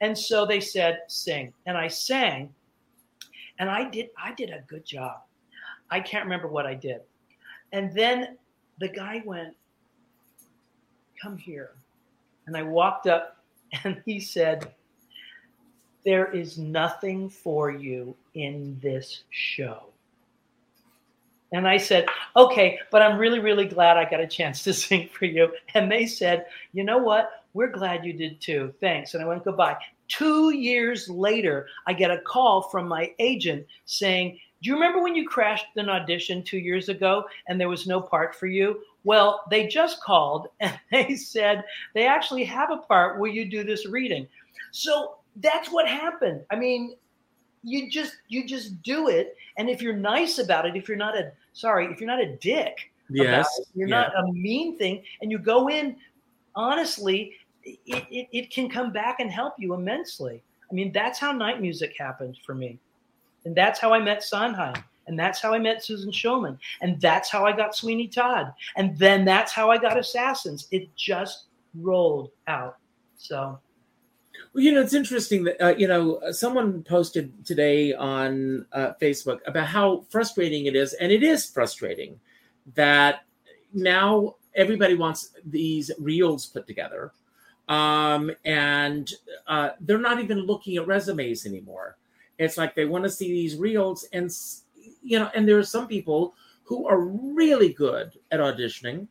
And 0.00 0.16
so 0.16 0.44
they 0.44 0.60
said, 0.60 1.00
sing. 1.08 1.52
And 1.66 1.76
I 1.76 1.88
sang. 1.88 2.52
And 3.58 3.70
I 3.70 3.88
did 3.88 4.10
I 4.22 4.34
did 4.34 4.50
a 4.50 4.62
good 4.66 4.84
job. 4.84 5.22
I 5.90 6.00
can't 6.00 6.24
remember 6.24 6.48
what 6.48 6.66
I 6.66 6.74
did. 6.74 7.00
And 7.72 7.92
then 7.94 8.36
the 8.78 8.88
guy 8.88 9.22
went, 9.24 9.54
Come 11.20 11.38
here. 11.38 11.70
And 12.46 12.56
I 12.56 12.62
walked 12.62 13.06
up 13.06 13.42
and 13.84 14.02
he 14.04 14.20
said, 14.20 14.72
There 16.04 16.30
is 16.32 16.58
nothing 16.58 17.30
for 17.30 17.70
you 17.70 18.14
in 18.34 18.78
this 18.82 19.22
show. 19.30 19.86
And 21.52 21.66
I 21.66 21.76
said, 21.76 22.06
okay, 22.34 22.78
but 22.90 23.02
I'm 23.02 23.18
really, 23.18 23.38
really 23.38 23.66
glad 23.66 23.96
I 23.96 24.08
got 24.08 24.20
a 24.20 24.26
chance 24.26 24.64
to 24.64 24.74
sing 24.74 25.08
for 25.08 25.24
you. 25.24 25.52
And 25.74 25.90
they 25.90 26.06
said, 26.06 26.46
you 26.72 26.84
know 26.84 26.98
what? 26.98 27.45
We're 27.56 27.70
glad 27.70 28.04
you 28.04 28.12
did 28.12 28.38
too. 28.38 28.74
Thanks. 28.80 29.14
And 29.14 29.24
I 29.24 29.26
went 29.26 29.42
goodbye. 29.42 29.78
Two 30.08 30.50
years 30.54 31.08
later, 31.08 31.66
I 31.86 31.94
get 31.94 32.10
a 32.10 32.20
call 32.20 32.60
from 32.60 32.86
my 32.86 33.14
agent 33.18 33.64
saying, 33.86 34.38
do 34.62 34.68
you 34.68 34.74
remember 34.74 35.02
when 35.02 35.14
you 35.14 35.26
crashed 35.26 35.64
an 35.76 35.88
audition 35.88 36.42
two 36.42 36.58
years 36.58 36.90
ago 36.90 37.24
and 37.48 37.58
there 37.58 37.70
was 37.70 37.86
no 37.86 37.98
part 37.98 38.34
for 38.34 38.46
you? 38.46 38.82
Well, 39.04 39.42
they 39.50 39.68
just 39.68 40.02
called 40.02 40.48
and 40.60 40.78
they 40.92 41.16
said 41.16 41.64
they 41.94 42.06
actually 42.06 42.44
have 42.44 42.70
a 42.70 42.76
part 42.76 43.18
where 43.18 43.30
you 43.30 43.46
do 43.46 43.64
this 43.64 43.86
reading. 43.86 44.28
So 44.70 45.16
that's 45.36 45.72
what 45.72 45.88
happened. 45.88 46.42
I 46.50 46.56
mean, 46.56 46.94
you 47.62 47.90
just 47.90 48.18
you 48.28 48.46
just 48.46 48.82
do 48.82 49.08
it 49.08 49.34
and 49.56 49.70
if 49.70 49.80
you're 49.80 49.96
nice 49.96 50.38
about 50.38 50.66
it 50.66 50.76
if 50.76 50.88
you're 50.88 50.96
not 50.96 51.16
a 51.16 51.32
sorry 51.52 51.86
if 51.86 52.00
you're 52.00 52.06
not 52.06 52.22
a 52.22 52.36
dick 52.36 52.92
yes 53.10 53.48
it, 53.58 53.66
you're 53.74 53.88
yeah. 53.88 54.02
not 54.02 54.12
a 54.24 54.32
mean 54.32 54.78
thing 54.78 55.02
and 55.20 55.32
you 55.32 55.38
go 55.38 55.68
in 55.68 55.96
honestly 56.54 57.34
it, 57.66 58.06
it, 58.10 58.28
it 58.32 58.50
can 58.50 58.68
come 58.68 58.92
back 58.92 59.20
and 59.20 59.30
help 59.30 59.54
you 59.58 59.74
immensely. 59.74 60.42
I 60.70 60.74
mean 60.74 60.92
that's 60.92 61.18
how 61.18 61.32
night 61.32 61.60
music 61.60 61.94
happened 61.98 62.38
for 62.44 62.54
me. 62.54 62.78
And 63.44 63.54
that's 63.54 63.78
how 63.78 63.92
i 63.92 63.98
met 63.98 64.22
sondheim. 64.22 64.82
And 65.06 65.18
that's 65.18 65.40
how 65.40 65.52
i 65.52 65.58
met 65.58 65.84
susan 65.84 66.10
schulman 66.10 66.58
and 66.80 67.00
that's 67.00 67.30
how 67.30 67.44
i 67.44 67.52
got 67.52 67.74
sweeney 67.74 68.08
todd. 68.08 68.52
And 68.76 68.96
then 68.98 69.24
that's 69.24 69.52
how 69.52 69.70
i 69.70 69.78
got 69.78 69.98
assassins. 69.98 70.68
It 70.70 70.94
just 70.96 71.44
rolled 71.74 72.30
out. 72.46 72.78
So 73.18 73.58
well, 74.52 74.64
you 74.64 74.72
know, 74.72 74.80
it's 74.80 74.94
interesting 74.94 75.44
that, 75.44 75.62
uh, 75.62 75.74
you 75.76 75.86
know, 75.86 76.20
someone 76.30 76.82
posted 76.82 77.44
today 77.44 77.94
on 77.94 78.66
uh, 78.72 78.92
Facebook 79.00 79.40
about 79.46 79.66
how 79.66 80.04
frustrating 80.08 80.66
it 80.66 80.76
is. 80.76 80.94
And 80.94 81.12
it 81.12 81.22
is 81.22 81.44
frustrating 81.44 82.18
that 82.74 83.24
now 83.72 84.36
everybody 84.54 84.94
wants 84.94 85.32
these 85.44 85.90
reels 85.98 86.46
put 86.46 86.66
together. 86.66 87.12
Um, 87.68 88.30
and 88.44 89.12
uh, 89.46 89.70
they're 89.80 89.98
not 89.98 90.20
even 90.20 90.40
looking 90.40 90.76
at 90.76 90.86
resumes 90.86 91.46
anymore. 91.46 91.96
It's 92.38 92.56
like 92.56 92.74
they 92.74 92.84
want 92.84 93.04
to 93.04 93.10
see 93.10 93.28
these 93.32 93.56
reels. 93.56 94.06
And, 94.12 94.30
you 95.02 95.18
know, 95.18 95.30
and 95.34 95.48
there 95.48 95.58
are 95.58 95.64
some 95.64 95.88
people 95.88 96.34
who 96.64 96.86
are 96.86 97.00
really 97.00 97.72
good 97.72 98.12
at 98.30 98.40
auditioning. 98.40 99.08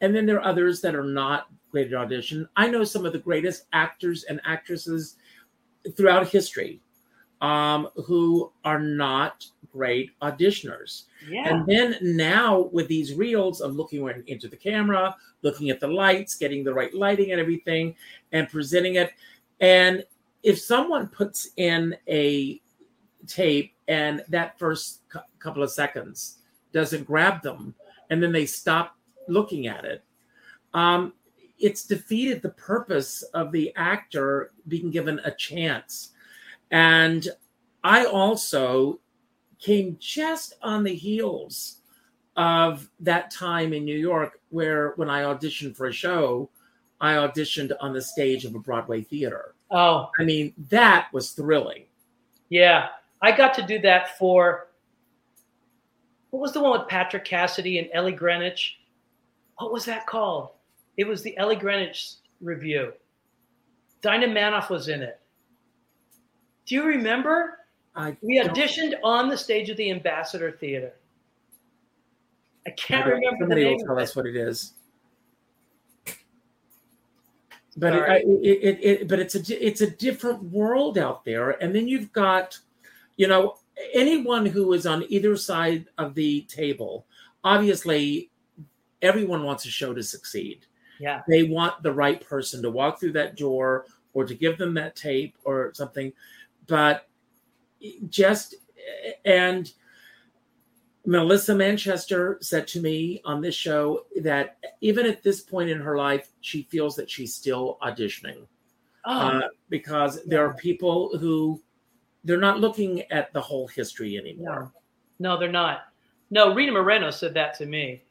And 0.00 0.14
then 0.14 0.26
there 0.26 0.36
are 0.36 0.44
others 0.44 0.80
that 0.80 0.94
are 0.94 1.04
not 1.04 1.48
great 1.70 1.92
at 1.92 1.94
audition. 1.94 2.48
I 2.56 2.68
know 2.68 2.84
some 2.84 3.06
of 3.06 3.12
the 3.12 3.18
greatest 3.18 3.66
actors 3.72 4.24
and 4.24 4.40
actresses 4.44 5.16
throughout 5.96 6.28
history 6.28 6.80
um, 7.40 7.88
who 8.06 8.52
are 8.64 8.78
not 8.78 9.46
great 9.72 10.10
auditioners. 10.20 11.04
yeah 11.28 11.48
And 11.48 11.66
then 11.66 11.96
now 12.02 12.68
with 12.72 12.88
these 12.88 13.14
reels 13.14 13.60
of 13.60 13.74
looking 13.74 14.08
into 14.26 14.48
the 14.48 14.56
camera, 14.56 15.16
looking 15.42 15.70
at 15.70 15.80
the 15.80 15.88
lights, 15.88 16.36
getting 16.36 16.62
the 16.62 16.74
right 16.74 16.94
lighting 16.94 17.32
and 17.32 17.40
everything, 17.40 17.94
and 18.32 18.48
presenting 18.48 18.96
it. 18.96 19.12
And 19.60 20.04
if 20.42 20.60
someone 20.60 21.08
puts 21.08 21.50
in 21.56 21.96
a 22.08 22.60
tape 23.26 23.74
and 23.88 24.22
that 24.28 24.58
first 24.58 25.02
cou- 25.08 25.20
couple 25.38 25.62
of 25.62 25.70
seconds 25.70 26.38
doesn't 26.72 27.06
grab 27.06 27.42
them, 27.42 27.74
and 28.10 28.22
then 28.22 28.32
they 28.32 28.46
stop 28.46 28.96
looking 29.28 29.66
at 29.66 29.84
it, 29.84 30.04
um, 30.74 31.12
it's 31.58 31.84
defeated 31.84 32.42
the 32.42 32.50
purpose 32.50 33.22
of 33.34 33.52
the 33.52 33.72
actor 33.76 34.50
being 34.68 34.90
given 34.90 35.20
a 35.24 35.30
chance. 35.30 36.10
And 36.70 37.28
I 37.84 38.04
also 38.04 39.00
came 39.62 39.96
just 40.00 40.54
on 40.62 40.82
the 40.82 40.94
heels 40.94 41.78
of 42.36 42.88
that 43.00 43.30
time 43.30 43.72
in 43.72 43.84
New 43.84 43.96
York 43.96 44.40
where 44.50 44.92
when 44.96 45.08
I 45.08 45.22
auditioned 45.22 45.76
for 45.76 45.86
a 45.86 45.92
show, 45.92 46.50
I 47.00 47.14
auditioned 47.14 47.72
on 47.80 47.92
the 47.92 48.02
stage 48.02 48.44
of 48.44 48.54
a 48.54 48.58
Broadway 48.58 49.02
theater. 49.02 49.54
oh 49.70 50.10
I 50.18 50.24
mean, 50.24 50.52
that 50.70 51.08
was 51.12 51.30
thrilling. 51.30 51.84
Yeah, 52.48 52.88
I 53.22 53.32
got 53.32 53.54
to 53.54 53.62
do 53.62 53.78
that 53.80 54.18
for 54.18 54.68
what 56.30 56.40
was 56.40 56.52
the 56.52 56.60
one 56.60 56.78
with 56.78 56.88
Patrick 56.88 57.24
Cassidy 57.24 57.78
and 57.78 57.88
Ellie 57.92 58.12
Greenwich? 58.12 58.78
What 59.58 59.72
was 59.72 59.84
that 59.84 60.06
called? 60.06 60.50
It 60.96 61.06
was 61.06 61.22
the 61.22 61.36
Ellie 61.36 61.56
Greenwich 61.56 62.14
revue. 62.40 62.92
Dinah 64.00 64.28
Manoff 64.28 64.70
was 64.70 64.88
in 64.88 65.02
it. 65.02 65.20
Do 66.66 66.74
you 66.74 66.84
remember? 66.84 67.58
I 67.94 68.16
We 68.22 68.40
auditioned 68.40 68.94
on 69.04 69.28
the 69.28 69.36
stage 69.36 69.68
of 69.70 69.76
the 69.76 69.90
Ambassador 69.90 70.50
Theater. 70.52 70.94
I 72.66 72.70
I 72.70 72.72
can't 72.72 73.04
don't- 73.06 73.14
remember 73.14 73.44
the 73.46 73.50
somebody 73.50 73.64
will 73.66 73.84
tell 73.84 73.98
us 74.00 74.16
what 74.16 74.26
it 74.26 74.36
is. 74.36 74.74
But 77.76 77.94
it, 77.94 78.02
I- 78.02 78.16
it, 78.16 78.24
it, 78.62 78.84
it, 78.84 79.08
but 79.08 79.18
it's 79.18 79.34
a 79.34 79.66
it's 79.66 79.80
a 79.80 79.90
different 79.90 80.42
world 80.44 80.98
out 80.98 81.24
there, 81.24 81.50
and 81.62 81.74
then 81.74 81.88
you've 81.88 82.12
got, 82.12 82.58
you 83.16 83.26
know, 83.28 83.56
anyone 83.94 84.44
who 84.44 84.72
is 84.74 84.86
on 84.86 85.04
either 85.08 85.36
side 85.36 85.86
of 85.98 86.14
the 86.14 86.42
table. 86.42 87.06
Obviously, 87.44 88.30
everyone 89.00 89.42
wants 89.42 89.64
a 89.64 89.70
show 89.70 89.94
to 89.94 90.02
succeed. 90.02 90.66
Yeah, 91.00 91.22
They 91.26 91.42
want 91.44 91.82
the 91.82 91.92
right 91.92 92.20
person 92.24 92.62
to 92.62 92.70
walk 92.70 93.00
through 93.00 93.12
that 93.12 93.36
door 93.36 93.86
or 94.12 94.24
to 94.24 94.34
give 94.34 94.56
them 94.58 94.74
that 94.74 94.94
tape 94.94 95.36
or 95.44 95.72
something, 95.74 96.12
but 96.68 97.08
just 98.08 98.56
and 99.24 99.72
Melissa 101.04 101.54
Manchester 101.54 102.38
said 102.40 102.66
to 102.68 102.80
me 102.80 103.20
on 103.24 103.40
this 103.40 103.54
show 103.54 104.06
that 104.20 104.58
even 104.80 105.06
at 105.06 105.22
this 105.22 105.40
point 105.40 105.68
in 105.68 105.80
her 105.80 105.96
life, 105.96 106.28
she 106.40 106.62
feels 106.62 106.94
that 106.96 107.10
she's 107.10 107.34
still 107.34 107.78
auditioning 107.82 108.46
oh, 109.04 109.18
uh, 109.18 109.40
because 109.68 110.24
there 110.24 110.46
are 110.46 110.54
people 110.54 111.16
who 111.18 111.60
they're 112.24 112.38
not 112.38 112.60
looking 112.60 113.02
at 113.10 113.32
the 113.32 113.40
whole 113.40 113.66
history 113.66 114.16
anymore. 114.16 114.72
no, 115.18 115.38
they're 115.38 115.50
not. 115.50 115.88
No, 116.30 116.54
Rita 116.54 116.72
Moreno 116.72 117.10
said 117.10 117.34
that 117.34 117.54
to 117.58 117.66
me. 117.66 118.04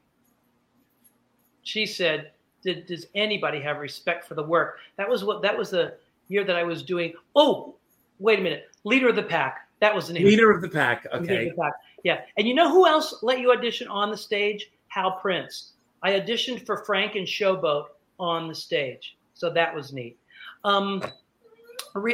She 1.63 1.85
said, 1.85 2.31
Did, 2.61 2.87
"Does 2.87 3.07
anybody 3.15 3.61
have 3.61 3.77
respect 3.77 4.27
for 4.27 4.35
the 4.35 4.43
work?" 4.43 4.79
That 4.97 5.07
was 5.07 5.23
what. 5.23 5.41
That 5.41 5.57
was 5.57 5.69
the 5.69 5.95
year 6.27 6.43
that 6.43 6.55
I 6.55 6.63
was 6.63 6.83
doing. 6.83 7.13
Oh, 7.35 7.75
wait 8.19 8.39
a 8.39 8.41
minute, 8.41 8.70
Leader 8.83 9.09
of 9.09 9.15
the 9.15 9.23
Pack. 9.23 9.67
That 9.79 9.95
was 9.95 10.07
the 10.07 10.13
name. 10.13 10.25
Leader 10.25 10.51
of 10.51 10.61
the 10.61 10.69
pack. 10.69 11.07
Okay. 11.11 11.49
the 11.49 11.55
Pack. 11.55 11.73
Yeah, 12.03 12.21
and 12.37 12.47
you 12.47 12.53
know 12.53 12.71
who 12.71 12.87
else 12.87 13.19
let 13.23 13.39
you 13.39 13.51
audition 13.51 13.87
on 13.87 14.11
the 14.11 14.17
stage? 14.17 14.71
Hal 14.89 15.13
Prince. 15.13 15.73
I 16.03 16.11
auditioned 16.11 16.65
for 16.65 16.83
Frank 16.85 17.15
and 17.15 17.25
Showboat 17.25 17.85
on 18.19 18.47
the 18.47 18.55
stage, 18.55 19.17
so 19.33 19.49
that 19.49 19.73
was 19.73 19.91
neat. 19.91 20.17
Um, 20.63 21.03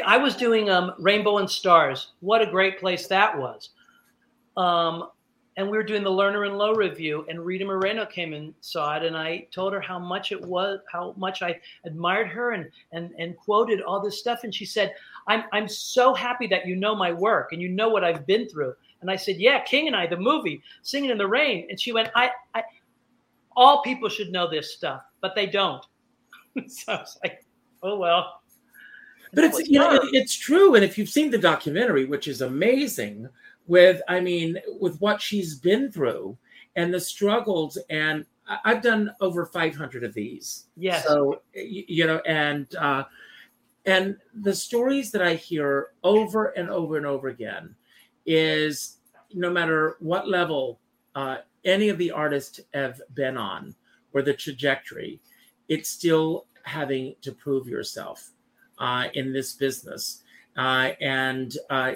I 0.05 0.17
was 0.17 0.35
doing 0.35 0.69
um, 0.69 0.93
Rainbow 0.97 1.37
and 1.37 1.49
Stars. 1.49 2.13
What 2.21 2.41
a 2.41 2.49
great 2.49 2.79
place 2.79 3.07
that 3.07 3.37
was. 3.37 3.69
Um, 4.55 5.09
and 5.57 5.69
we 5.69 5.75
were 5.75 5.83
doing 5.83 6.03
the 6.03 6.09
Lerner 6.09 6.47
and 6.47 6.55
Loewe 6.55 6.75
revue, 6.75 7.25
and 7.27 7.43
Rita 7.43 7.65
Moreno 7.65 8.05
came 8.05 8.33
and 8.33 8.53
saw 8.61 8.95
it, 8.95 9.03
and 9.03 9.17
I 9.17 9.47
told 9.51 9.73
her 9.73 9.81
how 9.81 9.97
much 9.97 10.31
it 10.31 10.39
was, 10.39 10.79
how 10.91 11.15
much 11.17 11.41
I 11.41 11.59
admired 11.83 12.27
her, 12.27 12.51
and 12.51 12.69
and 12.91 13.11
and 13.17 13.35
quoted 13.35 13.81
all 13.81 13.99
this 13.99 14.19
stuff, 14.19 14.43
and 14.43 14.53
she 14.53 14.65
said, 14.65 14.93
"I'm 15.27 15.43
I'm 15.51 15.67
so 15.67 16.13
happy 16.13 16.47
that 16.47 16.67
you 16.67 16.75
know 16.75 16.95
my 16.95 17.11
work 17.11 17.51
and 17.51 17.61
you 17.61 17.69
know 17.69 17.89
what 17.89 18.03
I've 18.03 18.25
been 18.25 18.47
through." 18.47 18.73
And 19.01 19.11
I 19.11 19.15
said, 19.15 19.37
"Yeah, 19.37 19.59
King 19.63 19.87
and 19.87 19.95
I, 19.95 20.07
the 20.07 20.17
movie, 20.17 20.61
Singing 20.83 21.09
in 21.09 21.17
the 21.17 21.27
Rain," 21.27 21.67
and 21.69 21.79
she 21.79 21.91
went, 21.91 22.09
"I, 22.15 22.31
I 22.53 22.63
all 23.55 23.81
people 23.81 24.09
should 24.09 24.31
know 24.31 24.49
this 24.49 24.73
stuff, 24.73 25.01
but 25.21 25.35
they 25.35 25.47
don't." 25.47 25.83
so 26.67 26.93
I 26.93 26.95
was 26.97 27.17
like, 27.23 27.45
oh 27.83 27.97
well. 27.97 28.41
But 29.33 29.43
it's 29.43 29.67
you 29.67 29.79
know 29.79 29.93
it, 29.95 30.01
it's 30.13 30.35
true, 30.35 30.75
and 30.75 30.85
if 30.85 30.97
you've 30.97 31.09
seen 31.09 31.31
the 31.31 31.37
documentary, 31.37 32.05
which 32.05 32.27
is 32.27 32.41
amazing, 32.41 33.27
with 33.67 34.01
I 34.07 34.19
mean 34.19 34.57
with 34.79 34.99
what 34.99 35.21
she's 35.21 35.55
been 35.55 35.91
through 35.91 36.37
and 36.75 36.93
the 36.93 36.99
struggles, 36.99 37.77
and 37.89 38.25
I've 38.63 38.81
done 38.81 39.11
over 39.19 39.45
500 39.45 40.03
of 40.03 40.13
these. 40.13 40.65
Yes. 40.75 41.05
So 41.05 41.41
you 41.53 42.07
know, 42.07 42.19
and 42.25 42.73
uh, 42.75 43.03
and 43.85 44.17
the 44.33 44.53
stories 44.53 45.11
that 45.11 45.21
I 45.21 45.35
hear 45.35 45.89
over 46.03 46.47
and 46.47 46.69
over 46.69 46.97
and 46.97 47.05
over 47.05 47.29
again 47.29 47.75
is 48.25 48.97
no 49.33 49.49
matter 49.49 49.97
what 49.99 50.27
level 50.27 50.79
uh, 51.15 51.37
any 51.65 51.89
of 51.89 51.97
the 51.97 52.11
artists 52.11 52.59
have 52.73 53.01
been 53.13 53.37
on 53.37 53.75
or 54.13 54.21
the 54.21 54.33
trajectory, 54.33 55.19
it's 55.67 55.89
still 55.89 56.45
having 56.63 57.15
to 57.21 57.31
prove 57.31 57.67
yourself 57.67 58.31
uh, 58.77 59.07
in 59.13 59.33
this 59.33 59.53
business. 59.53 60.23
Uh, 60.57 60.91
and 61.01 61.57
uh, 61.69 61.93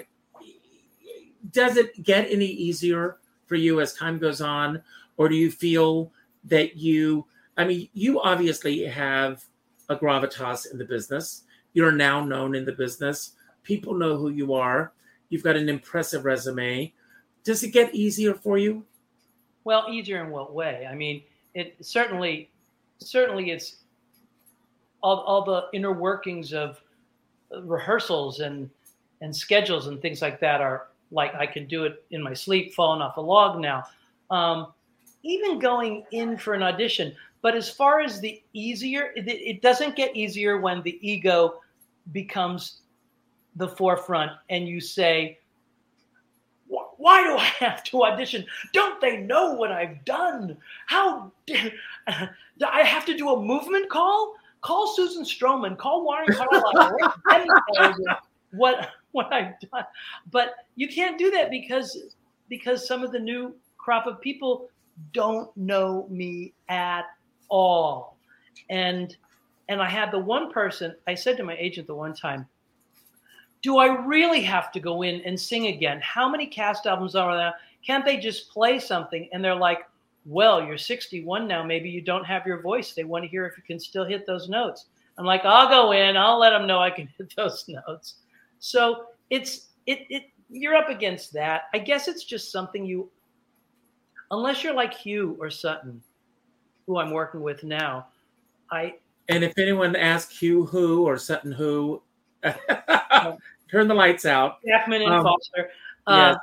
does 1.50 1.76
it 1.76 2.02
get 2.02 2.30
any 2.30 2.46
easier 2.46 3.18
for 3.46 3.56
you 3.56 3.80
as 3.80 3.94
time 3.94 4.18
goes 4.18 4.40
on, 4.40 4.82
or 5.16 5.28
do 5.28 5.34
you 5.34 5.50
feel 5.50 6.12
that 6.44 6.76
you? 6.76 7.26
I 7.56 7.64
mean, 7.64 7.88
you 7.92 8.20
obviously 8.20 8.84
have 8.84 9.44
a 9.88 9.96
gravitas 9.96 10.70
in 10.70 10.78
the 10.78 10.84
business. 10.84 11.42
You're 11.74 11.92
now 11.92 12.24
known 12.24 12.54
in 12.54 12.64
the 12.64 12.72
business. 12.72 13.32
People 13.62 13.94
know 13.94 14.16
who 14.16 14.30
you 14.30 14.54
are. 14.54 14.92
You've 15.28 15.42
got 15.42 15.56
an 15.56 15.68
impressive 15.68 16.24
resume. 16.24 16.92
Does 17.44 17.62
it 17.62 17.70
get 17.70 17.94
easier 17.94 18.34
for 18.34 18.58
you? 18.58 18.84
Well, 19.64 19.86
easier 19.90 20.24
in 20.24 20.30
what 20.30 20.54
way? 20.54 20.86
I 20.90 20.94
mean, 20.94 21.22
it 21.54 21.76
certainly, 21.80 22.50
certainly, 22.98 23.50
it's 23.50 23.76
all, 25.02 25.20
all 25.20 25.44
the 25.44 25.66
inner 25.72 25.92
workings 25.92 26.52
of 26.52 26.80
rehearsals 27.64 28.40
and 28.40 28.70
and 29.20 29.34
schedules 29.34 29.86
and 29.86 30.02
things 30.02 30.20
like 30.20 30.40
that 30.40 30.60
are 30.60 30.88
like 31.12 31.34
I 31.34 31.46
can 31.46 31.66
do 31.66 31.84
it 31.84 32.04
in 32.10 32.22
my 32.22 32.34
sleep, 32.34 32.74
falling 32.74 33.02
off 33.02 33.16
a 33.16 33.20
log 33.20 33.60
now. 33.60 33.84
Um, 34.30 34.72
even 35.22 35.58
going 35.58 36.04
in 36.10 36.36
for 36.36 36.54
an 36.54 36.62
audition, 36.62 37.14
but 37.42 37.54
as 37.54 37.68
far 37.68 38.00
as 38.00 38.20
the 38.20 38.42
easier, 38.52 39.12
it, 39.14 39.28
it 39.28 39.62
doesn't 39.62 39.94
get 39.94 40.16
easier 40.16 40.58
when 40.60 40.82
the 40.82 40.98
ego 41.06 41.60
becomes 42.12 42.80
the 43.56 43.68
forefront 43.68 44.32
and 44.48 44.66
you 44.66 44.80
say, 44.80 45.38
why 47.02 47.22
do 47.24 47.36
I 47.36 47.44
have 47.44 47.82
to 47.84 48.04
audition? 48.04 48.46
Don't 48.72 49.00
they 49.00 49.18
know 49.18 49.54
what 49.54 49.72
I've 49.72 50.04
done? 50.04 50.56
How 50.86 51.32
did 51.46 51.72
do 52.58 52.66
I 52.66 52.82
have 52.82 53.04
to 53.06 53.16
do 53.16 53.30
a 53.30 53.42
movement 53.42 53.90
call? 53.90 54.34
Call 54.60 54.94
Susan 54.94 55.24
Stroman, 55.24 55.76
call 55.76 56.04
Warren 56.04 56.28
Carlyle, 56.32 56.96
let 57.28 57.46
them 57.76 57.94
know 57.98 58.16
what 58.52 58.90
what 59.22 59.32
I've 59.32 59.58
done. 59.60 59.84
But 60.30 60.54
you 60.76 60.88
can't 60.88 61.18
do 61.18 61.30
that 61.32 61.50
because 61.50 61.98
because 62.48 62.86
some 62.86 63.02
of 63.02 63.12
the 63.12 63.18
new 63.18 63.54
crop 63.78 64.06
of 64.06 64.20
people 64.20 64.68
don't 65.12 65.54
know 65.56 66.06
me 66.10 66.52
at 66.68 67.04
all. 67.48 68.16
And 68.70 69.16
and 69.68 69.80
I 69.80 69.88
had 69.88 70.10
the 70.10 70.18
one 70.18 70.50
person 70.50 70.94
I 71.06 71.14
said 71.14 71.36
to 71.36 71.44
my 71.44 71.56
agent 71.56 71.86
the 71.86 71.94
one 71.94 72.14
time, 72.14 72.46
do 73.62 73.78
I 73.78 74.04
really 74.04 74.42
have 74.42 74.72
to 74.72 74.80
go 74.80 75.02
in 75.02 75.20
and 75.22 75.38
sing 75.40 75.68
again? 75.68 76.00
How 76.02 76.28
many 76.28 76.46
cast 76.46 76.86
albums 76.86 77.14
are 77.14 77.36
there? 77.36 77.54
Can't 77.86 78.04
they 78.04 78.16
just 78.16 78.50
play 78.50 78.78
something? 78.78 79.28
And 79.32 79.42
they're 79.42 79.54
like, 79.54 79.80
well, 80.24 80.62
you're 80.64 80.78
61 80.78 81.48
now. 81.48 81.64
Maybe 81.64 81.88
you 81.88 82.00
don't 82.00 82.24
have 82.24 82.46
your 82.46 82.60
voice. 82.60 82.92
They 82.92 83.04
want 83.04 83.24
to 83.24 83.28
hear 83.28 83.46
if 83.46 83.56
you 83.56 83.62
can 83.62 83.78
still 83.78 84.04
hit 84.04 84.26
those 84.26 84.48
notes. 84.48 84.86
I'm 85.18 85.24
like, 85.24 85.44
I'll 85.44 85.68
go 85.68 85.92
in. 85.92 86.16
I'll 86.16 86.38
let 86.38 86.50
them 86.50 86.66
know 86.66 86.80
I 86.80 86.90
can 86.90 87.08
hit 87.18 87.32
those 87.36 87.64
notes. 87.68 88.16
So 88.62 89.06
it's 89.28 89.70
it 89.86 90.06
it 90.08 90.22
you're 90.48 90.76
up 90.76 90.88
against 90.88 91.32
that. 91.32 91.62
I 91.74 91.78
guess 91.78 92.06
it's 92.06 92.22
just 92.22 92.52
something 92.52 92.86
you, 92.86 93.10
unless 94.30 94.62
you're 94.62 94.72
like 94.72 94.94
Hugh 94.94 95.36
or 95.40 95.50
Sutton, 95.50 96.00
who 96.86 96.96
I'm 96.98 97.10
working 97.10 97.40
with 97.40 97.64
now. 97.64 98.06
I 98.70 98.94
And 99.28 99.42
if 99.42 99.58
anyone 99.58 99.96
asks 99.96 100.38
Hugh 100.38 100.64
who 100.66 101.04
or 101.04 101.18
Sutton 101.18 101.50
who, 101.50 102.02
turn 103.68 103.88
the 103.88 103.94
lights 103.94 104.26
out. 104.26 104.58
Jackman 104.64 105.02
and 105.02 105.12
Um, 105.12 105.24
Foster. 105.24 105.70
Uh, 106.06 106.36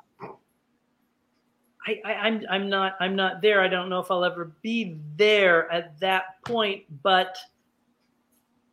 I, 1.87 2.01
I, 2.03 2.13
I'm 2.15 2.45
I'm 2.49 2.69
not 2.69 2.97
I'm 2.99 3.15
not 3.15 3.41
there. 3.41 3.61
I 3.61 3.69
don't 3.69 3.87
know 3.87 3.99
if 4.01 4.11
I'll 4.11 4.25
ever 4.25 4.51
be 4.61 4.97
there 5.15 5.71
at 5.71 5.97
that 6.01 6.43
point. 6.43 6.83
But 7.01 7.37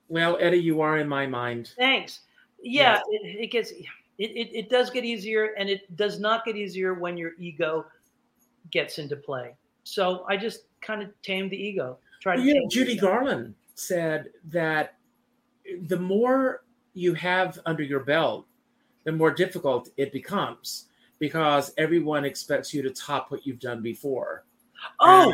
Well, 0.08 0.36
Eddie, 0.40 0.58
you 0.58 0.80
are 0.80 0.98
in 0.98 1.06
my 1.08 1.28
mind. 1.28 1.70
thanks. 1.78 2.22
Yeah, 2.66 2.94
Yes. 2.94 3.02
it, 3.10 3.40
it 3.44 3.46
gets 3.50 3.70
it, 3.70 3.86
it 4.18 4.50
it 4.52 4.70
does 4.70 4.90
get 4.90 5.04
easier, 5.04 5.54
and 5.58 5.68
it 5.68 5.94
does 5.96 6.18
not 6.18 6.44
get 6.44 6.56
easier 6.56 6.94
when 6.94 7.16
your 7.16 7.32
ego 7.38 7.86
gets 8.70 8.98
into 8.98 9.16
play. 9.16 9.54
So 9.84 10.24
I 10.28 10.36
just 10.36 10.62
kind 10.80 11.02
of 11.02 11.10
tamed 11.22 11.50
the 11.52 11.56
ego. 11.56 11.98
Try 12.20 12.34
to 12.34 12.40
Well, 12.40 12.48
you 12.48 12.54
know, 12.60 12.68
Judy. 12.68 12.96
Garland 12.96 13.54
said 13.74 14.30
that 14.48 14.94
the 15.82 15.98
more 15.98 16.64
you 16.94 17.14
have 17.14 17.58
under 17.66 17.82
your 17.82 18.00
belt, 18.00 18.46
the 19.04 19.12
more 19.12 19.30
difficult 19.30 19.90
it 19.96 20.12
becomes 20.12 20.86
because 21.18 21.72
everyone 21.78 22.24
expects 22.24 22.74
you 22.74 22.82
to 22.82 22.90
top 22.90 23.30
what 23.30 23.46
you've 23.46 23.60
done 23.60 23.82
before. 23.82 24.44
Oh, 25.00 25.32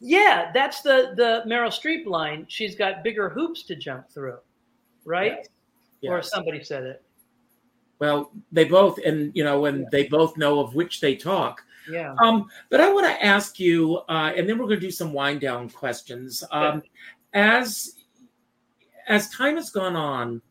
yeah, 0.00 0.50
that's 0.52 0.80
the 0.82 1.12
the 1.16 1.42
Meryl 1.46 1.70
Streep 1.70 2.06
line. 2.06 2.44
She's 2.48 2.74
got 2.74 3.04
bigger 3.04 3.28
hoops 3.28 3.62
to 3.64 3.76
jump 3.76 4.10
through, 4.10 4.38
right? 5.04 5.36
Yes. 5.38 5.48
Or 6.08 6.22
somebody 6.22 6.62
said 6.62 6.84
it. 6.84 7.02
Well, 7.98 8.30
they 8.52 8.64
both, 8.64 8.98
and 8.98 9.32
you 9.34 9.44
know, 9.44 9.64
and 9.66 9.86
they 9.90 10.06
both 10.06 10.36
know 10.36 10.60
of 10.60 10.74
which 10.74 11.00
they 11.00 11.16
talk. 11.16 11.62
Yeah. 11.90 12.14
Um, 12.18 12.48
but 12.68 12.80
I 12.80 12.92
want 12.92 13.06
to 13.06 13.24
ask 13.24 13.58
you, 13.58 13.98
uh, 14.08 14.32
and 14.36 14.48
then 14.48 14.58
we're 14.58 14.66
going 14.66 14.80
to 14.80 14.86
do 14.86 14.90
some 14.90 15.12
wind 15.12 15.40
down 15.40 15.70
questions. 15.70 16.44
Um, 16.50 16.82
as 17.32 17.94
as 19.08 19.30
time 19.30 19.56
has 19.56 19.70
gone 19.70 19.96
on, 19.96 20.42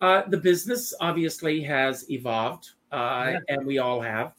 uh, 0.00 0.22
the 0.28 0.38
business 0.38 0.94
obviously 1.00 1.60
has 1.62 2.08
evolved, 2.10 2.70
uh, 2.92 3.32
Yeah. 3.32 3.38
and 3.48 3.66
we 3.66 3.78
all 3.78 4.00
have. 4.00 4.32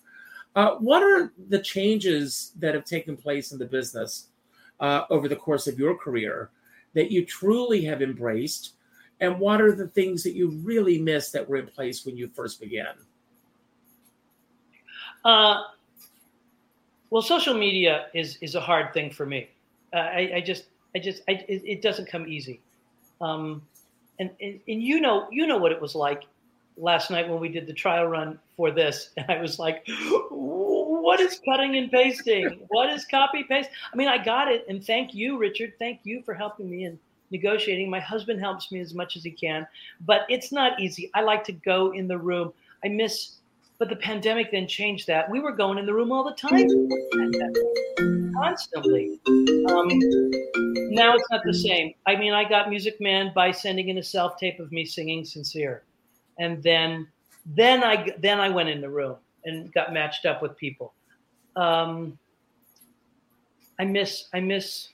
Uh, 0.55 0.75
what 0.75 1.03
are 1.03 1.31
the 1.49 1.59
changes 1.59 2.53
that 2.57 2.73
have 2.73 2.85
taken 2.85 3.15
place 3.15 3.51
in 3.51 3.59
the 3.59 3.65
business 3.65 4.29
uh, 4.79 5.03
over 5.09 5.27
the 5.27 5.35
course 5.35 5.67
of 5.67 5.77
your 5.77 5.95
career 5.95 6.49
that 6.93 7.11
you 7.11 7.25
truly 7.25 7.83
have 7.83 8.01
embraced? 8.01 8.73
And 9.21 9.39
what 9.39 9.61
are 9.61 9.73
the 9.73 9.87
things 9.87 10.23
that 10.23 10.33
you 10.33 10.49
really 10.63 10.99
miss 10.99 11.31
that 11.31 11.47
were 11.47 11.57
in 11.57 11.67
place 11.67 12.05
when 12.05 12.15
you 12.15 12.29
first 12.29 12.59
began? 12.59 12.93
Uh, 15.25 15.63
well, 17.09 17.21
social 17.21 17.53
media 17.53 18.05
is 18.13 18.37
is 18.41 18.55
a 18.55 18.61
hard 18.61 18.93
thing 18.93 19.11
for 19.11 19.25
me. 19.25 19.49
Uh, 19.93 19.97
I, 19.97 20.31
I 20.35 20.41
just, 20.41 20.65
I 20.95 20.99
just, 20.99 21.23
I, 21.27 21.43
it, 21.47 21.63
it 21.65 21.81
doesn't 21.81 22.07
come 22.07 22.27
easy. 22.27 22.61
Um, 23.19 23.61
and, 24.19 24.29
and 24.39 24.59
and 24.67 24.81
you 24.81 25.01
know, 25.01 25.27
you 25.31 25.47
know 25.47 25.57
what 25.57 25.71
it 25.71 25.81
was 25.81 25.95
like 25.95 26.23
last 26.77 27.11
night 27.11 27.27
when 27.27 27.39
we 27.39 27.49
did 27.49 27.67
the 27.67 27.73
trial 27.73 28.05
run 28.05 28.39
for 28.55 28.71
this, 28.71 29.09
and 29.17 29.29
I 29.29 29.41
was 29.41 29.59
like, 29.59 29.85
"What 30.29 31.19
is 31.19 31.41
cutting 31.43 31.75
and 31.75 31.91
pasting? 31.91 32.65
What 32.69 32.89
is 32.91 33.05
copy 33.05 33.43
paste?" 33.43 33.69
I 33.91 33.97
mean, 33.97 34.07
I 34.07 34.23
got 34.23 34.49
it, 34.49 34.65
and 34.69 34.83
thank 34.83 35.13
you, 35.13 35.37
Richard. 35.37 35.73
Thank 35.79 36.01
you 36.03 36.21
for 36.23 36.33
helping 36.33 36.69
me 36.69 36.85
in 36.85 36.99
negotiating. 37.31 37.89
My 37.89 37.99
husband 37.99 38.39
helps 38.39 38.71
me 38.71 38.79
as 38.79 38.93
much 38.93 39.15
as 39.15 39.23
he 39.23 39.31
can, 39.31 39.67
but 40.05 40.21
it's 40.29 40.51
not 40.51 40.79
easy. 40.79 41.09
I 41.13 41.21
like 41.21 41.43
to 41.45 41.51
go 41.51 41.91
in 41.91 42.07
the 42.07 42.17
room. 42.17 42.53
I 42.83 42.87
miss 42.87 43.39
but 43.79 43.87
the 43.87 43.95
pandemic 43.95 44.51
then 44.51 44.67
changed 44.67 45.07
that. 45.07 45.31
We 45.31 45.39
were 45.39 45.53
going 45.53 45.77
in 45.77 45.85
the 45.85 45.93
room 45.93 46.11
all 46.11 46.25
the 46.25 46.35
time, 46.35 46.67
constantly. 48.33 49.19
Um, 49.25 49.87
now 50.91 51.15
it's 51.15 51.25
not 51.31 51.41
the 51.45 51.53
same. 51.53 51.93
I 52.05 52.17
mean, 52.17 52.33
I 52.33 52.47
got 52.47 52.69
Music 52.69 52.99
Man 52.99 53.31
by 53.33 53.51
sending 53.51 53.87
in 53.87 53.97
a 53.97 54.03
self 54.03 54.37
tape 54.37 54.59
of 54.59 54.73
me 54.73 54.83
singing 54.85 55.23
"Sincere," 55.23 55.83
and 56.37 56.61
then, 56.61 57.07
then 57.45 57.83
I 57.83 58.13
then 58.19 58.41
I 58.41 58.49
went 58.49 58.67
in 58.67 58.81
the 58.81 58.89
room 58.89 59.15
and 59.45 59.73
got 59.73 59.93
matched 59.93 60.25
up 60.25 60.41
with 60.41 60.57
people. 60.57 60.93
Um, 61.55 62.19
I 63.79 63.85
miss 63.85 64.25
I 64.33 64.41
miss. 64.41 64.89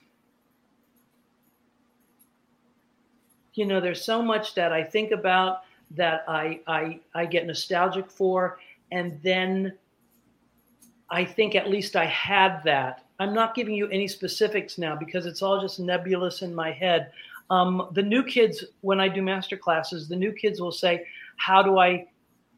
You 3.56 3.66
know, 3.66 3.80
there's 3.80 4.04
so 4.04 4.22
much 4.22 4.54
that 4.54 4.72
I 4.72 4.84
think 4.84 5.10
about 5.10 5.62
that 5.92 6.24
I 6.28 6.60
I 6.66 7.00
I 7.14 7.26
get 7.26 7.46
nostalgic 7.46 8.10
for 8.10 8.58
and 8.92 9.20
then 9.22 9.72
I 11.10 11.24
think 11.24 11.54
at 11.54 11.70
least 11.70 11.96
I 11.96 12.04
had 12.06 12.62
that. 12.64 13.04
I'm 13.18 13.32
not 13.32 13.54
giving 13.54 13.74
you 13.74 13.88
any 13.88 14.08
specifics 14.08 14.78
now 14.78 14.96
because 14.96 15.26
it's 15.26 15.42
all 15.42 15.60
just 15.60 15.80
nebulous 15.80 16.42
in 16.42 16.54
my 16.54 16.72
head. 16.72 17.10
Um, 17.48 17.88
the 17.92 18.02
new 18.02 18.24
kids, 18.24 18.64
when 18.80 19.00
I 19.00 19.08
do 19.08 19.22
master 19.22 19.56
classes, 19.56 20.08
the 20.08 20.16
new 20.16 20.32
kids 20.32 20.60
will 20.60 20.72
say, 20.72 21.06
"How 21.36 21.62
do 21.62 21.78
I, 21.78 22.06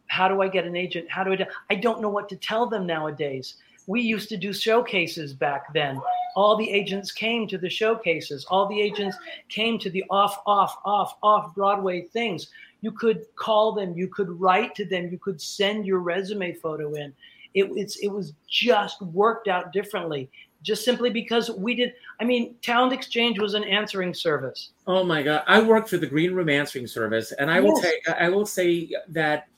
how 0.09 0.29
do 0.29 0.41
I 0.41 0.49
get 0.49 0.65
an 0.65 0.77
agent? 0.77 1.11
How 1.11 1.23
do 1.25 1.33
I?" 1.33 1.37
Do? 1.37 1.45
I 1.71 1.75
don't 1.75 2.01
know 2.01 2.09
what 2.09 2.29
to 2.31 2.37
tell 2.37 2.67
them 2.67 2.87
nowadays. 2.87 3.55
We 3.87 4.01
used 4.01 4.29
to 4.31 4.37
do 4.37 4.53
showcases 4.53 5.35
back 5.35 5.73
then, 5.75 6.01
all 6.37 6.57
the 6.57 6.69
agents 6.69 7.13
came 7.13 7.47
to 7.49 7.59
the 7.59 7.71
showcases. 7.71 8.45
All 8.47 8.67
the 8.67 8.81
agents 8.81 9.17
came 9.49 9.79
to 9.79 9.91
the 9.91 10.05
off, 10.11 10.41
off, 10.47 10.77
off, 10.85 11.17
off 11.23 11.55
Broadway 11.55 12.03
things. 12.03 12.49
You 12.81 12.93
could 12.93 13.27
call 13.37 13.73
them, 13.73 13.97
you 13.97 14.09
could 14.09 14.29
write 14.41 14.75
to 14.77 14.85
them, 14.85 15.11
you 15.11 15.19
could 15.19 15.41
send 15.41 15.87
your 15.87 15.99
resume 15.99 16.53
photo 16.55 16.95
in. 16.95 17.13
It, 17.55 17.71
it's, 17.75 17.97
it 17.97 18.09
was 18.09 18.35
just 18.49 19.03
worked 19.03 19.49
out 19.49 19.73
differently 19.73 20.31
just 20.63 20.85
simply 20.85 21.11
because 21.11 21.51
we 21.51 21.75
did. 21.75 21.95
I 22.21 22.25
mean, 22.25 22.57
Talent 22.63 22.93
Exchange 22.93 23.39
was 23.39 23.55
an 23.55 23.65
answering 23.65 24.13
service. 24.15 24.71
Oh 24.87 25.05
my 25.05 25.23
God! 25.23 25.43
I 25.47 25.61
worked 25.61 25.89
for 25.89 25.99
the 25.99 26.07
Green 26.07 26.35
Room 26.35 26.49
Answering 26.49 26.87
Service, 26.87 27.33
and 27.33 27.51
I 27.51 27.61
will 27.61 27.81
take. 27.81 28.09
I 28.09 28.29
will 28.29 28.47
say 28.47 28.91
that 29.09 29.49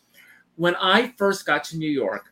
when 0.56 0.76
I 0.76 1.12
first 1.16 1.46
got 1.46 1.64
to 1.64 1.78
New 1.78 1.90
York, 1.90 2.29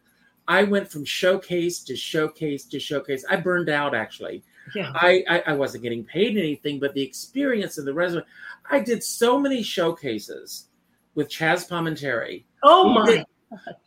I 0.49 0.65
went 0.65 0.91
from 0.91 1.05
showcase 1.05 1.81
to 1.85 1.95
showcase 1.95 2.65
to 2.65 2.81
showcase. 2.81 3.25
I 3.29 3.37
burned 3.37 3.69
out 3.69 3.95
actually. 3.95 4.43
Yeah. 4.75 4.93
I, 4.95 5.25
I, 5.29 5.43
I 5.49 5.53
wasn't 5.53 5.83
getting 5.83 6.05
paid 6.05 6.37
anything, 6.37 6.81
but 6.81 6.95
the 6.95 7.03
experience 7.03 7.79
of 7.79 7.85
the 7.85 7.95
resume. 7.95 8.25
I 8.71 8.81
did 8.81 9.05
so 9.05 9.39
many 9.39 9.63
showcases 9.63 10.69
with 11.15 11.29
Chaz 11.29 11.69
Palminteri. 11.69 12.45
Oh 12.63 12.89
my! 12.89 13.25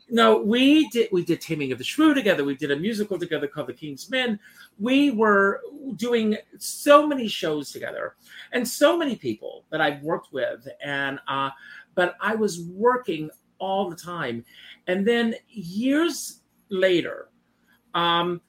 No, 0.09 0.41
we 0.41 0.89
did. 0.89 1.09
We 1.11 1.23
did 1.23 1.39
Taming 1.39 1.71
of 1.71 1.77
the 1.77 1.83
Shrew 1.83 2.13
together. 2.13 2.43
We 2.43 2.55
did 2.55 2.71
a 2.71 2.75
musical 2.75 3.17
together 3.17 3.47
called 3.47 3.67
The 3.67 3.73
King's 3.73 4.09
Men. 4.09 4.39
We 4.79 5.11
were 5.11 5.61
doing 5.95 6.37
so 6.57 7.07
many 7.07 7.27
shows 7.27 7.71
together, 7.71 8.15
and 8.51 8.67
so 8.67 8.97
many 8.97 9.15
people 9.15 9.65
that 9.69 9.81
I've 9.81 10.01
worked 10.01 10.33
with. 10.33 10.67
And 10.83 11.19
uh, 11.27 11.51
but 11.95 12.15
I 12.19 12.35
was 12.35 12.61
working 12.61 13.29
all 13.59 13.89
the 13.89 13.95
time, 13.95 14.43
and 14.87 15.07
then 15.07 15.35
years 15.47 16.40
later, 16.71 17.29
um, 17.93 18.41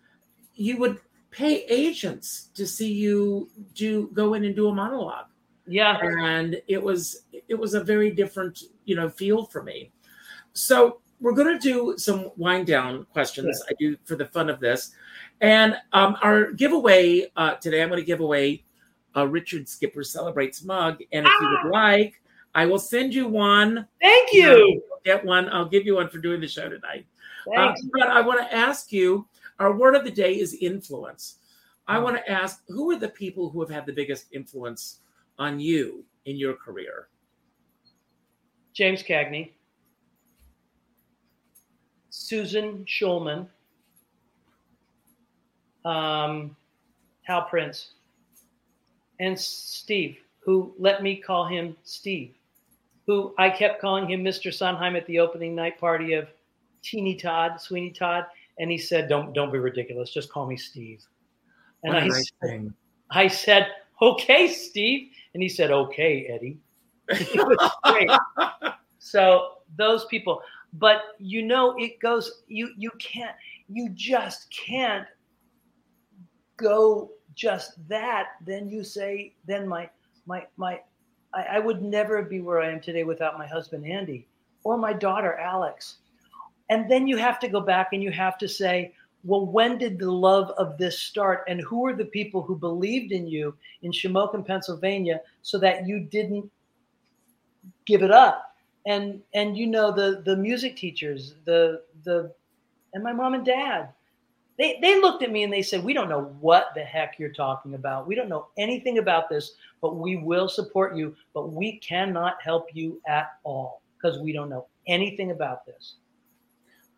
you 0.54 0.78
would 0.78 1.00
pay 1.30 1.64
agents 1.64 2.50
to 2.54 2.66
see 2.66 2.92
you 2.92 3.48
do 3.74 4.10
go 4.12 4.34
in 4.34 4.44
and 4.44 4.54
do 4.54 4.68
a 4.68 4.74
monologue. 4.74 5.26
Yeah, 5.66 5.98
and 6.02 6.60
it 6.68 6.82
was 6.82 7.22
it 7.48 7.54
was 7.54 7.74
a 7.74 7.82
very 7.82 8.10
different 8.10 8.62
you 8.84 8.96
know 8.96 9.08
field 9.08 9.50
for 9.50 9.62
me. 9.62 9.92
So 10.52 11.00
we're 11.20 11.34
going 11.34 11.58
to 11.58 11.62
do 11.62 11.94
some 11.96 12.30
wind 12.36 12.66
down 12.66 13.06
questions. 13.12 13.62
I 13.68 13.72
do 13.78 13.96
for 14.04 14.16
the 14.16 14.26
fun 14.26 14.50
of 14.50 14.60
this, 14.60 14.92
and 15.40 15.76
um, 15.92 16.16
our 16.22 16.52
giveaway 16.52 17.30
uh, 17.36 17.54
today. 17.54 17.82
I'm 17.82 17.88
going 17.88 18.00
to 18.00 18.06
give 18.06 18.20
away 18.20 18.64
a 19.14 19.26
Richard 19.26 19.68
Skipper 19.68 20.02
celebrates 20.02 20.64
mug, 20.64 21.00
and 21.12 21.26
if 21.26 21.32
ah! 21.32 21.40
you 21.40 21.48
would 21.48 21.74
ah! 21.74 21.78
like, 21.78 22.20
I 22.54 22.66
will 22.66 22.78
send 22.78 23.14
you 23.14 23.28
one. 23.28 23.86
Thank 24.00 24.32
you. 24.32 24.82
get 25.04 25.24
one. 25.24 25.48
I'll 25.48 25.68
give 25.68 25.86
you 25.86 25.94
one 25.96 26.08
for 26.08 26.18
doing 26.18 26.40
the 26.40 26.48
show 26.48 26.68
tonight. 26.68 27.06
Uh, 27.56 27.72
but 27.92 28.08
I 28.08 28.20
want 28.20 28.40
to 28.40 28.54
ask 28.54 28.92
you. 28.92 29.26
Our 29.58 29.76
word 29.76 29.94
of 29.94 30.04
the 30.04 30.10
day 30.10 30.40
is 30.40 30.54
influence. 30.54 31.36
I 31.86 31.98
want 31.98 32.16
to 32.16 32.30
ask 32.30 32.62
who 32.68 32.90
are 32.90 32.98
the 32.98 33.10
people 33.10 33.48
who 33.48 33.60
have 33.60 33.70
had 33.70 33.86
the 33.86 33.92
biggest 33.92 34.26
influence 34.32 35.00
on 35.38 35.60
you 35.60 36.04
in 36.24 36.36
your 36.36 36.54
career? 36.54 37.08
James 38.72 39.02
Cagney. 39.02 39.52
Susan 42.10 42.84
Schulman, 42.84 43.48
um, 45.86 46.54
Hal 47.22 47.42
Prince, 47.42 47.94
and 49.18 49.38
Steve, 49.38 50.18
who 50.40 50.74
let 50.78 51.02
me 51.02 51.16
call 51.16 51.46
him 51.46 51.74
Steve, 51.84 52.34
who 53.06 53.34
I 53.38 53.48
kept 53.48 53.80
calling 53.80 54.08
him 54.08 54.22
Mr. 54.22 54.52
Sondheim 54.52 54.94
at 54.94 55.06
the 55.06 55.20
opening 55.20 55.54
night 55.54 55.80
party 55.80 56.12
of 56.12 56.28
Teeny 56.82 57.16
Todd, 57.16 57.60
Sweeney 57.60 57.90
Todd, 57.90 58.24
and 58.58 58.70
he 58.70 58.78
said, 58.78 59.08
"Don't 59.08 59.32
don't 59.32 59.52
be 59.52 59.58
ridiculous, 59.58 60.10
just 60.12 60.30
call 60.30 60.46
me 60.46 60.56
Steve." 60.56 61.04
And 61.84 61.96
I, 61.96 62.08
said, 62.08 62.72
I 63.10 63.28
said, 63.28 63.68
"Okay, 64.00 64.48
Steve," 64.48 65.10
and 65.34 65.42
he 65.42 65.48
said, 65.48 65.70
"Okay, 65.70 66.26
Eddie." 66.26 66.58
it 67.08 67.34
was 67.36 67.70
great. 67.84 68.10
so 68.98 69.54
those 69.76 70.04
people 70.06 70.42
but 70.74 71.02
you 71.18 71.42
know 71.42 71.74
it 71.78 71.98
goes 72.00 72.42
you 72.48 72.70
you 72.76 72.90
can't 72.98 73.36
you 73.68 73.88
just 73.90 74.50
can't 74.50 75.06
go 76.56 77.10
just 77.34 77.86
that 77.88 78.28
then 78.44 78.68
you 78.68 78.82
say 78.84 79.34
then 79.46 79.66
my 79.66 79.88
my 80.26 80.46
my 80.56 80.80
I, 81.34 81.42
I 81.42 81.58
would 81.58 81.82
never 81.82 82.22
be 82.22 82.40
where 82.40 82.60
i 82.60 82.70
am 82.70 82.80
today 82.80 83.04
without 83.04 83.38
my 83.38 83.46
husband 83.46 83.86
andy 83.86 84.28
or 84.64 84.76
my 84.76 84.92
daughter 84.92 85.36
alex 85.38 85.98
and 86.70 86.90
then 86.90 87.06
you 87.06 87.16
have 87.16 87.38
to 87.40 87.48
go 87.48 87.60
back 87.60 87.88
and 87.92 88.02
you 88.02 88.10
have 88.10 88.38
to 88.38 88.48
say 88.48 88.92
well 89.24 89.46
when 89.46 89.78
did 89.78 89.98
the 89.98 90.10
love 90.10 90.50
of 90.58 90.78
this 90.78 90.98
start? 90.98 91.44
And 91.48 91.60
who 91.60 91.86
are 91.86 91.94
the 91.94 92.04
people 92.04 92.42
who 92.42 92.56
believed 92.56 93.12
in 93.12 93.26
you 93.26 93.54
in 93.82 93.92
shamokin 93.92 94.46
pennsylvania 94.46 95.20
so 95.42 95.58
that 95.58 95.86
you 95.86 96.00
didn't 96.00 96.50
give 97.86 98.02
it 98.02 98.10
up? 98.10 98.54
And 98.86 99.22
and 99.34 99.56
you 99.56 99.66
know 99.66 99.92
the 99.92 100.22
the 100.24 100.36
music 100.36 100.76
teachers 100.76 101.34
the 101.44 101.82
the 102.04 102.32
and 102.94 103.04
my 103.04 103.12
mom 103.12 103.34
and 103.34 103.46
dad 103.46 103.90
they 104.58 104.78
they 104.82 105.00
looked 105.00 105.22
at 105.22 105.30
me 105.30 105.44
and 105.44 105.52
they 105.52 105.62
said 105.62 105.84
we 105.84 105.92
don't 105.92 106.08
know 106.08 106.34
what 106.40 106.72
the 106.74 106.82
heck 106.82 107.18
you're 107.18 107.30
talking 107.32 107.74
about. 107.74 108.08
We 108.08 108.16
don't 108.16 108.28
know 108.28 108.48
anything 108.58 108.98
about 108.98 109.28
this 109.28 109.52
but 109.80 109.96
we 109.96 110.16
will 110.16 110.48
support 110.48 110.96
you 110.96 111.14
but 111.32 111.52
we 111.52 111.78
cannot 111.78 112.42
help 112.42 112.70
you 112.74 113.00
at 113.06 113.34
all 113.44 113.82
because 113.96 114.18
we 114.18 114.32
don't 114.32 114.50
know 114.50 114.66
anything 114.88 115.30
about 115.30 115.64
this 115.64 115.94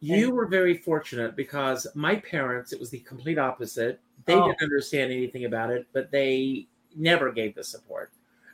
you 0.05 0.31
were 0.31 0.47
very 0.47 0.77
fortunate 0.77 1.37
because 1.37 1.87
my 1.95 2.17
parents 2.17 2.73
it 2.73 2.81
was 2.81 2.91
the 2.91 3.01
complete 3.01 3.39
opposite 3.39 4.01
they 4.25 4.35
oh. 4.35 4.49
didn't 4.49 4.63
understand 4.63 5.13
anything 5.13 5.45
about 5.45 5.71
it 5.71 5.87
but 5.93 6.11
they 6.11 6.67
never 6.97 7.33
gave 7.33 7.55
the 7.55 7.65
support 7.65 8.11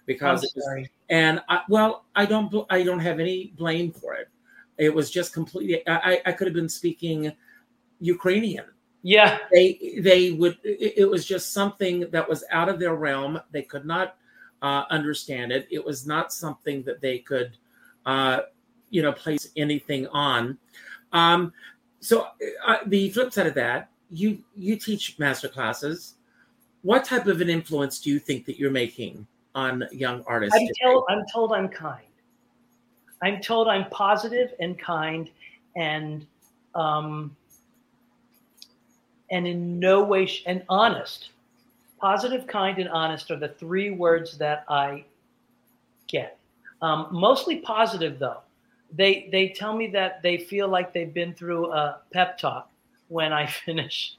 because 0.07 0.43
it 0.43 0.51
was, 0.57 0.89
and 1.09 1.41
I, 1.49 1.61
well, 1.69 2.05
I 2.17 2.27
don't 2.27 2.53
I 2.69 2.83
don't 2.83 2.99
have 2.99 3.21
any 3.21 3.53
blame 3.57 3.93
for 3.93 4.15
it. 4.15 4.29
It 4.77 4.93
was 4.93 5.09
just 5.09 5.33
completely. 5.33 5.87
I, 5.87 6.21
I 6.27 6.33
could 6.33 6.49
have 6.49 6.55
been 6.55 6.69
speaking 6.69 7.33
Ukrainian. 8.01 8.65
Yeah, 9.03 9.39
they 9.53 10.01
they 10.01 10.33
would. 10.33 10.59
It, 10.65 10.95
it 10.97 11.05
was 11.05 11.25
just 11.25 11.53
something 11.53 12.11
that 12.11 12.29
was 12.29 12.43
out 12.51 12.69
of 12.69 12.81
their 12.81 12.95
realm. 12.95 13.41
They 13.53 13.63
could 13.63 13.85
not 13.85 14.17
uh, 14.63 14.85
understand 14.91 15.53
it. 15.53 15.69
It 15.71 15.85
was 15.85 16.07
not 16.07 16.33
something 16.33 16.83
that 16.83 17.01
they 17.01 17.19
could, 17.19 17.57
uh, 18.05 18.41
you 18.91 19.03
know, 19.03 19.13
place 19.13 19.51
anything 19.57 20.09
on. 20.09 20.59
Um, 21.13 21.53
so 22.01 22.29
uh, 22.67 22.79
the 22.87 23.11
flip 23.11 23.33
side 23.33 23.47
of 23.47 23.55
that, 23.55 23.91
you 24.11 24.39
you 24.57 24.77
teach 24.77 25.19
master 25.19 25.49
classes. 25.49 26.15
What 26.83 27.05
type 27.05 27.27
of 27.27 27.41
an 27.41 27.51
influence 27.51 28.01
do 28.01 28.11
you 28.11 28.19
think 28.19 28.47
that 28.47 28.59
you're 28.59 28.71
making 28.71 29.27
on 29.55 29.85
young 29.93 30.25
artists? 30.27 30.59
I'm 30.59 30.69
told, 30.83 31.05
I'm 31.11 31.25
told 31.33 31.53
I'm 31.53 31.69
kind. 31.69 32.07
I'm 33.23 33.41
told 33.41 33.69
I'm 33.69 33.89
positive 33.91 34.55
and 34.61 34.79
kind 34.79 35.31
and 35.77 36.27
um, 36.75 37.37
and 39.31 39.47
in 39.47 39.79
no 39.79 40.03
way 40.03 40.27
sh- 40.27 40.43
and 40.47 40.63
honest. 40.69 41.31
Positive, 42.01 42.47
kind, 42.47 42.79
and 42.79 42.89
honest 42.89 43.31
are 43.31 43.37
the 43.37 43.49
three 43.49 43.91
words 43.91 44.39
that 44.39 44.65
I 44.71 45.05
get. 46.09 46.39
Um, 46.81 47.09
mostly 47.11 47.57
positive, 47.57 48.19
though. 48.19 48.41
They 48.93 49.28
they 49.30 49.49
tell 49.49 49.76
me 49.76 49.86
that 49.88 50.22
they 50.22 50.38
feel 50.38 50.68
like 50.68 50.93
they've 50.93 51.12
been 51.12 51.34
through 51.34 51.72
a 51.72 52.01
pep 52.12 52.38
talk 52.38 52.70
when 53.09 53.32
I 53.32 53.47
finish 53.66 54.16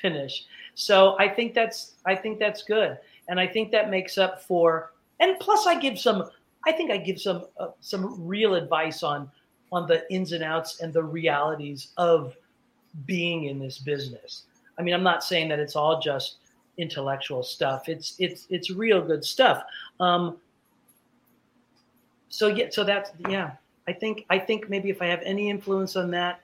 finish. 0.00 0.46
So 0.74 1.16
I 1.18 1.28
think 1.28 1.54
that's 1.54 1.94
I 2.06 2.14
think 2.14 2.38
that's 2.38 2.62
good 2.62 2.98
and 3.28 3.38
I 3.38 3.46
think 3.46 3.70
that 3.72 3.90
makes 3.90 4.18
up 4.18 4.42
for. 4.42 4.92
And 5.20 5.38
plus, 5.38 5.66
I 5.66 5.78
give 5.78 5.98
some. 5.98 6.30
I 6.66 6.72
think 6.72 6.90
I 6.90 6.96
give 6.96 7.20
some 7.20 7.46
uh, 7.58 7.68
some 7.80 8.26
real 8.26 8.54
advice 8.54 9.02
on 9.02 9.30
on 9.72 9.86
the 9.86 10.10
ins 10.12 10.32
and 10.32 10.44
outs 10.44 10.80
and 10.80 10.92
the 10.92 11.02
realities 11.02 11.88
of 11.96 12.36
being 13.06 13.44
in 13.44 13.58
this 13.58 13.78
business. 13.78 14.42
I 14.78 14.82
mean, 14.82 14.94
I'm 14.94 15.02
not 15.02 15.24
saying 15.24 15.48
that 15.48 15.58
it's 15.58 15.76
all 15.76 16.00
just 16.00 16.36
intellectual 16.78 17.42
stuff. 17.42 17.88
It's 17.88 18.16
it's 18.18 18.46
it's 18.50 18.70
real 18.70 19.00
good 19.00 19.24
stuff. 19.24 19.62
Um, 20.00 20.36
so 22.28 22.48
yeah, 22.48 22.66
so 22.70 22.84
that's 22.84 23.12
yeah. 23.28 23.52
I 23.88 23.92
think 23.92 24.24
I 24.30 24.38
think 24.38 24.68
maybe 24.68 24.90
if 24.90 25.02
I 25.02 25.06
have 25.06 25.20
any 25.24 25.50
influence 25.50 25.96
on 25.96 26.10
that, 26.12 26.40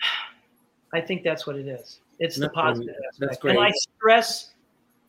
I 0.92 1.00
think 1.00 1.22
that's 1.22 1.46
what 1.46 1.56
it 1.56 1.66
is. 1.66 2.00
It's 2.18 2.36
the 2.36 2.48
positive 2.48 2.94
aspect. 3.08 3.20
That's 3.20 3.38
great. 3.38 3.56
And 3.56 3.64
I 3.64 3.70
stress 3.70 4.50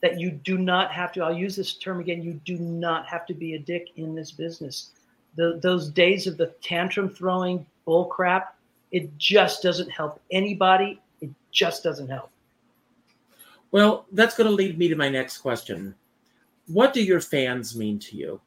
that 0.01 0.19
you 0.19 0.31
do 0.31 0.57
not 0.57 0.91
have 0.91 1.11
to, 1.13 1.23
I'll 1.23 1.35
use 1.35 1.55
this 1.55 1.73
term 1.73 1.99
again, 1.99 2.21
you 2.21 2.33
do 2.45 2.57
not 2.57 3.07
have 3.07 3.25
to 3.27 3.33
be 3.33 3.55
a 3.55 3.59
dick 3.59 3.89
in 3.97 4.15
this 4.15 4.31
business. 4.31 4.91
The, 5.35 5.59
those 5.61 5.89
days 5.89 6.27
of 6.27 6.37
the 6.37 6.47
tantrum 6.61 7.09
throwing 7.09 7.65
bull 7.85 8.05
crap, 8.05 8.55
it 8.91 9.15
just 9.17 9.61
doesn't 9.61 9.89
help 9.89 10.21
anybody. 10.31 11.01
It 11.21 11.29
just 11.51 11.83
doesn't 11.83 12.07
help. 12.07 12.29
Well, 13.71 14.05
that's 14.11 14.35
going 14.35 14.49
to 14.49 14.55
lead 14.55 14.77
me 14.77 14.87
to 14.87 14.95
my 14.95 15.09
next 15.09 15.39
question. 15.39 15.93
What 16.67 16.93
do 16.93 17.03
your 17.03 17.21
fans 17.21 17.75
mean 17.75 17.99
to 17.99 18.15
you? 18.15 18.41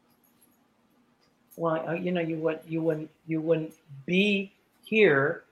Well, 1.57 1.89
uh, 1.89 1.93
you 1.93 2.13
know, 2.13 2.21
you 2.21 2.37
would 2.39 2.61
you 2.67 2.81
wouldn't 2.81 3.11
you 3.27 3.41
wouldn't 3.41 3.75
be 4.07 4.53
here 4.85 5.45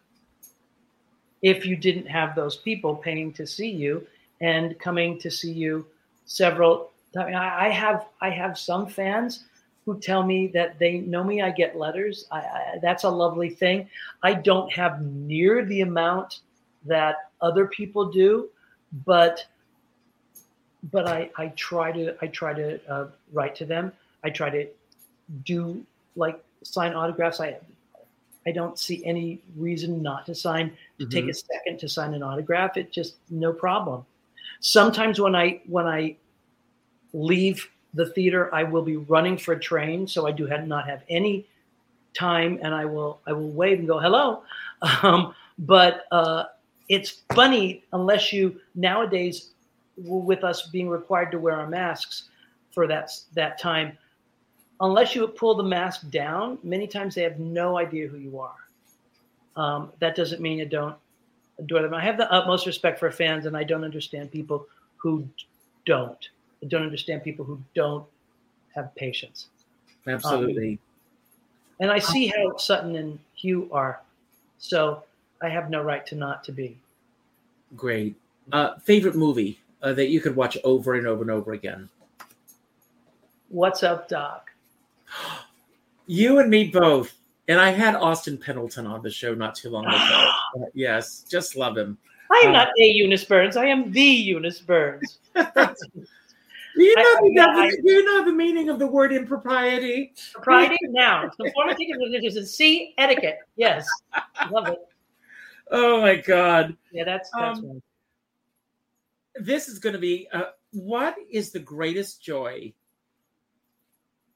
if 1.43 1.67
you 1.67 1.77
didn't 1.77 2.07
have 2.07 2.35
those 2.35 2.57
people 2.57 2.95
paying 2.97 3.33
to 3.35 3.47
see 3.47 3.71
you 3.71 4.07
and 4.41 4.79
coming 4.79 5.19
to 5.19 5.31
see 5.31 5.53
you 5.53 5.87
several 6.27 6.91
times. 7.15 7.35
I 7.35 7.69
have 7.69 8.07
I 8.21 8.31
have 8.31 8.59
some 8.59 8.87
fans 8.87 9.45
who 9.85 9.99
tell 9.99 10.23
me 10.23 10.47
that 10.49 10.79
they 10.79 10.99
know 10.99 11.25
me. 11.25 11.43
I 11.43 11.51
get 11.51 11.77
letters. 11.77 12.27
I, 12.31 12.39
I, 12.39 12.79
that's 12.83 13.05
a 13.05 13.11
lovely 13.11 13.51
thing. 13.51 13.89
I 14.23 14.35
don't 14.35 14.71
have 14.73 15.03
near 15.03 15.65
the 15.65 15.81
amount 15.81 16.41
that 16.87 17.31
other 17.41 17.67
people 17.67 18.11
do, 18.11 18.49
but 19.05 19.47
but 20.91 21.07
I, 21.07 21.31
I 21.37 21.49
try 21.49 21.93
to 21.93 22.17
I 22.23 22.27
try 22.29 22.55
to 22.55 22.81
uh, 22.91 23.07
write 23.33 23.55
to 23.57 23.65
them. 23.65 23.93
I 24.25 24.31
try 24.31 24.51
to 24.51 24.67
do 25.45 25.85
like 26.17 26.43
sign 26.63 26.95
autographs. 26.95 27.41
I 27.41 27.59
I 28.47 28.53
don't 28.53 28.79
see 28.79 29.05
any 29.05 29.41
reason 29.57 30.03
not 30.03 30.27
to 30.27 30.35
sign 30.35 30.73
to 30.99 31.05
mm-hmm. 31.05 31.11
take 31.11 31.29
a 31.29 31.35
second 31.35 31.79
to 31.81 31.89
sign 31.89 32.15
an 32.15 32.23
autograph. 32.23 32.77
It 32.77 32.91
just 32.91 33.17
no 33.31 33.53
problem. 33.53 34.05
Sometimes 34.61 35.21
when 35.21 35.35
I 35.35 35.61
when 35.67 35.87
I 35.87 36.17
leave 37.13 37.69
the 37.95 38.07
theater, 38.07 38.55
I 38.55 38.63
will 38.63 38.83
be 38.83 38.97
running 38.97 39.37
for 39.37 39.53
a 39.53 39.61
train, 39.61 40.07
so 40.07 40.27
I 40.27 40.33
do 40.33 40.47
have 40.47 40.67
not 40.67 40.89
have 40.89 41.03
any 41.09 41.47
time, 42.15 42.59
and 42.63 42.75
I 42.75 42.85
will 42.85 43.21
I 43.27 43.33
will 43.33 43.51
wave 43.51 43.79
and 43.79 43.89
go 43.89 43.99
hello. 43.99 44.43
Um, 45.03 45.35
but 45.59 46.07
uh, 46.11 46.45
it's 46.89 47.21
funny 47.35 47.85
unless 47.93 48.33
you 48.33 48.59
nowadays, 48.75 49.51
with 49.99 50.43
us 50.43 50.69
being 50.69 50.89
required 50.89 51.31
to 51.33 51.39
wear 51.39 51.55
our 51.55 51.67
masks 51.67 52.31
for 52.73 52.87
that 52.87 53.11
that 53.35 53.59
time, 53.59 53.99
unless 54.81 55.15
you 55.15 55.27
pull 55.29 55.55
the 55.55 55.63
mask 55.63 56.09
down, 56.11 56.59
many 56.63 56.87
times 56.87 57.15
they 57.15 57.23
have 57.23 57.39
no 57.39 57.79
idea 57.79 58.09
who 58.09 58.19
you 58.19 58.41
are. 58.41 58.55
Um, 59.57 59.93
that 59.99 60.17
doesn't 60.17 60.41
mean 60.41 60.59
you 60.59 60.67
don't 60.67 60.97
adore 61.59 61.83
them. 61.83 61.95
I 61.95 62.03
have 62.03 62.17
the 62.17 62.31
utmost 62.33 62.67
respect 62.67 62.99
for 62.99 63.11
fans, 63.11 63.47
and 63.47 63.57
I 63.57 63.65
don't 63.65 63.85
understand 63.85 64.31
people 64.31 64.67
who 64.97 65.29
don't. 65.85 66.29
I 66.63 66.67
don't 66.67 66.83
understand 66.83 67.23
people 67.23 67.45
who 67.45 67.61
don't 67.75 68.07
have 68.75 68.95
patience. 68.95 69.49
Absolutely. 70.07 70.73
Um, 70.73 70.79
and 71.81 71.91
I 71.91 71.99
see 71.99 72.29
how 72.29 72.57
Sutton 72.57 72.97
and 72.97 73.19
Hugh 73.35 73.69
are. 73.73 74.01
So 74.59 75.03
I 75.43 75.49
have 75.49 75.71
no 75.71 75.83
right 75.83 76.07
to 76.07 76.15
not 76.15 76.45
to 76.45 76.53
be. 76.53 76.79
Great. 77.77 78.17
Uh, 78.53 78.79
favorite 78.81 79.15
movie 79.15 79.59
uh, 79.83 79.93
that 79.95 80.09
you 80.09 80.21
could 80.21 80.37
watch 80.37 80.59
over 80.65 80.95
and 80.95 81.07
over 81.07 81.23
and 81.23 81.31
over 81.31 81.53
again? 81.53 81.89
What's 83.49 83.83
up, 83.83 84.09
Doc? 84.09 84.51
You 86.07 86.41
and 86.41 86.51
me 86.51 86.65
both. 86.65 87.15
And 87.47 87.61
I 87.61 87.71
had 87.71 87.95
Austin 87.95 88.37
Pendleton 88.37 88.85
on 88.85 89.01
the 89.01 89.11
show 89.11 89.33
not 89.33 89.55
too 89.55 89.71
long 89.71 89.87
ago. 89.87 90.33
yes, 90.75 91.25
just 91.31 91.55
love 91.55 91.79
him. 91.79 91.99
I 92.33 92.43
am 92.45 92.51
uh, 92.51 92.53
not 92.53 92.69
a 92.81 92.85
Eunice 92.85 93.25
Burns. 93.25 93.57
I 93.57 93.67
am 93.67 93.93
the 93.93 94.01
Eunice 94.01 94.59
Burns. 94.59 95.21
Do 95.35 96.85
you 96.85 96.95
know, 96.95 97.03
I, 97.03 97.21
the, 97.21 97.61
I, 97.61 97.71
do 97.71 97.93
you 97.93 98.05
know 98.05 98.25
the 98.25 98.33
meaning 98.33 98.69
of 98.69 98.79
the 98.79 98.87
word 98.87 99.13
impropriety? 99.13 100.13
Propriety, 100.33 100.77
noun. 100.89 101.31
Conformity 101.31 101.93
to 102.31 102.47
C, 102.47 102.95
etiquette. 102.97 103.39
Yes. 103.57 103.87
Love 104.51 104.69
it. 104.69 104.79
Oh 105.71 106.01
my 106.01 106.17
God. 106.17 106.77
Yeah, 106.93 107.05
that's, 107.05 107.29
that's 107.37 107.59
um, 107.59 107.83
This 109.35 109.69
is 109.69 109.79
going 109.79 109.95
to 109.95 109.99
be 109.99 110.29
uh, 110.33 110.51
what 110.71 111.17
is 111.31 111.51
the 111.51 111.59
greatest 111.59 112.23
joy 112.23 112.73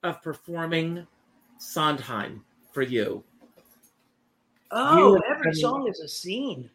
of 0.05 0.23
performing 0.23 1.07
Sondheim 1.59 2.45
for 2.73 2.83
you? 2.83 3.25
Oh, 4.71 5.15
you 5.15 5.23
every 5.29 5.55
song 5.55 5.89
is 5.89 6.01
a 6.01 6.09
scene. 6.09 6.71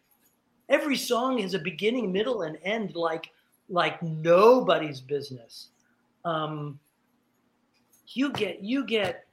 Every 0.67 0.97
song 0.97 1.39
is 1.39 1.53
a 1.53 1.59
beginning, 1.59 2.11
middle, 2.11 2.41
and 2.41 2.57
end. 2.63 2.95
Like 2.95 3.31
like 3.69 4.01
nobody's 4.01 4.99
business. 4.99 5.69
Um, 6.25 6.79
you 8.07 8.31
get 8.31 8.61
you 8.63 8.85
get 8.85 9.25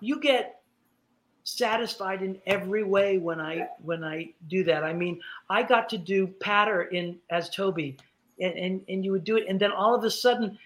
you 0.00 0.20
get 0.20 0.62
satisfied 1.44 2.22
in 2.22 2.38
every 2.46 2.82
way 2.82 3.18
when 3.18 3.40
I 3.40 3.68
when 3.82 4.02
I 4.02 4.32
do 4.48 4.64
that. 4.64 4.84
I 4.84 4.92
mean, 4.92 5.20
I 5.50 5.62
got 5.62 5.88
to 5.90 5.98
do 5.98 6.26
patter 6.26 6.82
in 6.82 7.18
as 7.30 7.50
Toby, 7.50 7.96
and 8.40 8.54
and, 8.54 8.80
and 8.88 9.04
you 9.04 9.12
would 9.12 9.24
do 9.24 9.36
it, 9.36 9.46
and 9.48 9.60
then 9.60 9.72
all 9.72 9.94
of 9.94 10.04
a 10.04 10.10
sudden, 10.10 10.58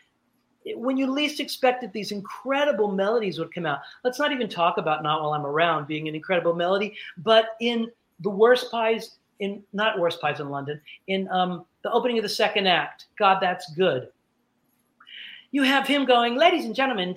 when 0.76 0.96
you 0.96 1.10
least 1.10 1.40
expected, 1.40 1.92
these 1.92 2.12
incredible 2.12 2.90
melodies 2.90 3.38
would 3.38 3.54
come 3.54 3.66
out. 3.66 3.80
Let's 4.04 4.18
not 4.18 4.32
even 4.32 4.48
talk 4.48 4.78
about 4.78 5.02
"Not 5.02 5.22
While 5.22 5.32
I'm 5.34 5.46
Around" 5.46 5.86
being 5.86 6.08
an 6.08 6.14
incredible 6.14 6.54
melody, 6.54 6.96
but 7.18 7.50
in 7.60 7.90
the 8.20 8.30
worst 8.30 8.70
pies 8.70 9.18
in 9.40 9.62
not 9.72 9.98
worst 9.98 10.20
pies 10.20 10.40
in 10.40 10.50
London 10.50 10.80
in 11.06 11.28
um, 11.28 11.64
the 11.82 11.92
opening 11.92 12.18
of 12.18 12.22
the 12.22 12.28
second 12.28 12.66
act. 12.66 13.06
God, 13.18 13.38
that's 13.40 13.72
good. 13.74 14.08
You 15.50 15.62
have 15.62 15.86
him 15.86 16.04
going, 16.04 16.36
ladies 16.36 16.66
and 16.66 16.74
gentlemen, 16.74 17.14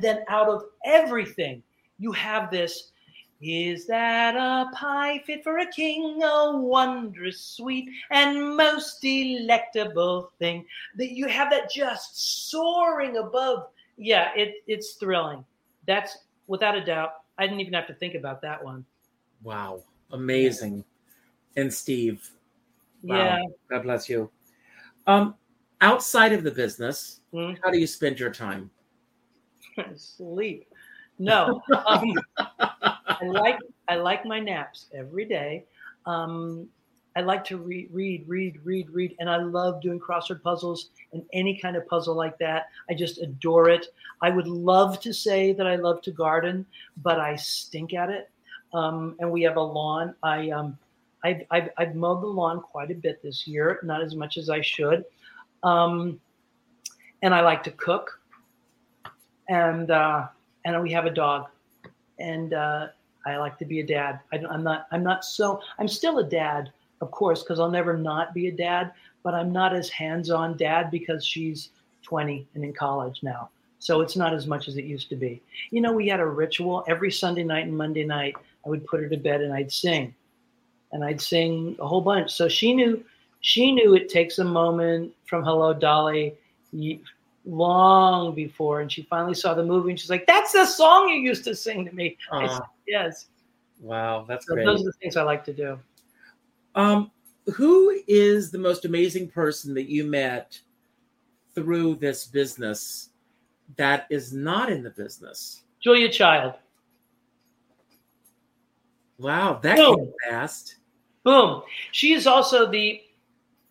then 0.00 0.24
out 0.28 0.48
of 0.48 0.64
everything, 0.84 1.62
you 1.98 2.12
have 2.12 2.50
this. 2.50 2.92
Is 3.40 3.86
that 3.86 4.34
a 4.34 4.70
pie 4.74 5.22
fit 5.24 5.44
for 5.44 5.58
a 5.58 5.66
king? 5.66 6.20
A 6.22 6.56
wondrous 6.56 7.40
sweet 7.40 7.88
and 8.10 8.56
most 8.56 9.00
delectable 9.00 10.32
thing. 10.38 10.66
That 10.96 11.12
you 11.12 11.28
have 11.28 11.50
that 11.50 11.70
just 11.70 12.50
soaring 12.50 13.16
above. 13.16 13.68
Yeah, 13.96 14.30
it, 14.34 14.56
it's 14.66 14.94
thrilling. 14.94 15.44
That's 15.86 16.18
without 16.48 16.76
a 16.76 16.84
doubt. 16.84 17.12
I 17.38 17.46
didn't 17.46 17.60
even 17.60 17.74
have 17.74 17.86
to 17.86 17.94
think 17.94 18.14
about 18.14 18.42
that 18.42 18.62
one. 18.62 18.84
Wow 19.42 19.82
amazing. 20.12 20.84
And 21.56 21.72
Steve, 21.72 22.28
wow. 23.02 23.16
yeah, 23.16 23.42
God 23.70 23.82
bless 23.82 24.08
you. 24.08 24.30
Um, 25.06 25.34
outside 25.80 26.32
of 26.32 26.44
the 26.44 26.50
business, 26.50 27.20
mm-hmm. 27.32 27.60
how 27.62 27.70
do 27.70 27.78
you 27.78 27.86
spend 27.86 28.20
your 28.20 28.30
time? 28.30 28.70
Sleep. 29.96 30.67
No, 31.18 31.62
um, 31.86 32.14
I 32.38 33.24
like 33.24 33.58
I 33.88 33.96
like 33.96 34.24
my 34.24 34.38
naps 34.38 34.86
every 34.94 35.24
day. 35.24 35.64
Um, 36.06 36.68
I 37.16 37.22
like 37.22 37.42
to 37.46 37.56
read, 37.56 37.88
read, 37.92 38.24
read, 38.28 38.60
read, 38.62 38.90
read, 38.90 39.16
and 39.18 39.28
I 39.28 39.38
love 39.38 39.82
doing 39.82 39.98
crossword 39.98 40.40
puzzles 40.42 40.90
and 41.12 41.24
any 41.32 41.58
kind 41.58 41.74
of 41.74 41.84
puzzle 41.88 42.14
like 42.14 42.38
that. 42.38 42.66
I 42.88 42.94
just 42.94 43.18
adore 43.18 43.68
it. 43.70 43.86
I 44.22 44.30
would 44.30 44.46
love 44.46 45.00
to 45.00 45.12
say 45.12 45.52
that 45.54 45.66
I 45.66 45.74
love 45.74 46.00
to 46.02 46.12
garden, 46.12 46.64
but 46.98 47.18
I 47.18 47.34
stink 47.34 47.92
at 47.92 48.08
it 48.10 48.30
um, 48.72 49.16
and 49.18 49.30
we 49.30 49.42
have 49.42 49.56
a 49.56 49.62
lawn. 49.62 50.14
I 50.22 50.50
um, 50.50 50.78
I've, 51.24 51.42
I've, 51.50 51.70
I've, 51.76 51.94
mowed 51.94 52.22
the 52.22 52.26
lawn 52.26 52.60
quite 52.60 52.90
a 52.90 52.94
bit 52.94 53.22
this 53.22 53.46
year, 53.46 53.80
not 53.82 54.02
as 54.02 54.14
much 54.14 54.36
as 54.36 54.48
I 54.48 54.60
should. 54.60 55.04
Um, 55.62 56.20
and 57.22 57.34
I 57.34 57.40
like 57.40 57.64
to 57.64 57.72
cook, 57.72 58.20
and 59.48 59.90
uh, 59.90 60.28
and 60.64 60.82
we 60.82 60.92
have 60.92 61.06
a 61.06 61.10
dog, 61.10 61.46
and 62.18 62.54
uh, 62.54 62.88
I 63.26 63.36
like 63.36 63.58
to 63.58 63.64
be 63.64 63.80
a 63.80 63.86
dad. 63.86 64.20
I, 64.32 64.36
am 64.36 64.62
not 64.62 64.86
I'm 64.90 65.02
not 65.02 65.24
so 65.24 65.60
I'm 65.78 65.88
still 65.88 66.18
a 66.18 66.24
dad, 66.24 66.72
of 67.00 67.10
course, 67.10 67.42
because 67.42 67.60
I'll 67.60 67.70
never 67.70 67.96
not 67.96 68.34
be 68.34 68.48
a 68.48 68.52
dad. 68.52 68.92
But 69.22 69.34
I'm 69.34 69.52
not 69.52 69.74
as 69.74 69.88
hands-on 69.90 70.56
dad 70.56 70.90
because 70.90 71.26
she's 71.26 71.70
20 72.02 72.46
and 72.54 72.64
in 72.64 72.72
college 72.72 73.20
now. 73.22 73.50
So 73.80 74.00
it's 74.00 74.16
not 74.16 74.32
as 74.32 74.46
much 74.46 74.68
as 74.68 74.76
it 74.76 74.84
used 74.84 75.08
to 75.10 75.16
be. 75.16 75.42
You 75.70 75.80
know, 75.80 75.92
we 75.92 76.08
had 76.08 76.20
a 76.20 76.26
ritual 76.26 76.84
every 76.88 77.12
Sunday 77.12 77.44
night 77.44 77.66
and 77.66 77.76
Monday 77.76 78.04
night. 78.04 78.36
I 78.64 78.68
would 78.68 78.86
put 78.86 79.00
her 79.00 79.08
to 79.08 79.16
bed 79.16 79.40
and 79.40 79.52
I'd 79.52 79.70
sing, 79.70 80.14
and 80.92 81.04
I'd 81.04 81.20
sing 81.20 81.76
a 81.78 81.86
whole 81.86 82.00
bunch. 82.00 82.32
So 82.32 82.48
she 82.48 82.74
knew, 82.74 83.04
she 83.40 83.72
knew 83.72 83.94
it 83.94 84.08
takes 84.08 84.38
a 84.38 84.44
moment 84.44 85.12
from 85.26 85.44
Hello 85.44 85.72
Dolly, 85.72 86.34
long 87.48 88.34
before, 88.34 88.80
and 88.80 88.92
she 88.92 89.02
finally 89.02 89.34
saw 89.34 89.54
the 89.54 89.64
movie 89.64 89.90
and 89.90 89.98
she's 89.98 90.10
like, 90.10 90.26
"That's 90.26 90.52
the 90.52 90.66
song 90.66 91.08
you 91.08 91.16
used 91.16 91.44
to 91.44 91.54
sing 91.54 91.84
to 91.86 91.92
me." 91.92 92.16
Said, 92.30 92.60
yes. 92.86 93.28
Wow, 93.80 94.24
that's 94.28 94.46
so 94.46 94.54
great. 94.54 94.66
Those 94.66 94.82
are 94.82 94.84
the 94.84 94.92
things 94.92 95.16
I 95.16 95.22
like 95.22 95.44
to 95.44 95.52
do. 95.52 95.78
Um, 96.74 97.10
who 97.54 97.98
is 98.06 98.50
the 98.50 98.58
most 98.58 98.84
amazing 98.84 99.28
person 99.28 99.72
that 99.74 99.88
you 99.88 100.04
met 100.04 100.60
through 101.54 101.96
this 101.96 102.26
business 102.26 103.10
that 103.76 104.06
is 104.10 104.32
not 104.32 104.70
in 104.70 104.82
the 104.82 104.90
business? 104.90 105.62
Julia 105.80 106.10
Child. 106.10 106.54
Wow, 109.18 109.58
that 109.62 109.76
Boom. 109.76 109.96
came 109.96 110.12
fast. 110.28 110.76
Boom. 111.24 111.62
She 111.92 112.12
is 112.12 112.26
also 112.26 112.70
the 112.70 113.02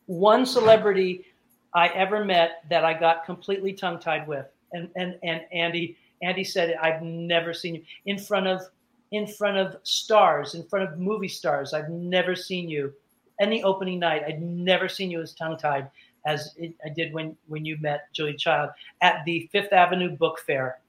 one 0.08 0.46
celebrity 0.46 1.27
I 1.78 1.90
ever 1.90 2.26
met 2.26 2.64
that 2.72 2.84
I 2.84 3.00
got 3.00 3.24
completely 3.24 3.72
tongue 3.72 4.00
tied 4.00 4.28
with. 4.28 4.48
And 4.74 4.90
and 4.96 5.20
and 5.22 5.42
Andy 5.54 5.96
Andy 6.24 6.44
said 6.44 6.76
I've 6.82 7.04
never 7.04 7.54
seen 7.54 7.76
you 7.76 7.84
in 8.08 8.18
front 8.18 8.48
of 8.48 8.62
in 9.12 9.28
front 9.28 9.58
of 9.58 9.78
stars, 9.84 10.56
in 10.56 10.64
front 10.64 10.90
of 10.90 10.98
movie 10.98 11.28
stars. 11.28 11.74
I've 11.74 11.90
never 11.90 12.36
seen 12.36 12.68
you. 12.68 12.94
Any 13.40 13.62
opening 13.64 14.00
night, 14.00 14.24
I'd 14.28 14.42
never 14.42 14.90
seen 14.90 15.12
you 15.12 15.22
as 15.22 15.34
tongue 15.34 15.58
tied 15.58 15.90
as 16.26 16.56
it, 16.58 16.74
I 16.84 16.90
did 16.90 17.14
when 17.14 17.38
when 17.48 17.64
you 17.64 17.78
met 17.80 18.12
Julie 18.12 18.36
Child 18.36 18.72
at 19.02 19.24
the 19.26 19.48
Fifth 19.52 19.72
Avenue 19.72 20.10
Book 20.10 20.40
Fair. 20.48 20.80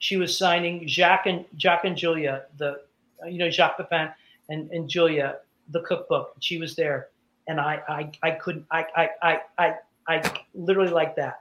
she 0.00 0.16
was 0.16 0.36
signing 0.36 0.86
Jacques 0.86 1.26
and 1.26 1.44
Jacques 1.56 1.84
and 1.84 1.96
Julia, 1.96 2.44
the 2.58 2.82
you 3.26 3.38
know 3.38 3.50
Jacques 3.50 3.78
Pepin 3.78 4.10
and, 4.50 4.70
and 4.70 4.88
Julia, 4.88 5.38
the 5.70 5.80
cookbook. 5.80 6.34
She 6.40 6.58
was 6.58 6.76
there, 6.76 7.08
and 7.48 7.58
I 7.58 7.80
I, 7.88 8.12
I 8.22 8.30
couldn't 8.32 8.66
I, 8.70 8.84
I 8.96 9.08
I 9.22 9.40
I 9.58 9.74
I 10.08 10.22
literally 10.54 10.90
like 10.90 11.16
that. 11.16 11.40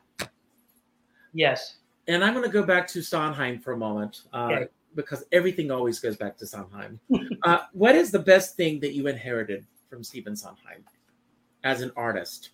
Yes. 1.33 1.77
And 2.07 2.23
I'm 2.23 2.33
going 2.33 2.45
to 2.45 2.51
go 2.51 2.63
back 2.63 2.87
to 2.89 3.01
Sondheim 3.01 3.59
for 3.59 3.73
a 3.73 3.77
moment 3.77 4.21
uh, 4.33 4.49
okay. 4.51 4.67
because 4.95 5.23
everything 5.31 5.71
always 5.71 5.99
goes 5.99 6.17
back 6.17 6.37
to 6.37 6.47
Sondheim. 6.47 6.99
uh, 7.43 7.59
what 7.73 7.95
is 7.95 8.11
the 8.11 8.19
best 8.19 8.55
thing 8.55 8.79
that 8.79 8.93
you 8.93 9.07
inherited 9.07 9.65
from 9.89 10.03
Stephen 10.03 10.35
Sondheim 10.35 10.83
as 11.63 11.81
an 11.81 11.91
artist? 11.95 12.51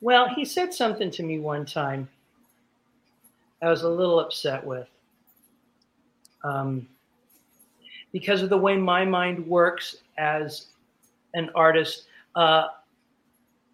Well, 0.00 0.28
he 0.28 0.44
said 0.44 0.72
something 0.72 1.10
to 1.10 1.22
me 1.22 1.38
one 1.38 1.66
time 1.66 2.08
I 3.62 3.68
was 3.68 3.82
a 3.82 3.88
little 3.88 4.20
upset 4.20 4.64
with. 4.64 4.88
Um, 6.42 6.88
because 8.12 8.42
of 8.42 8.48
the 8.48 8.58
way 8.58 8.76
my 8.76 9.04
mind 9.04 9.46
works 9.46 9.96
as 10.16 10.66
an 11.34 11.50
artist. 11.54 12.06
Uh, 12.34 12.68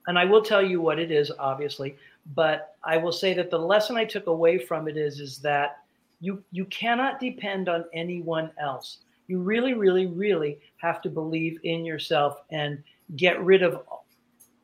and 0.07 0.19
I 0.19 0.25
will 0.25 0.43
tell 0.43 0.63
you 0.63 0.81
what 0.81 0.99
it 0.99 1.11
is, 1.11 1.33
obviously, 1.39 1.97
but 2.35 2.77
I 2.85 2.97
will 2.97 3.13
say 3.13 3.35
that 3.35 3.51
the 3.51 3.59
lesson 3.59 3.97
I 3.97 4.05
took 4.05 4.27
away 4.27 4.59
from 4.59 4.89
it 4.89 4.97
is, 4.97 5.21
is 5.21 5.39
that 5.39 5.79
you 6.21 6.43
you 6.51 6.65
cannot 6.67 7.21
depend 7.21 7.69
on 7.69 7.85
anyone 7.93 8.51
else. 8.59 8.99
You 9.29 9.41
really, 9.41 9.75
really, 9.75 10.07
really 10.07 10.59
have 10.79 11.03
to 11.03 11.11
believe 11.11 11.59
in 11.65 11.85
yourself 11.85 12.43
and 12.51 12.83
get 13.17 13.43
rid 13.43 13.63
of 13.63 13.83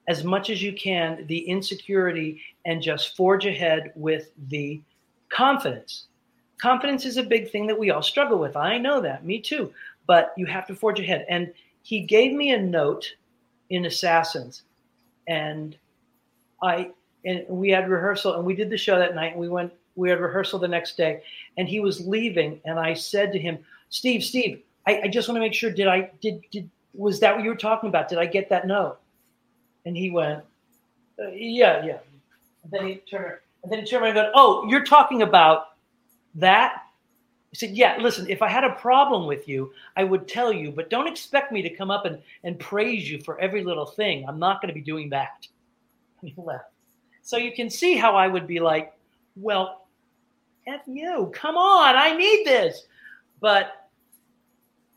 as 0.09 0.25
much 0.25 0.51
as 0.51 0.63
you 0.63 0.73
can 0.73 1.27
the 1.27 1.39
insecurity 1.39 2.41
and 2.65 2.83
just 2.83 3.17
forge 3.17 3.47
ahead 3.47 3.93
with 3.95 4.31
the 4.49 4.81
confidence. 5.29 6.07
Confidence 6.61 7.05
is 7.05 7.17
a 7.17 7.23
big 7.23 7.51
thing 7.51 7.67
that 7.67 7.79
we 7.79 7.91
all 7.91 8.03
struggle 8.03 8.39
with. 8.39 8.57
I 8.57 8.79
know 8.79 9.01
that, 9.01 9.25
me 9.25 9.41
too. 9.41 9.73
But 10.07 10.33
you 10.37 10.47
have 10.47 10.67
to 10.67 10.75
forge 10.75 11.01
ahead. 11.01 11.27
And 11.29 11.53
he 11.83 12.01
gave 12.01 12.33
me 12.33 12.53
a 12.53 12.61
note 12.61 13.07
in 13.71 13.87
Assassins, 13.87 14.63
and 15.29 15.77
I 16.63 16.91
and 17.25 17.45
we 17.49 17.71
had 17.71 17.89
rehearsal, 17.89 18.35
and 18.35 18.45
we 18.45 18.55
did 18.55 18.71
the 18.71 18.77
show 18.77 18.99
that 18.99 19.15
night. 19.15 19.33
And 19.33 19.41
we 19.41 19.49
went. 19.49 19.73
We 19.95 20.09
had 20.09 20.21
rehearsal 20.21 20.59
the 20.59 20.69
next 20.69 20.97
day, 20.97 21.23
and 21.59 21.69
he 21.69 21.81
was 21.81 22.07
leaving, 22.07 22.61
and 22.65 22.79
I 22.79 22.95
said 22.95 23.33
to 23.33 23.39
him, 23.39 23.59
"Steve, 23.91 24.25
Steve, 24.25 24.63
I, 24.87 25.03
I 25.03 25.09
just 25.09 25.29
want 25.29 25.37
to 25.37 25.41
make 25.41 25.55
sure. 25.55 25.71
Did 25.71 25.89
I 25.89 26.11
did 26.21 26.43
did 26.51 26.69
was 26.95 27.21
that 27.21 27.35
what 27.35 27.45
you 27.45 27.51
were 27.51 27.57
talking 27.57 27.89
about? 27.89 28.09
Did 28.09 28.19
I 28.19 28.27
get 28.27 28.49
that 28.49 28.67
note?" 28.67 28.99
And 29.85 29.97
he 29.97 30.11
went, 30.11 30.45
uh, 31.23 31.29
yeah, 31.29 31.85
yeah. 31.85 31.99
And 32.63 32.73
then 32.73 32.87
he 32.87 32.95
turned, 32.97 33.39
and 33.63 33.73
then 33.73 33.81
he 33.81 33.85
turned 33.85 34.05
around 34.05 34.17
and 34.17 34.27
go, 34.27 34.33
oh, 34.35 34.67
you're 34.69 34.85
talking 34.85 35.23
about 35.23 35.77
that? 36.37 36.82
He 37.53 37.59
said, 37.59 37.77
yeah, 37.77 37.99
listen, 38.01 38.29
if 38.31 38.41
I 38.41 38.49
had 38.49 38.65
a 38.65 38.71
problem 38.71 39.27
with 39.27 39.47
you, 39.47 39.73
I 39.95 40.05
would 40.05 40.27
tell 40.27 40.51
you, 40.51 40.73
but 40.73 40.89
don't 40.89 41.07
expect 41.07 41.53
me 41.53 41.61
to 41.61 41.69
come 41.69 41.91
up 41.91 42.07
and, 42.07 42.19
and 42.45 42.59
praise 42.59 43.11
you 43.11 43.21
for 43.21 43.39
every 43.39 43.63
little 43.63 43.85
thing. 43.85 44.25
I'm 44.27 44.39
not 44.39 44.63
going 44.63 44.69
to 44.69 44.75
be 44.75 44.81
doing 44.81 45.11
that. 45.11 45.47
And 46.23 46.31
he 46.31 46.41
left. 46.41 46.71
So 47.23 47.37
you 47.37 47.53
can 47.53 47.69
see 47.69 47.97
how 47.97 48.15
I 48.15 48.29
would 48.29 48.47
be 48.47 48.61
like, 48.61 48.95
well, 49.35 49.89
F 50.69 50.83
you, 50.87 51.33
come 51.35 51.57
on, 51.57 51.97
I 51.97 52.17
need 52.17 52.47
this. 52.47 52.87
But 53.41 53.89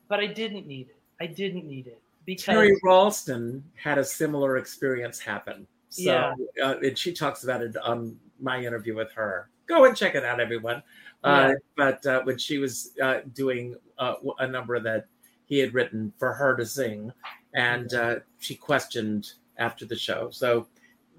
but 0.08 0.20
I 0.20 0.28
didn't 0.28 0.68
need 0.68 0.90
it. 0.90 0.98
I 1.20 1.26
didn't 1.26 1.66
need 1.66 1.88
it 1.88 2.00
because 2.26 2.56
Teri 2.56 2.76
Ralston 2.84 3.64
had 3.76 3.98
a 3.98 4.04
similar 4.04 4.58
experience 4.58 5.20
happen. 5.20 5.66
So, 5.90 6.02
yeah. 6.04 6.34
Uh, 6.64 6.76
and 6.84 6.98
she 6.98 7.14
talks 7.14 7.44
about 7.44 7.62
it 7.62 7.76
on 7.78 8.18
my 8.40 8.60
interview 8.60 8.96
with 8.96 9.12
her. 9.14 9.50
Go 9.68 9.86
and 9.86 9.96
check 9.96 10.16
it 10.16 10.24
out, 10.24 10.40
everyone. 10.40 10.84
Uh, 11.24 11.50
yeah. 11.50 11.54
But 11.76 12.06
uh, 12.06 12.22
when 12.24 12.38
she 12.38 12.58
was 12.58 12.92
uh, 13.02 13.22
doing 13.34 13.76
uh, 13.98 14.16
a 14.40 14.48
number 14.48 14.80
that 14.80 15.08
he 15.46 15.60
had 15.60 15.74
written 15.74 16.14
for 16.18 16.34
her 16.34 16.56
to 16.56 16.66
sing, 16.66 17.12
and 17.54 17.92
she 18.40 18.56
questioned 18.56 19.34
after 19.58 19.86
the 19.86 19.96
show. 19.96 20.30
So 20.32 20.68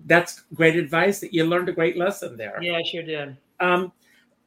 that's 0.07 0.43
great 0.55 0.77
advice. 0.77 1.21
That 1.21 1.33
you 1.33 1.45
learned 1.45 1.69
a 1.69 1.73
great 1.73 1.97
lesson 1.97 2.37
there. 2.37 2.59
Yeah, 2.61 2.77
I 2.77 2.83
sure 2.83 3.03
did. 3.03 3.37
Um, 3.61 3.93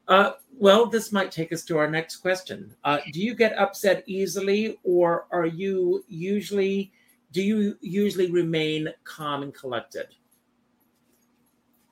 uh, 0.07 0.33
well, 0.57 0.85
this 0.87 1.11
might 1.11 1.31
take 1.31 1.53
us 1.53 1.63
to 1.65 1.77
our 1.77 1.89
next 1.89 2.17
question. 2.17 2.73
Uh, 2.83 2.97
do 3.13 3.21
you 3.21 3.35
get 3.35 3.57
upset 3.57 4.03
easily, 4.07 4.77
or 4.83 5.27
are 5.31 5.45
you 5.45 6.03
usually 6.07 6.91
do 7.31 7.43
you 7.43 7.77
usually 7.81 8.31
remain 8.31 8.89
calm 9.03 9.43
and 9.43 9.53
collected? 9.53 10.07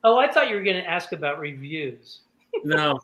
Oh, 0.08 0.18
I 0.18 0.32
thought 0.32 0.49
you 0.49 0.55
were 0.55 0.64
going 0.64 0.82
to 0.82 0.89
ask 0.89 1.12
about 1.12 1.38
reviews. 1.38 2.22
no, 2.64 2.97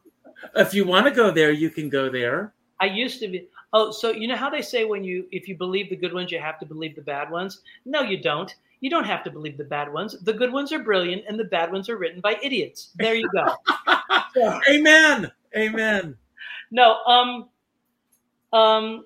if 0.55 0.73
you 0.73 0.85
want 0.85 1.05
to 1.05 1.11
go 1.11 1.31
there, 1.31 1.51
you 1.51 1.69
can 1.69 1.89
go 1.89 2.09
there. 2.09 2.53
I 2.79 2.85
used 2.85 3.19
to 3.19 3.27
be. 3.27 3.49
Oh, 3.73 3.91
so 3.91 4.11
you 4.11 4.25
know 4.25 4.37
how 4.37 4.49
they 4.49 4.61
say 4.61 4.85
when 4.85 5.03
you 5.03 5.25
if 5.29 5.49
you 5.49 5.57
believe 5.57 5.89
the 5.89 5.97
good 5.97 6.13
ones, 6.13 6.31
you 6.31 6.39
have 6.39 6.59
to 6.59 6.65
believe 6.65 6.95
the 6.95 7.01
bad 7.01 7.29
ones. 7.29 7.59
No, 7.83 8.03
you 8.03 8.23
don't. 8.23 8.55
You 8.79 8.89
don't 8.89 9.03
have 9.03 9.21
to 9.25 9.29
believe 9.29 9.57
the 9.57 9.65
bad 9.65 9.91
ones. 9.91 10.17
The 10.21 10.31
good 10.31 10.53
ones 10.53 10.71
are 10.71 10.79
brilliant, 10.79 11.25
and 11.27 11.37
the 11.37 11.43
bad 11.43 11.73
ones 11.73 11.89
are 11.89 11.97
written 11.97 12.21
by 12.21 12.37
idiots. 12.41 12.91
There 12.95 13.15
you 13.15 13.29
go. 13.33 13.53
Amen. 14.69 15.29
Amen. 15.57 16.15
No, 16.71 17.03
um, 17.05 17.49
um, 18.53 19.05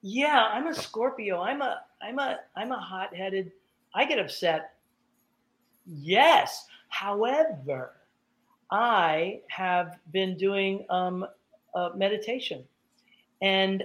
yeah, 0.00 0.48
I'm 0.52 0.68
a 0.68 0.74
Scorpio. 0.74 1.42
I'm 1.42 1.60
a, 1.60 1.82
I'm 2.02 2.18
a, 2.18 2.38
I'm 2.56 2.72
a 2.72 2.78
hot-headed. 2.78 3.52
I 3.94 4.06
get 4.06 4.18
upset. 4.18 4.73
Yes. 5.86 6.66
However, 6.88 7.92
I 8.70 9.40
have 9.48 9.98
been 10.12 10.36
doing 10.36 10.86
um, 10.90 11.26
uh, 11.74 11.90
meditation, 11.94 12.64
and 13.42 13.84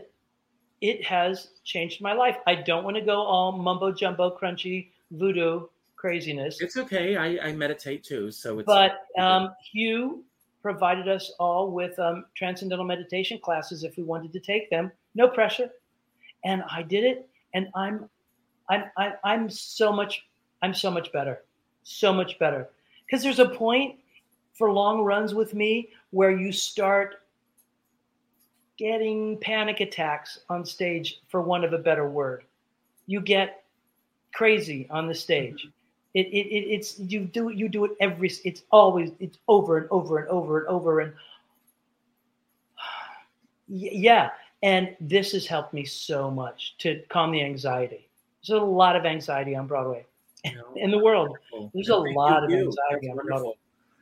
it 0.82 1.04
has 1.06 1.50
changed 1.64 2.02
my 2.02 2.14
life. 2.14 2.38
I 2.48 2.56
don't 2.56 2.84
want 2.84 2.96
to 2.98 3.02
go 3.02 3.22
all 3.22 3.52
mumbo 3.52 3.92
jumbo, 3.92 4.38
crunchy 4.38 4.90
voodoo 5.12 5.68
craziness. 5.96 6.62
It's 6.62 6.78
okay. 6.78 7.18
I, 7.18 7.50
I 7.50 7.52
meditate 7.54 8.04
too, 8.04 8.32
so 8.32 8.60
it's. 8.60 8.66
But 8.66 9.06
um, 9.18 9.50
Hugh 9.72 10.24
provided 10.62 11.08
us 11.08 11.34
all 11.40 11.72
with 11.72 11.98
um, 12.00 12.26
transcendental 12.36 12.86
meditation 12.86 13.40
classes 13.40 13.84
if 13.84 13.98
we 13.98 14.04
wanted 14.04 14.34
to 14.34 14.40
take 14.40 14.70
them. 14.70 14.92
No 15.16 15.28
pressure, 15.28 15.70
and 16.46 16.64
I 16.70 16.84
did 16.84 17.04
it, 17.04 17.30
and 17.54 17.68
I'm, 17.76 18.10
I'm, 18.70 18.84
I'm, 18.98 19.14
I'm 19.24 19.50
so 19.50 19.92
much, 19.92 20.26
I'm 20.62 20.74
so 20.74 20.90
much 20.92 21.12
better, 21.12 21.44
so 21.84 22.14
much 22.14 22.38
better. 22.40 22.70
Because 23.06 23.24
there's 23.24 23.40
a 23.40 23.50
point 23.50 23.96
for 24.54 24.72
long 24.72 25.02
runs 25.02 25.34
with 25.34 25.54
me 25.54 25.90
where 26.12 26.32
you 26.32 26.52
start 26.52 27.22
getting 28.78 29.38
panic 29.40 29.82
attacks 29.82 30.40
on 30.50 30.66
stage, 30.66 31.22
for 31.28 31.42
want 31.42 31.66
of 31.66 31.74
a 31.74 31.78
better 31.78 32.08
word. 32.08 32.44
You 33.08 33.22
get 33.22 33.64
crazy 34.34 34.88
on 34.90 35.08
the 35.08 35.16
stage. 35.16 35.62
Mm-hmm. 35.62 35.70
It, 36.16 36.28
it, 36.28 36.48
it, 36.48 36.74
it's 36.74 37.00
you 37.00 37.26
do 37.26 37.50
you 37.50 37.70
do 37.70 37.86
it 37.86 37.92
every 38.00 38.32
it's 38.44 38.64
always 38.72 39.12
it's 39.20 39.38
over 39.48 39.78
and 39.78 39.88
over 39.92 40.18
and 40.18 40.28
over 40.30 40.60
and 40.60 40.68
over 40.68 41.00
and 41.02 41.14
yeah 43.68 44.32
and 44.64 44.96
this 45.00 45.34
has 45.34 45.46
helped 45.46 45.72
me 45.72 45.86
so 45.86 46.32
much 46.32 46.76
to 46.80 47.04
calm 47.10 47.32
the 47.32 47.44
anxiety 47.44 48.10
there's 48.48 48.60
a 48.60 48.66
lot 48.66 48.96
of 48.96 49.06
anxiety 49.06 49.56
on 49.56 49.68
broadway 49.68 50.04
in 50.76 50.92
the 50.92 50.98
world 50.98 51.36
there's 51.74 51.90
a 51.90 51.96
lot 51.96 52.44
of 52.44 52.52
anxiety 52.52 53.10
on 53.10 53.54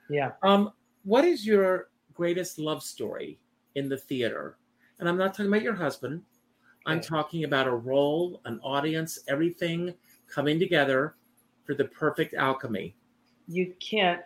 yeah 0.10 0.32
um 0.44 0.72
what 1.04 1.26
is 1.26 1.46
your 1.46 1.90
greatest 2.14 2.60
love 2.60 2.84
story 2.84 3.40
in 3.76 3.90
the 3.90 3.98
theater 3.98 4.58
and 5.00 5.08
I'm 5.08 5.18
not 5.18 5.34
talking 5.34 5.48
about 5.48 5.62
your 5.62 5.76
husband. 5.76 6.24
I'm 6.86 7.02
talking 7.02 7.44
about 7.44 7.68
a 7.68 7.72
role, 7.72 8.42
an 8.46 8.60
audience, 8.64 9.20
everything 9.28 9.94
coming 10.28 10.58
together 10.58 11.16
for 11.66 11.76
the 11.76 11.86
perfect 11.86 12.34
alchemy. 12.34 12.96
You 13.48 13.74
can't, 13.80 14.22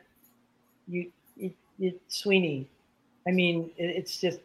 you, 0.88 1.12
it, 1.38 1.56
it 1.80 2.00
Sweeney. 2.08 2.70
I 3.28 3.32
mean, 3.32 3.72
it, 3.78 3.96
it's 3.98 4.22
just, 4.22 4.40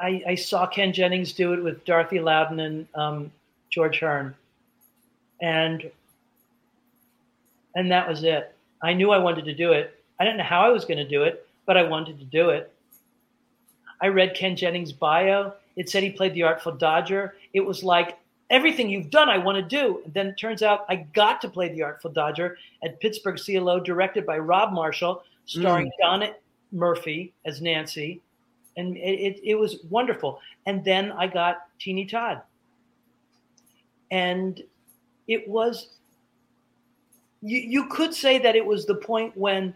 I, 0.00 0.22
I 0.28 0.34
saw 0.34 0.66
Ken 0.66 0.92
Jennings 0.92 1.32
do 1.32 1.52
it 1.52 1.62
with 1.62 1.84
Dorothy 1.84 2.20
Loudon 2.20 2.60
and 2.60 2.86
um, 2.94 3.32
George 3.68 4.00
Hearn. 4.00 4.34
And, 5.40 5.90
and 7.74 7.90
that 7.90 8.08
was 8.08 8.24
it. 8.24 8.54
I 8.82 8.92
knew 8.92 9.10
I 9.10 9.18
wanted 9.18 9.44
to 9.46 9.54
do 9.54 9.72
it. 9.72 10.02
I 10.18 10.24
didn't 10.24 10.38
know 10.38 10.44
how 10.44 10.62
I 10.62 10.70
was 10.70 10.84
going 10.84 10.98
to 10.98 11.08
do 11.08 11.22
it, 11.22 11.46
but 11.66 11.76
I 11.76 11.82
wanted 11.82 12.18
to 12.18 12.24
do 12.24 12.50
it. 12.50 12.72
I 14.02 14.08
read 14.08 14.34
Ken 14.34 14.56
Jennings' 14.56 14.92
bio. 14.92 15.52
It 15.76 15.88
said 15.88 16.02
he 16.02 16.10
played 16.10 16.34
the 16.34 16.42
Artful 16.42 16.72
Dodger. 16.72 17.34
It 17.52 17.60
was 17.60 17.82
like 17.82 18.18
everything 18.50 18.90
you've 18.90 19.10
done, 19.10 19.28
I 19.28 19.38
want 19.38 19.56
to 19.56 19.62
do. 19.62 20.02
And 20.04 20.12
then 20.12 20.26
it 20.28 20.36
turns 20.36 20.62
out 20.62 20.84
I 20.88 20.96
got 20.96 21.40
to 21.42 21.48
play 21.48 21.68
the 21.68 21.82
Artful 21.82 22.10
Dodger 22.10 22.58
at 22.82 23.00
Pittsburgh 23.00 23.38
CLO, 23.38 23.80
directed 23.80 24.26
by 24.26 24.38
Rob 24.38 24.72
Marshall, 24.72 25.22
starring 25.46 25.86
mm. 25.86 25.92
Donna 26.00 26.34
Murphy 26.72 27.32
as 27.44 27.60
Nancy. 27.62 28.20
And 28.76 28.96
it, 28.96 29.00
it, 29.00 29.40
it 29.42 29.54
was 29.54 29.78
wonderful. 29.88 30.40
And 30.66 30.84
then 30.84 31.12
I 31.12 31.26
got 31.26 31.66
Teeny 31.78 32.06
Todd. 32.06 32.42
And 34.10 34.62
it 35.30 35.48
was 35.48 35.90
you, 37.40 37.58
you 37.60 37.86
could 37.86 38.12
say 38.12 38.38
that 38.38 38.56
it 38.56 38.66
was 38.66 38.84
the 38.84 38.96
point 38.96 39.34
when, 39.36 39.74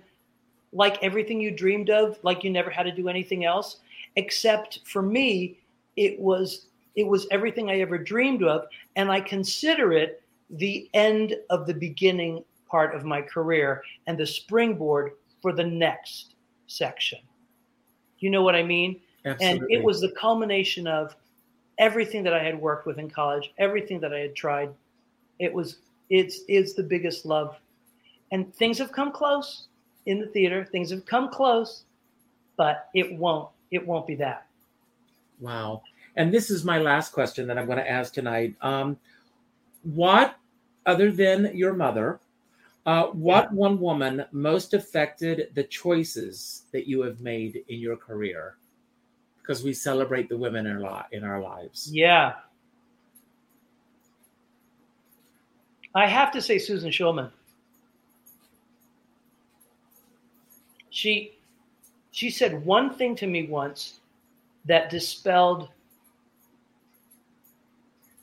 like 0.72 1.02
everything 1.02 1.40
you 1.40 1.50
dreamed 1.50 1.88
of, 1.88 2.18
like 2.22 2.44
you 2.44 2.50
never 2.50 2.68
had 2.68 2.82
to 2.82 2.92
do 2.92 3.08
anything 3.08 3.44
else, 3.44 3.78
except 4.16 4.80
for 4.84 5.00
me, 5.00 5.58
it 5.96 6.18
was 6.20 6.66
it 6.96 7.06
was 7.06 7.26
everything 7.30 7.70
I 7.70 7.80
ever 7.80 7.96
dreamed 7.96 8.42
of, 8.42 8.66
and 8.96 9.10
I 9.10 9.20
consider 9.20 9.92
it 9.92 10.22
the 10.50 10.88
end 10.94 11.36
of 11.50 11.66
the 11.66 11.74
beginning 11.74 12.44
part 12.68 12.94
of 12.94 13.04
my 13.04 13.22
career 13.22 13.82
and 14.06 14.18
the 14.18 14.26
springboard 14.26 15.12
for 15.40 15.52
the 15.52 15.64
next 15.64 16.34
section. 16.66 17.20
You 18.18 18.30
know 18.30 18.42
what 18.42 18.54
I 18.54 18.62
mean? 18.62 19.00
Absolutely. 19.24 19.46
And 19.46 19.72
it 19.72 19.82
was 19.82 20.00
the 20.00 20.10
culmination 20.10 20.86
of 20.86 21.16
everything 21.78 22.22
that 22.24 22.34
I 22.34 22.42
had 22.42 22.60
worked 22.60 22.86
with 22.86 22.98
in 22.98 23.10
college, 23.10 23.52
everything 23.58 24.00
that 24.00 24.12
I 24.12 24.18
had 24.18 24.36
tried. 24.36 24.70
It 25.38 25.52
was 25.52 25.78
it's 26.10 26.40
it's 26.48 26.74
the 26.74 26.82
biggest 26.82 27.26
love. 27.26 27.56
And 28.32 28.54
things 28.54 28.78
have 28.78 28.92
come 28.92 29.12
close 29.12 29.68
in 30.06 30.20
the 30.20 30.26
theater. 30.26 30.64
Things 30.64 30.90
have 30.90 31.04
come 31.06 31.30
close, 31.30 31.84
but 32.56 32.88
it 32.94 33.16
won't 33.16 33.48
it 33.70 33.86
won't 33.86 34.06
be 34.06 34.14
that. 34.16 34.46
Wow. 35.40 35.82
And 36.16 36.32
this 36.32 36.50
is 36.50 36.64
my 36.64 36.78
last 36.78 37.12
question 37.12 37.46
that 37.48 37.58
I'm 37.58 37.66
going 37.66 37.78
to 37.78 37.90
ask 37.90 38.12
tonight. 38.12 38.54
Um, 38.60 38.96
what, 39.82 40.36
other 40.86 41.10
than 41.10 41.50
your 41.54 41.74
mother, 41.74 42.20
uh, 42.86 43.06
what 43.06 43.52
one 43.52 43.80
woman 43.80 44.24
most 44.30 44.74
affected 44.74 45.50
the 45.54 45.64
choices 45.64 46.62
that 46.72 46.86
you 46.86 47.02
have 47.02 47.20
made 47.20 47.64
in 47.68 47.80
your 47.80 47.96
career? 47.96 48.56
Because 49.40 49.64
we 49.64 49.72
celebrate 49.72 50.28
the 50.28 50.36
women 50.36 50.66
in 50.66 50.84
our, 50.84 51.04
in 51.12 51.24
our 51.24 51.40
lives. 51.40 51.90
Yeah. 51.92 52.34
I 55.94 56.06
have 56.06 56.32
to 56.32 56.42
say 56.42 56.58
Susan 56.58 56.90
Schulman. 56.90 57.30
She 60.90 61.34
she 62.10 62.30
said 62.30 62.64
one 62.64 62.94
thing 62.94 63.16
to 63.16 63.26
me 63.26 63.46
once 63.46 64.00
that 64.66 64.88
dispelled 64.88 65.68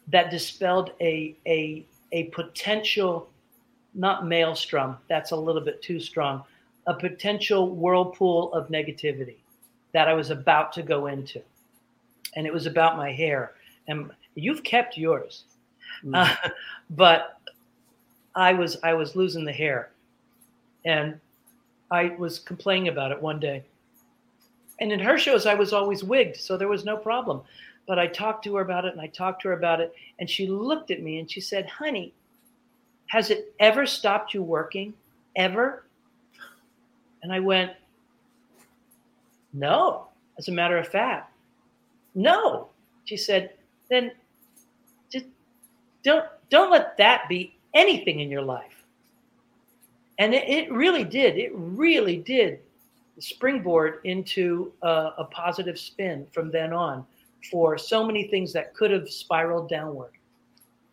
that 0.08 0.32
dispelled 0.32 0.92
a 1.02 1.36
a 1.46 1.86
a 2.12 2.24
potential 2.26 3.30
not 3.94 4.26
maelstrom 4.26 4.98
that's 5.10 5.32
a 5.32 5.36
little 5.36 5.62
bit 5.62 5.82
too 5.82 6.00
strong 6.00 6.44
a 6.88 6.94
potential 6.94 7.76
whirlpool 7.76 8.54
of 8.54 8.70
negativity 8.70 9.36
that 9.92 10.08
i 10.08 10.14
was 10.14 10.30
about 10.30 10.72
to 10.72 10.82
go 10.82 11.08
into 11.08 11.42
and 12.36 12.48
it 12.48 12.54
was 12.54 12.66
about 12.66 12.96
my 12.96 13.12
hair 13.12 13.54
and 13.88 14.10
you've 14.36 14.64
kept 14.64 14.98
yours 14.98 15.44
mm. 16.04 16.16
uh, 16.16 16.50
but 16.92 17.41
i 18.36 18.54
was 18.54 18.78
i 18.84 18.94
was 18.94 19.16
losing 19.16 19.46
the 19.46 19.52
hair 19.52 19.92
and 20.86 21.20
i 21.92 22.16
was 22.18 22.40
complaining 22.40 22.88
about 22.88 23.12
it 23.12 23.22
one 23.22 23.40
day 23.40 23.64
and 24.80 24.92
in 24.92 25.00
her 25.00 25.18
shows 25.18 25.46
i 25.46 25.54
was 25.54 25.74
always 25.74 26.04
wigged 26.04 26.36
so 26.36 26.58
there 26.58 26.68
was 26.68 26.86
no 26.86 26.98
problem 26.98 27.42
but 27.88 28.00
I 28.00 28.08
talked 28.08 28.44
to 28.46 28.56
her 28.56 28.62
about 28.62 28.86
it 28.86 28.94
and 28.94 29.02
I 29.02 29.08
talked 29.08 29.42
to 29.42 29.50
her 29.50 29.54
about 29.54 29.82
it. 29.82 29.94
And 30.20 30.30
she 30.30 30.48
looked 30.48 30.92
at 30.92 31.02
me 31.02 31.20
and 31.20 31.30
she 31.30 31.42
said, 31.42 31.68
Honey, 31.68 32.14
has 33.08 33.30
it 33.30 33.54
ever 33.60 33.86
stopped 33.86 34.34
you 34.34 34.44
working? 34.44 34.94
Ever? 35.36 35.84
And 37.24 37.34
I 37.34 37.40
went, 37.40 37.72
No, 39.54 40.08
as 40.38 40.48
a 40.48 40.52
matter 40.52 40.78
of 40.78 40.88
fact, 40.88 41.34
no. 42.16 42.70
She 43.06 43.18
said, 43.18 43.52
Then 43.90 44.12
just 45.12 45.26
don't 46.04 46.26
don't 46.50 46.72
let 46.72 46.98
that 46.98 47.28
be 47.28 47.56
anything 47.74 48.20
in 48.20 48.30
your 48.30 48.42
life. 48.42 48.86
And 50.20 50.34
it, 50.34 50.48
it 50.48 50.72
really 50.72 51.04
did. 51.04 51.38
It 51.38 51.52
really 51.56 52.18
did 52.18 52.60
springboard 53.20 54.00
into 54.04 54.72
a, 54.82 55.12
a 55.20 55.28
positive 55.32 55.80
spin 55.80 56.28
from 56.32 56.52
then 56.52 56.74
on 56.74 57.06
for 57.50 57.78
so 57.78 58.06
many 58.06 58.28
things 58.28 58.54
that 58.54 58.74
could 58.74 58.92
have 58.92 59.10
spiraled 59.10 59.70
downward. 59.70 60.12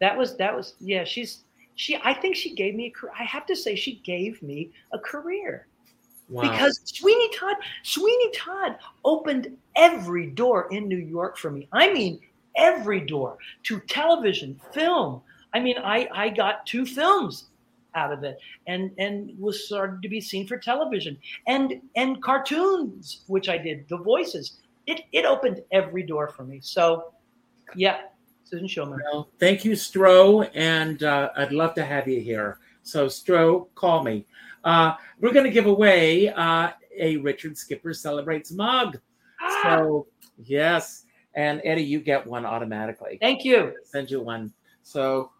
That 0.00 0.16
was 0.16 0.36
that 0.36 0.54
was 0.54 0.74
yeah. 0.80 1.04
She's 1.04 1.42
she. 1.74 1.98
I 2.04 2.14
think 2.14 2.36
she 2.36 2.54
gave 2.54 2.74
me 2.74 2.92
a. 2.92 3.20
I 3.20 3.24
have 3.24 3.46
to 3.46 3.56
say 3.56 3.74
she 3.74 3.96
gave 4.04 4.42
me 4.42 4.70
a 4.92 4.98
career. 4.98 5.66
Wow. 6.28 6.42
Because 6.42 6.80
Sweeney 6.84 7.30
Todd, 7.34 7.56
Sweeney 7.82 8.30
Todd 8.32 8.76
opened 9.04 9.56
every 9.76 10.26
door 10.26 10.68
in 10.70 10.86
New 10.86 10.98
York 10.98 11.38
for 11.38 11.50
me. 11.50 11.68
I 11.72 11.90
mean, 11.92 12.20
every 12.54 13.00
door 13.00 13.38
to 13.64 13.80
television, 13.80 14.60
film. 14.72 15.22
I 15.54 15.60
mean, 15.60 15.76
I 15.78 16.08
I 16.12 16.28
got 16.28 16.66
two 16.66 16.84
films 16.86 17.46
out 17.94 18.12
of 18.12 18.22
it 18.22 18.38
and 18.66 18.90
and 18.98 19.32
was 19.38 19.66
started 19.66 20.02
to 20.02 20.08
be 20.08 20.20
seen 20.20 20.46
for 20.46 20.58
television 20.58 21.16
and 21.46 21.80
and 21.96 22.22
cartoons 22.22 23.24
which 23.28 23.48
i 23.48 23.56
did 23.56 23.88
the 23.88 23.96
voices 23.96 24.58
it 24.88 25.02
it 25.12 25.24
opened 25.24 25.62
every 25.70 26.02
door 26.02 26.28
for 26.28 26.44
me. 26.44 26.58
So, 26.62 27.12
yeah, 27.76 28.00
Susan 28.44 28.66
Schulman. 28.66 28.98
Well, 29.12 29.28
thank 29.38 29.64
you, 29.64 29.72
Stro, 29.72 30.50
and 30.54 31.02
uh, 31.02 31.30
I'd 31.36 31.52
love 31.52 31.74
to 31.74 31.84
have 31.84 32.08
you 32.08 32.20
here. 32.20 32.58
So, 32.82 33.06
Stro, 33.06 33.68
call 33.74 34.02
me. 34.02 34.24
Uh, 34.64 34.94
we're 35.20 35.32
going 35.32 35.44
to 35.44 35.52
give 35.52 35.66
away 35.66 36.30
uh, 36.30 36.70
a 36.98 37.18
Richard 37.18 37.56
Skipper 37.56 37.92
Celebrates 37.92 38.50
mug. 38.50 38.98
Ah! 39.40 39.60
So, 39.62 40.06
yes. 40.42 41.04
And 41.34 41.60
Eddie, 41.64 41.84
you 41.84 42.00
get 42.00 42.26
one 42.26 42.46
automatically. 42.46 43.18
Thank 43.20 43.44
you. 43.44 43.74
send 43.84 44.10
you 44.10 44.20
one. 44.22 44.52
So, 44.82 45.30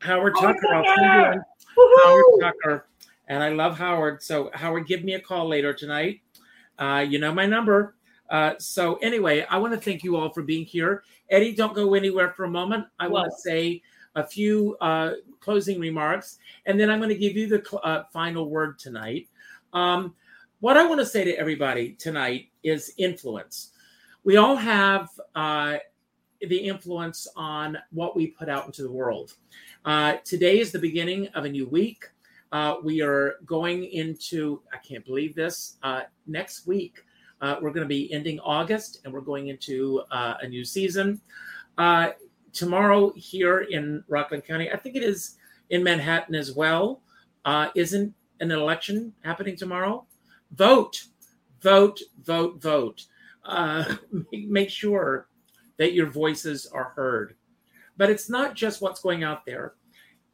Howard 0.00 0.34
oh, 0.36 0.40
Tucker, 0.40 0.74
I'll 0.74 0.84
send 0.84 1.34
you 1.76 2.02
Howard 2.04 2.24
Tucker. 2.40 2.86
And 3.28 3.42
I 3.42 3.50
love 3.50 3.76
Howard. 3.76 4.22
So, 4.22 4.50
Howard, 4.54 4.86
give 4.86 5.04
me 5.04 5.14
a 5.14 5.20
call 5.20 5.48
later 5.48 5.74
tonight 5.74 6.20
uh, 6.78 7.04
you 7.08 7.18
know 7.18 7.32
my 7.32 7.46
number. 7.46 7.94
Uh, 8.30 8.54
so 8.58 8.96
anyway, 8.96 9.44
I 9.50 9.58
want 9.58 9.72
to 9.74 9.80
thank 9.80 10.04
you 10.04 10.16
all 10.16 10.30
for 10.30 10.42
being 10.42 10.64
here. 10.64 11.02
Eddie, 11.30 11.54
don't 11.54 11.74
go 11.74 11.94
anywhere 11.94 12.32
for 12.32 12.44
a 12.44 12.50
moment. 12.50 12.86
I 12.98 13.08
want 13.08 13.30
to 13.30 13.38
say 13.38 13.82
a 14.14 14.26
few 14.26 14.76
uh, 14.80 15.12
closing 15.40 15.80
remarks, 15.80 16.38
and 16.66 16.78
then 16.78 16.90
I'm 16.90 16.98
going 16.98 17.10
to 17.10 17.16
give 17.16 17.36
you 17.36 17.48
the 17.48 17.62
cl- 17.64 17.82
uh, 17.84 18.02
final 18.12 18.48
word 18.48 18.78
tonight. 18.78 19.28
Um, 19.72 20.14
what 20.60 20.76
I 20.76 20.86
want 20.86 21.00
to 21.00 21.06
say 21.06 21.24
to 21.24 21.34
everybody 21.34 21.92
tonight 21.92 22.48
is 22.62 22.92
influence. 22.98 23.72
We 24.24 24.36
all 24.36 24.56
have 24.56 25.08
uh, 25.34 25.76
the 26.40 26.56
influence 26.56 27.26
on 27.36 27.78
what 27.90 28.16
we 28.16 28.28
put 28.28 28.48
out 28.48 28.66
into 28.66 28.82
the 28.82 28.90
world. 28.90 29.34
Uh, 29.84 30.16
today 30.24 30.58
is 30.60 30.70
the 30.70 30.78
beginning 30.78 31.28
of 31.28 31.44
a 31.44 31.48
new 31.48 31.66
week. 31.66 32.04
Uh, 32.52 32.76
we 32.82 33.02
are 33.02 33.36
going 33.44 33.84
into, 33.84 34.60
I 34.72 34.78
can't 34.78 35.04
believe 35.04 35.34
this, 35.34 35.76
uh, 35.82 36.02
next 36.26 36.66
week. 36.66 37.04
Uh, 37.40 37.56
we're 37.60 37.70
going 37.70 37.84
to 37.84 37.88
be 37.88 38.12
ending 38.12 38.40
August 38.40 39.00
and 39.04 39.12
we're 39.12 39.20
going 39.20 39.48
into 39.48 40.02
uh, 40.10 40.34
a 40.42 40.48
new 40.48 40.64
season. 40.64 41.20
Uh, 41.76 42.10
tomorrow, 42.52 43.12
here 43.14 43.60
in 43.60 44.02
Rockland 44.08 44.44
County, 44.44 44.72
I 44.72 44.76
think 44.76 44.96
it 44.96 45.02
is 45.02 45.36
in 45.70 45.82
Manhattan 45.82 46.34
as 46.34 46.52
well, 46.52 47.02
isn't 47.74 48.14
an 48.40 48.50
election 48.50 49.12
happening 49.22 49.56
tomorrow? 49.56 50.06
Vote, 50.52 51.04
vote, 51.60 52.00
vote, 52.24 52.60
vote. 52.60 53.04
make 54.32 54.70
sure 54.70 55.27
that 55.78 55.94
your 55.94 56.06
voices 56.06 56.66
are 56.66 56.92
heard. 56.94 57.34
But 57.96 58.10
it's 58.10 58.28
not 58.28 58.54
just 58.54 58.82
what's 58.82 59.00
going 59.00 59.24
out 59.24 59.46
there. 59.46 59.74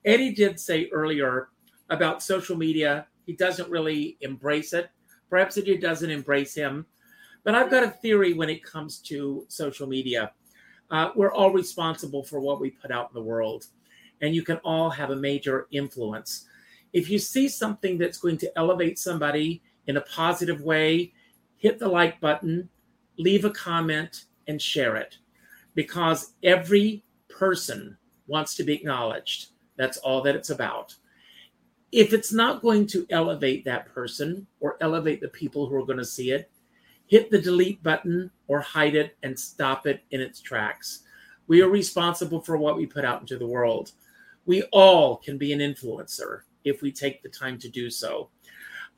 Eddie 0.05 0.35
did 0.35 0.59
say 0.61 0.89
earlier 0.93 1.49
about 1.89 2.23
social 2.23 2.57
media. 2.57 3.07
He 3.25 3.35
doesn't 3.35 3.71
really 3.71 4.19
embrace 4.21 4.73
it. 4.73 4.91
Perhaps 5.31 5.57
it 5.57 5.81
doesn't 5.81 6.11
embrace 6.11 6.55
him. 6.55 6.87
But 7.43 7.55
I've 7.55 7.71
got 7.71 7.85
a 7.85 7.91
theory 7.91 8.33
when 8.33 8.51
it 8.51 8.65
comes 8.65 8.99
to 9.01 9.45
social 9.49 9.87
media. 9.87 10.33
Uh, 10.91 11.11
we're 11.15 11.33
all 11.33 11.51
responsible 11.51 12.23
for 12.23 12.41
what 12.41 12.61
we 12.61 12.71
put 12.71 12.91
out 12.91 13.11
in 13.11 13.15
the 13.15 13.23
world, 13.23 13.67
and 14.21 14.35
you 14.35 14.43
can 14.43 14.59
all 14.59 14.91
have 14.91 15.11
a 15.11 15.17
major 15.17 15.67
influence. 15.71 16.47
If 16.93 17.11
you 17.11 17.19
see 17.19 17.49
something 17.49 17.99
that's 17.99 18.19
going 18.19 18.39
to 18.39 18.59
elevate 18.59 18.99
somebody 18.99 19.63
in 19.87 19.97
a 19.97 20.03
positive 20.03 20.61
way, 20.61 21.13
hit 21.57 21.79
the 21.79 21.89
like 21.89 22.21
button, 22.21 22.69
leave 23.19 23.45
a 23.45 23.51
comment, 23.51 24.27
and 24.47 24.61
share 24.61 24.97
it 24.97 25.19
because 25.75 26.33
every 26.43 27.05
person 27.29 27.97
wants 28.27 28.55
to 28.57 28.65
be 28.65 28.75
acknowledged. 28.75 29.49
That's 29.77 29.99
all 29.99 30.23
that 30.23 30.37
it's 30.37 30.51
about 30.51 30.95
if 31.95 32.13
it's 32.13 32.33
not 32.33 32.61
going 32.61 32.89
to 32.89 33.07
elevate 33.11 33.65
that 33.65 33.87
person 33.87 34.45
or 34.59 34.77
elevate 34.81 35.21
the 35.21 35.29
people 35.29 35.69
who 35.69 35.77
are 35.77 35.87
going 35.87 35.97
to 35.97 36.05
see 36.05 36.33
it, 36.33 36.51
hit 37.07 37.31
the 37.31 37.41
delete 37.41 37.81
button 37.85 38.29
or 38.49 38.61
hide 38.61 38.97
it 38.97 39.17
and 39.23 39.39
stop 39.39 39.87
it 39.87 40.03
in 40.11 40.21
its 40.21 40.41
tracks. 40.41 41.05
We 41.47 41.63
are 41.63 41.69
responsible 41.69 42.41
for 42.41 42.57
what 42.57 42.77
we 42.77 42.85
put 42.85 43.05
out 43.05 43.21
into 43.21 43.39
the 43.39 43.47
world. 43.47 43.93
We 44.45 44.65
all 44.73 45.19
can 45.19 45.39
be 45.39 45.53
an 45.53 45.61
influencer 45.61 46.41
if 46.65 46.83
we 46.83 46.91
take 46.91 47.23
the 47.23 47.29
time 47.29 47.61
to 47.61 47.69
do 47.69 47.89
so. 47.91 48.29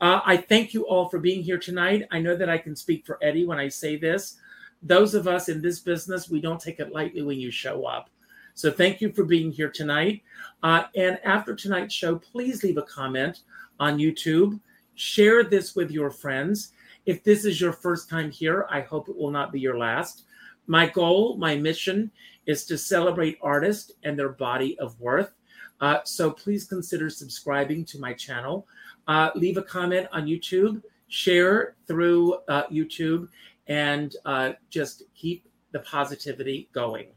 Uh, 0.01 0.21
I 0.25 0.37
thank 0.37 0.73
you 0.73 0.87
all 0.87 1.07
for 1.07 1.19
being 1.19 1.43
here 1.43 1.59
tonight. 1.59 2.07
I 2.09 2.19
know 2.19 2.35
that 2.35 2.49
I 2.49 2.57
can 2.57 2.75
speak 2.75 3.05
for 3.05 3.19
Eddie 3.21 3.45
when 3.45 3.59
I 3.59 3.67
say 3.67 3.95
this. 3.95 4.37
Those 4.81 5.13
of 5.13 5.27
us 5.27 5.49
in 5.49 5.61
this 5.61 5.79
business, 5.79 6.29
we 6.29 6.39
don't 6.39 6.61
take 6.61 6.79
it 6.79 6.93
lightly 6.93 7.23
when 7.23 7.39
you 7.39 7.51
show 7.51 7.85
up. 7.85 8.09
So 8.53 8.71
thank 8.71 9.01
you 9.01 9.11
for 9.11 9.23
being 9.23 9.51
here 9.51 9.69
tonight. 9.69 10.23
Uh, 10.63 10.85
and 10.95 11.19
after 11.23 11.55
tonight's 11.55 11.93
show, 11.93 12.15
please 12.17 12.63
leave 12.63 12.77
a 12.77 12.83
comment 12.83 13.41
on 13.79 13.99
YouTube. 13.99 14.59
Share 14.95 15.43
this 15.43 15.75
with 15.75 15.91
your 15.91 16.09
friends. 16.09 16.71
If 17.05 17.23
this 17.23 17.45
is 17.45 17.61
your 17.61 17.71
first 17.71 18.09
time 18.09 18.31
here, 18.31 18.65
I 18.69 18.81
hope 18.81 19.09
it 19.09 19.17
will 19.17 19.31
not 19.31 19.51
be 19.51 19.59
your 19.59 19.77
last. 19.77 20.23
My 20.65 20.87
goal, 20.87 21.37
my 21.37 21.55
mission 21.55 22.11
is 22.47 22.65
to 22.65 22.77
celebrate 22.77 23.37
artists 23.41 23.91
and 24.03 24.17
their 24.17 24.29
body 24.29 24.77
of 24.79 24.99
worth. 24.99 25.33
Uh, 25.79 25.99
so 26.03 26.31
please 26.31 26.65
consider 26.65 27.09
subscribing 27.09 27.85
to 27.85 27.99
my 27.99 28.13
channel. 28.13 28.67
Uh, 29.07 29.29
leave 29.35 29.57
a 29.57 29.61
comment 29.61 30.07
on 30.11 30.25
YouTube, 30.25 30.81
share 31.07 31.75
through 31.87 32.33
uh, 32.47 32.63
YouTube, 32.67 33.27
and 33.67 34.15
uh, 34.25 34.53
just 34.69 35.03
keep 35.15 35.47
the 35.71 35.79
positivity 35.79 36.69
going. 36.73 37.07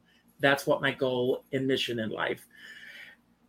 That's 0.41 0.67
what 0.67 0.81
my 0.81 0.93
goal 0.93 1.45
and 1.53 1.67
mission 1.67 1.99
in 2.01 2.11
life. 2.11 2.47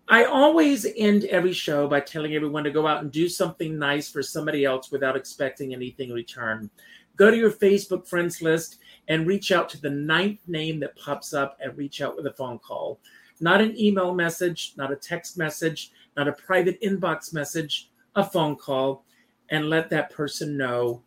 I 0.08 0.26
always 0.26 0.86
end 0.98 1.24
every 1.26 1.54
show 1.54 1.88
by 1.88 2.02
telling 2.02 2.36
everyone 2.36 2.66
to 2.66 2.72
go 2.72 2.86
out 2.86 3.02
and 3.02 3.12
do 3.12 3.30
something 3.30 3.80
nice 3.80 4.10
for 4.10 4.22
somebody 4.22 4.66
else 4.66 4.92
without 4.92 5.16
expecting 5.16 5.74
anything 5.74 6.10
in 6.10 6.16
return. 6.16 6.70
Go 7.16 7.32
to 7.32 7.38
your 7.38 7.52
Facebook 7.52 8.08
friends 8.08 8.42
list 8.42 8.80
and 9.08 9.28
reach 9.28 9.52
out 9.52 9.70
to 9.70 9.82
the 9.82 9.90
ninth 9.90 10.40
name 10.48 10.80
that 10.82 10.98
pops 10.98 11.34
up 11.34 11.58
and 11.62 11.78
reach 11.78 12.02
out 12.02 12.16
with 12.16 12.26
a 12.26 12.34
phone 12.34 12.60
call. 12.60 13.00
Not 13.40 13.62
an 13.62 13.80
email 13.80 14.14
message, 14.14 14.74
not 14.76 14.92
a 14.92 14.96
text 14.96 15.38
message, 15.38 15.92
not 16.18 16.28
a 16.28 16.34
private 16.34 16.82
inbox 16.82 17.34
message, 17.34 17.90
a 18.16 18.24
phone 18.24 18.56
call, 18.56 19.06
and 19.50 19.70
let 19.70 19.90
that 19.90 20.12
person 20.12 20.58
know 20.58 21.04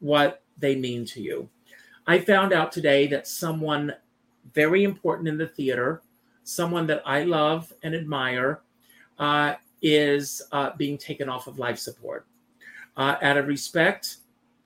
what 0.00 0.43
they 0.58 0.76
mean 0.76 1.04
to 1.06 1.20
you. 1.20 1.48
I 2.06 2.18
found 2.18 2.52
out 2.52 2.72
today 2.72 3.06
that 3.08 3.26
someone 3.26 3.94
very 4.52 4.84
important 4.84 5.28
in 5.28 5.38
the 5.38 5.46
theater, 5.46 6.02
someone 6.44 6.86
that 6.86 7.02
I 7.06 7.24
love 7.24 7.72
and 7.82 7.94
admire, 7.94 8.60
uh, 9.18 9.54
is 9.80 10.42
uh, 10.52 10.70
being 10.76 10.98
taken 10.98 11.28
off 11.28 11.46
of 11.46 11.58
life 11.58 11.78
support. 11.78 12.26
Uh, 12.96 13.16
out 13.22 13.36
of 13.36 13.48
respect 13.48 14.18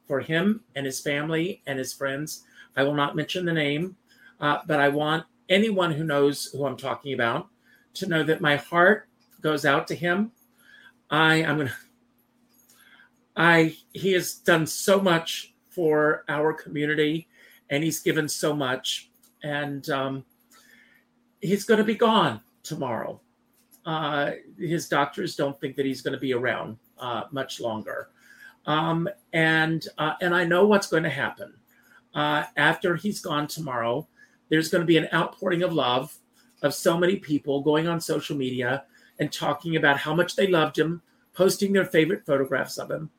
for 0.06 0.20
him 0.20 0.60
and 0.74 0.84
his 0.84 1.00
family 1.00 1.62
and 1.66 1.78
his 1.78 1.92
friends, 1.92 2.44
I 2.76 2.82
will 2.82 2.94
not 2.94 3.16
mention 3.16 3.44
the 3.44 3.52
name, 3.52 3.96
uh, 4.40 4.58
but 4.66 4.80
I 4.80 4.88
want 4.88 5.24
anyone 5.48 5.92
who 5.92 6.04
knows 6.04 6.46
who 6.46 6.66
I'm 6.66 6.76
talking 6.76 7.14
about 7.14 7.48
to 7.94 8.06
know 8.06 8.22
that 8.22 8.40
my 8.40 8.56
heart 8.56 9.08
goes 9.40 9.64
out 9.64 9.86
to 9.88 9.94
him. 9.94 10.32
I 11.10 11.36
am 11.36 11.58
gonna. 11.58 11.72
I 13.36 13.76
he 13.92 14.12
has 14.12 14.34
done 14.34 14.66
so 14.66 15.00
much 15.00 15.54
for 15.78 16.24
our 16.28 16.52
community, 16.52 17.28
and 17.70 17.84
he's 17.84 18.00
given 18.00 18.28
so 18.28 18.52
much, 18.52 19.10
and 19.44 19.88
um, 19.90 20.24
he's 21.40 21.62
going 21.62 21.78
to 21.78 21.84
be 21.84 21.94
gone 21.94 22.40
tomorrow. 22.64 23.20
Uh, 23.86 24.32
his 24.58 24.88
doctors 24.88 25.36
don't 25.36 25.56
think 25.60 25.76
that 25.76 25.86
he's 25.86 26.02
going 26.02 26.14
to 26.14 26.18
be 26.18 26.34
around 26.34 26.78
uh, 26.98 27.22
much 27.30 27.60
longer, 27.60 28.08
um, 28.66 29.08
and 29.32 29.86
uh, 29.98 30.14
and 30.20 30.34
I 30.34 30.42
know 30.42 30.66
what's 30.66 30.88
going 30.88 31.04
to 31.04 31.10
happen 31.10 31.54
uh, 32.12 32.42
after 32.56 32.96
he's 32.96 33.20
gone 33.20 33.46
tomorrow. 33.46 34.08
There's 34.48 34.70
going 34.70 34.82
to 34.82 34.86
be 34.86 34.98
an 34.98 35.06
outpouring 35.14 35.62
of 35.62 35.72
love 35.72 36.12
of 36.62 36.74
so 36.74 36.98
many 36.98 37.14
people 37.14 37.60
going 37.62 37.86
on 37.86 38.00
social 38.00 38.36
media 38.36 38.82
and 39.20 39.32
talking 39.32 39.76
about 39.76 39.98
how 39.98 40.12
much 40.12 40.34
they 40.34 40.48
loved 40.48 40.76
him, 40.76 41.02
posting 41.34 41.72
their 41.72 41.84
favorite 41.84 42.26
photographs 42.26 42.78
of 42.78 42.90
him. 42.90 43.10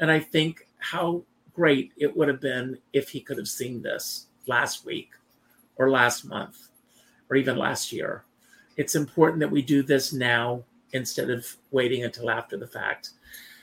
And 0.00 0.10
I 0.10 0.20
think 0.20 0.68
how 0.76 1.24
great 1.54 1.92
it 1.96 2.14
would 2.16 2.28
have 2.28 2.40
been 2.40 2.78
if 2.92 3.08
he 3.08 3.20
could 3.20 3.38
have 3.38 3.48
seen 3.48 3.80
this 3.80 4.26
last 4.46 4.84
week 4.84 5.10
or 5.76 5.90
last 5.90 6.24
month 6.24 6.68
or 7.30 7.36
even 7.36 7.56
last 7.56 7.92
year. 7.92 8.24
It's 8.76 8.96
important 8.96 9.40
that 9.40 9.50
we 9.50 9.62
do 9.62 9.82
this 9.82 10.12
now 10.12 10.64
instead 10.92 11.30
of 11.30 11.46
waiting 11.70 12.04
until 12.04 12.30
after 12.30 12.56
the 12.56 12.66
fact. 12.66 13.10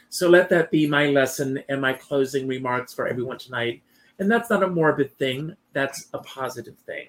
So 0.10 0.30
let 0.30 0.50
that 0.50 0.72
be 0.72 0.88
my 0.88 1.08
lesson 1.08 1.64
and 1.70 1.80
my 1.80 1.94
closing 1.94 2.48
remarks 2.48 2.94
for 2.94 3.08
everyone 3.08 3.38
tonight. 3.38 3.82
And 4.20 4.30
that's 4.30 4.50
not 4.50 4.64
a 4.64 4.68
morbid 4.68 5.18
thing, 5.18 5.56
that's 5.74 6.08
a 6.14 6.20
positive 6.20 6.78
thing. 6.86 7.08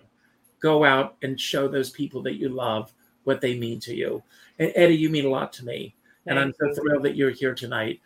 Go 0.60 0.84
out 0.84 1.16
and 1.22 1.40
show 1.40 1.68
those 1.68 1.90
people 1.90 2.22
that 2.22 2.36
you 2.36 2.48
love 2.48 2.92
what 3.24 3.40
they 3.40 3.58
mean 3.58 3.80
to 3.80 3.94
you. 3.94 4.22
And 4.58 4.72
Eddie, 4.74 4.96
you 4.96 5.10
mean 5.10 5.26
a 5.26 5.30
lot 5.30 5.52
to 5.54 5.64
me. 5.64 5.94
And 6.26 6.38
I'm 6.38 6.52
so 6.58 6.72
thrilled 6.74 7.02
that 7.02 7.16
you're 7.16 7.30
here 7.30 7.54
tonight. 7.54 8.00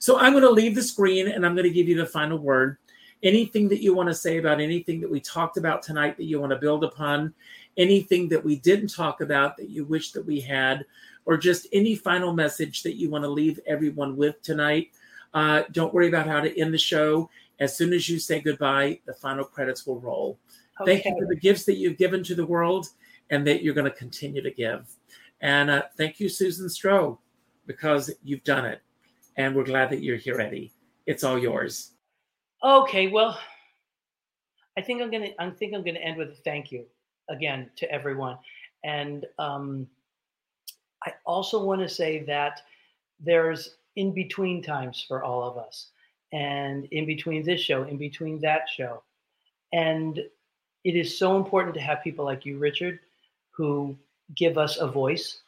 So 0.00 0.18
I'm 0.18 0.32
going 0.32 0.42
to 0.42 0.50
leave 0.50 0.74
the 0.74 0.82
screen 0.82 1.28
and 1.28 1.44
I'm 1.44 1.54
going 1.54 1.68
to 1.68 1.72
give 1.72 1.86
you 1.86 1.96
the 1.96 2.06
final 2.06 2.38
word. 2.38 2.78
Anything 3.22 3.68
that 3.68 3.82
you 3.82 3.94
want 3.94 4.08
to 4.08 4.14
say 4.14 4.38
about 4.38 4.58
anything 4.58 4.98
that 5.02 5.10
we 5.10 5.20
talked 5.20 5.58
about 5.58 5.82
tonight 5.82 6.16
that 6.16 6.24
you 6.24 6.40
want 6.40 6.52
to 6.52 6.58
build 6.58 6.84
upon, 6.84 7.34
anything 7.76 8.26
that 8.30 8.42
we 8.42 8.56
didn't 8.56 8.88
talk 8.88 9.20
about 9.20 9.58
that 9.58 9.68
you 9.68 9.84
wish 9.84 10.12
that 10.12 10.24
we 10.24 10.40
had, 10.40 10.86
or 11.26 11.36
just 11.36 11.66
any 11.74 11.94
final 11.94 12.32
message 12.32 12.82
that 12.82 12.96
you 12.96 13.10
want 13.10 13.24
to 13.24 13.28
leave 13.28 13.60
everyone 13.66 14.16
with 14.16 14.40
tonight. 14.40 14.88
Uh, 15.34 15.64
don't 15.72 15.92
worry 15.92 16.08
about 16.08 16.26
how 16.26 16.40
to 16.40 16.58
end 16.58 16.72
the 16.72 16.78
show. 16.78 17.28
As 17.60 17.76
soon 17.76 17.92
as 17.92 18.08
you 18.08 18.18
say 18.18 18.40
goodbye, 18.40 19.00
the 19.04 19.12
final 19.12 19.44
credits 19.44 19.86
will 19.86 20.00
roll. 20.00 20.38
Okay. 20.80 20.94
Thank 20.94 21.04
you 21.04 21.20
for 21.20 21.28
the 21.28 21.38
gifts 21.38 21.64
that 21.66 21.76
you've 21.76 21.98
given 21.98 22.24
to 22.24 22.34
the 22.34 22.46
world 22.46 22.88
and 23.28 23.46
that 23.46 23.62
you're 23.62 23.74
going 23.74 23.90
to 23.90 23.96
continue 23.96 24.40
to 24.40 24.50
give. 24.50 24.90
And 25.42 25.68
uh, 25.68 25.82
thank 25.98 26.20
you, 26.20 26.30
Susan 26.30 26.68
Stroh, 26.68 27.18
because 27.66 28.10
you've 28.24 28.44
done 28.44 28.64
it. 28.64 28.80
And 29.40 29.54
we're 29.54 29.64
glad 29.64 29.88
that 29.88 30.02
you're 30.02 30.18
here, 30.18 30.38
Eddie. 30.38 30.70
It's 31.06 31.24
all 31.24 31.38
yours. 31.38 31.92
Okay, 32.62 33.06
well, 33.06 33.40
I 34.76 34.82
think 34.82 35.00
I'm 35.00 35.10
gonna 35.10 35.30
I 35.38 35.48
think 35.48 35.72
I'm 35.72 35.82
gonna 35.82 35.98
end 35.98 36.18
with 36.18 36.28
a 36.28 36.34
thank 36.44 36.70
you 36.70 36.84
again 37.30 37.70
to 37.76 37.90
everyone. 37.90 38.36
And 38.84 39.24
um, 39.38 39.86
I 41.06 41.14
also 41.24 41.64
want 41.64 41.80
to 41.80 41.88
say 41.88 42.22
that 42.24 42.60
there's 43.18 43.76
in 43.96 44.12
between 44.12 44.62
times 44.62 45.02
for 45.08 45.24
all 45.24 45.42
of 45.42 45.56
us, 45.56 45.88
and 46.34 46.84
in 46.90 47.06
between 47.06 47.42
this 47.42 47.62
show, 47.62 47.84
in 47.84 47.96
between 47.96 48.40
that 48.40 48.68
show. 48.68 49.02
And 49.72 50.18
it 50.84 50.96
is 50.96 51.18
so 51.18 51.38
important 51.38 51.74
to 51.76 51.80
have 51.80 52.04
people 52.04 52.26
like 52.26 52.44
you, 52.44 52.58
Richard, 52.58 53.00
who 53.52 53.96
give 54.36 54.58
us 54.58 54.76
a 54.76 54.86
voice 54.86 55.40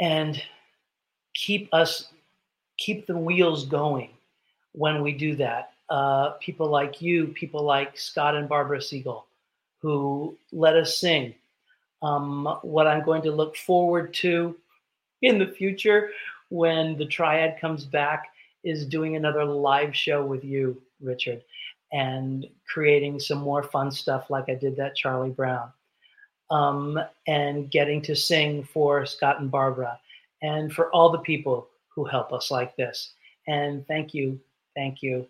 and 0.00 0.42
keep 1.34 1.68
us 1.74 2.12
keep 2.76 3.06
the 3.06 3.16
wheels 3.16 3.66
going 3.66 4.10
when 4.72 5.02
we 5.02 5.12
do 5.12 5.36
that. 5.36 5.72
Uh, 5.88 6.30
people 6.40 6.68
like 6.68 7.00
you, 7.00 7.28
people 7.28 7.62
like 7.62 7.98
Scott 7.98 8.34
and 8.34 8.48
Barbara 8.48 8.82
Siegel, 8.82 9.26
who 9.80 10.36
let 10.52 10.76
us 10.76 10.98
sing. 10.98 11.34
Um, 12.02 12.58
what 12.62 12.86
I'm 12.86 13.04
going 13.04 13.22
to 13.22 13.30
look 13.30 13.56
forward 13.56 14.12
to 14.14 14.56
in 15.22 15.38
the 15.38 15.46
future 15.46 16.10
when 16.50 16.96
the 16.96 17.06
triad 17.06 17.60
comes 17.60 17.84
back 17.84 18.26
is 18.64 18.86
doing 18.86 19.16
another 19.16 19.44
live 19.44 19.94
show 19.94 20.24
with 20.24 20.44
you, 20.44 20.80
Richard, 21.00 21.42
and 21.92 22.46
creating 22.68 23.20
some 23.20 23.38
more 23.38 23.62
fun 23.62 23.90
stuff 23.90 24.28
like 24.28 24.48
I 24.48 24.54
did 24.54 24.76
that 24.76 24.96
Charlie 24.96 25.30
Brown. 25.30 25.72
Um, 26.50 27.00
and 27.26 27.70
getting 27.70 28.00
to 28.02 28.14
sing 28.14 28.62
for 28.62 29.04
Scott 29.04 29.40
and 29.40 29.50
Barbara 29.50 29.98
and 30.42 30.72
for 30.72 30.90
all 30.92 31.10
the 31.10 31.18
people 31.18 31.68
who 31.96 32.04
help 32.04 32.32
us 32.32 32.50
like 32.50 32.76
this. 32.76 33.14
And 33.48 33.84
thank 33.88 34.14
you, 34.14 34.38
thank 34.76 35.02
you, 35.02 35.26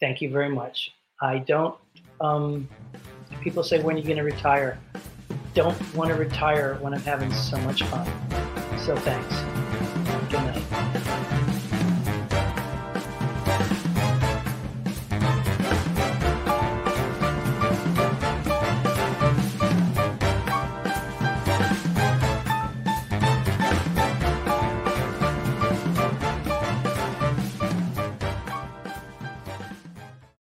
thank 0.00 0.20
you 0.20 0.30
very 0.30 0.50
much. 0.50 0.90
I 1.22 1.38
don't, 1.38 1.76
um, 2.20 2.68
people 3.40 3.62
say, 3.62 3.80
when 3.80 3.96
are 3.96 3.98
you 3.98 4.04
going 4.04 4.18
to 4.18 4.24
retire? 4.24 4.78
Don't 5.54 5.94
want 5.94 6.10
to 6.10 6.16
retire 6.16 6.74
when 6.80 6.92
I'm 6.92 7.00
having 7.00 7.32
so 7.32 7.56
much 7.58 7.82
fun. 7.84 8.06
So 8.84 8.96
thanks. 8.96 9.57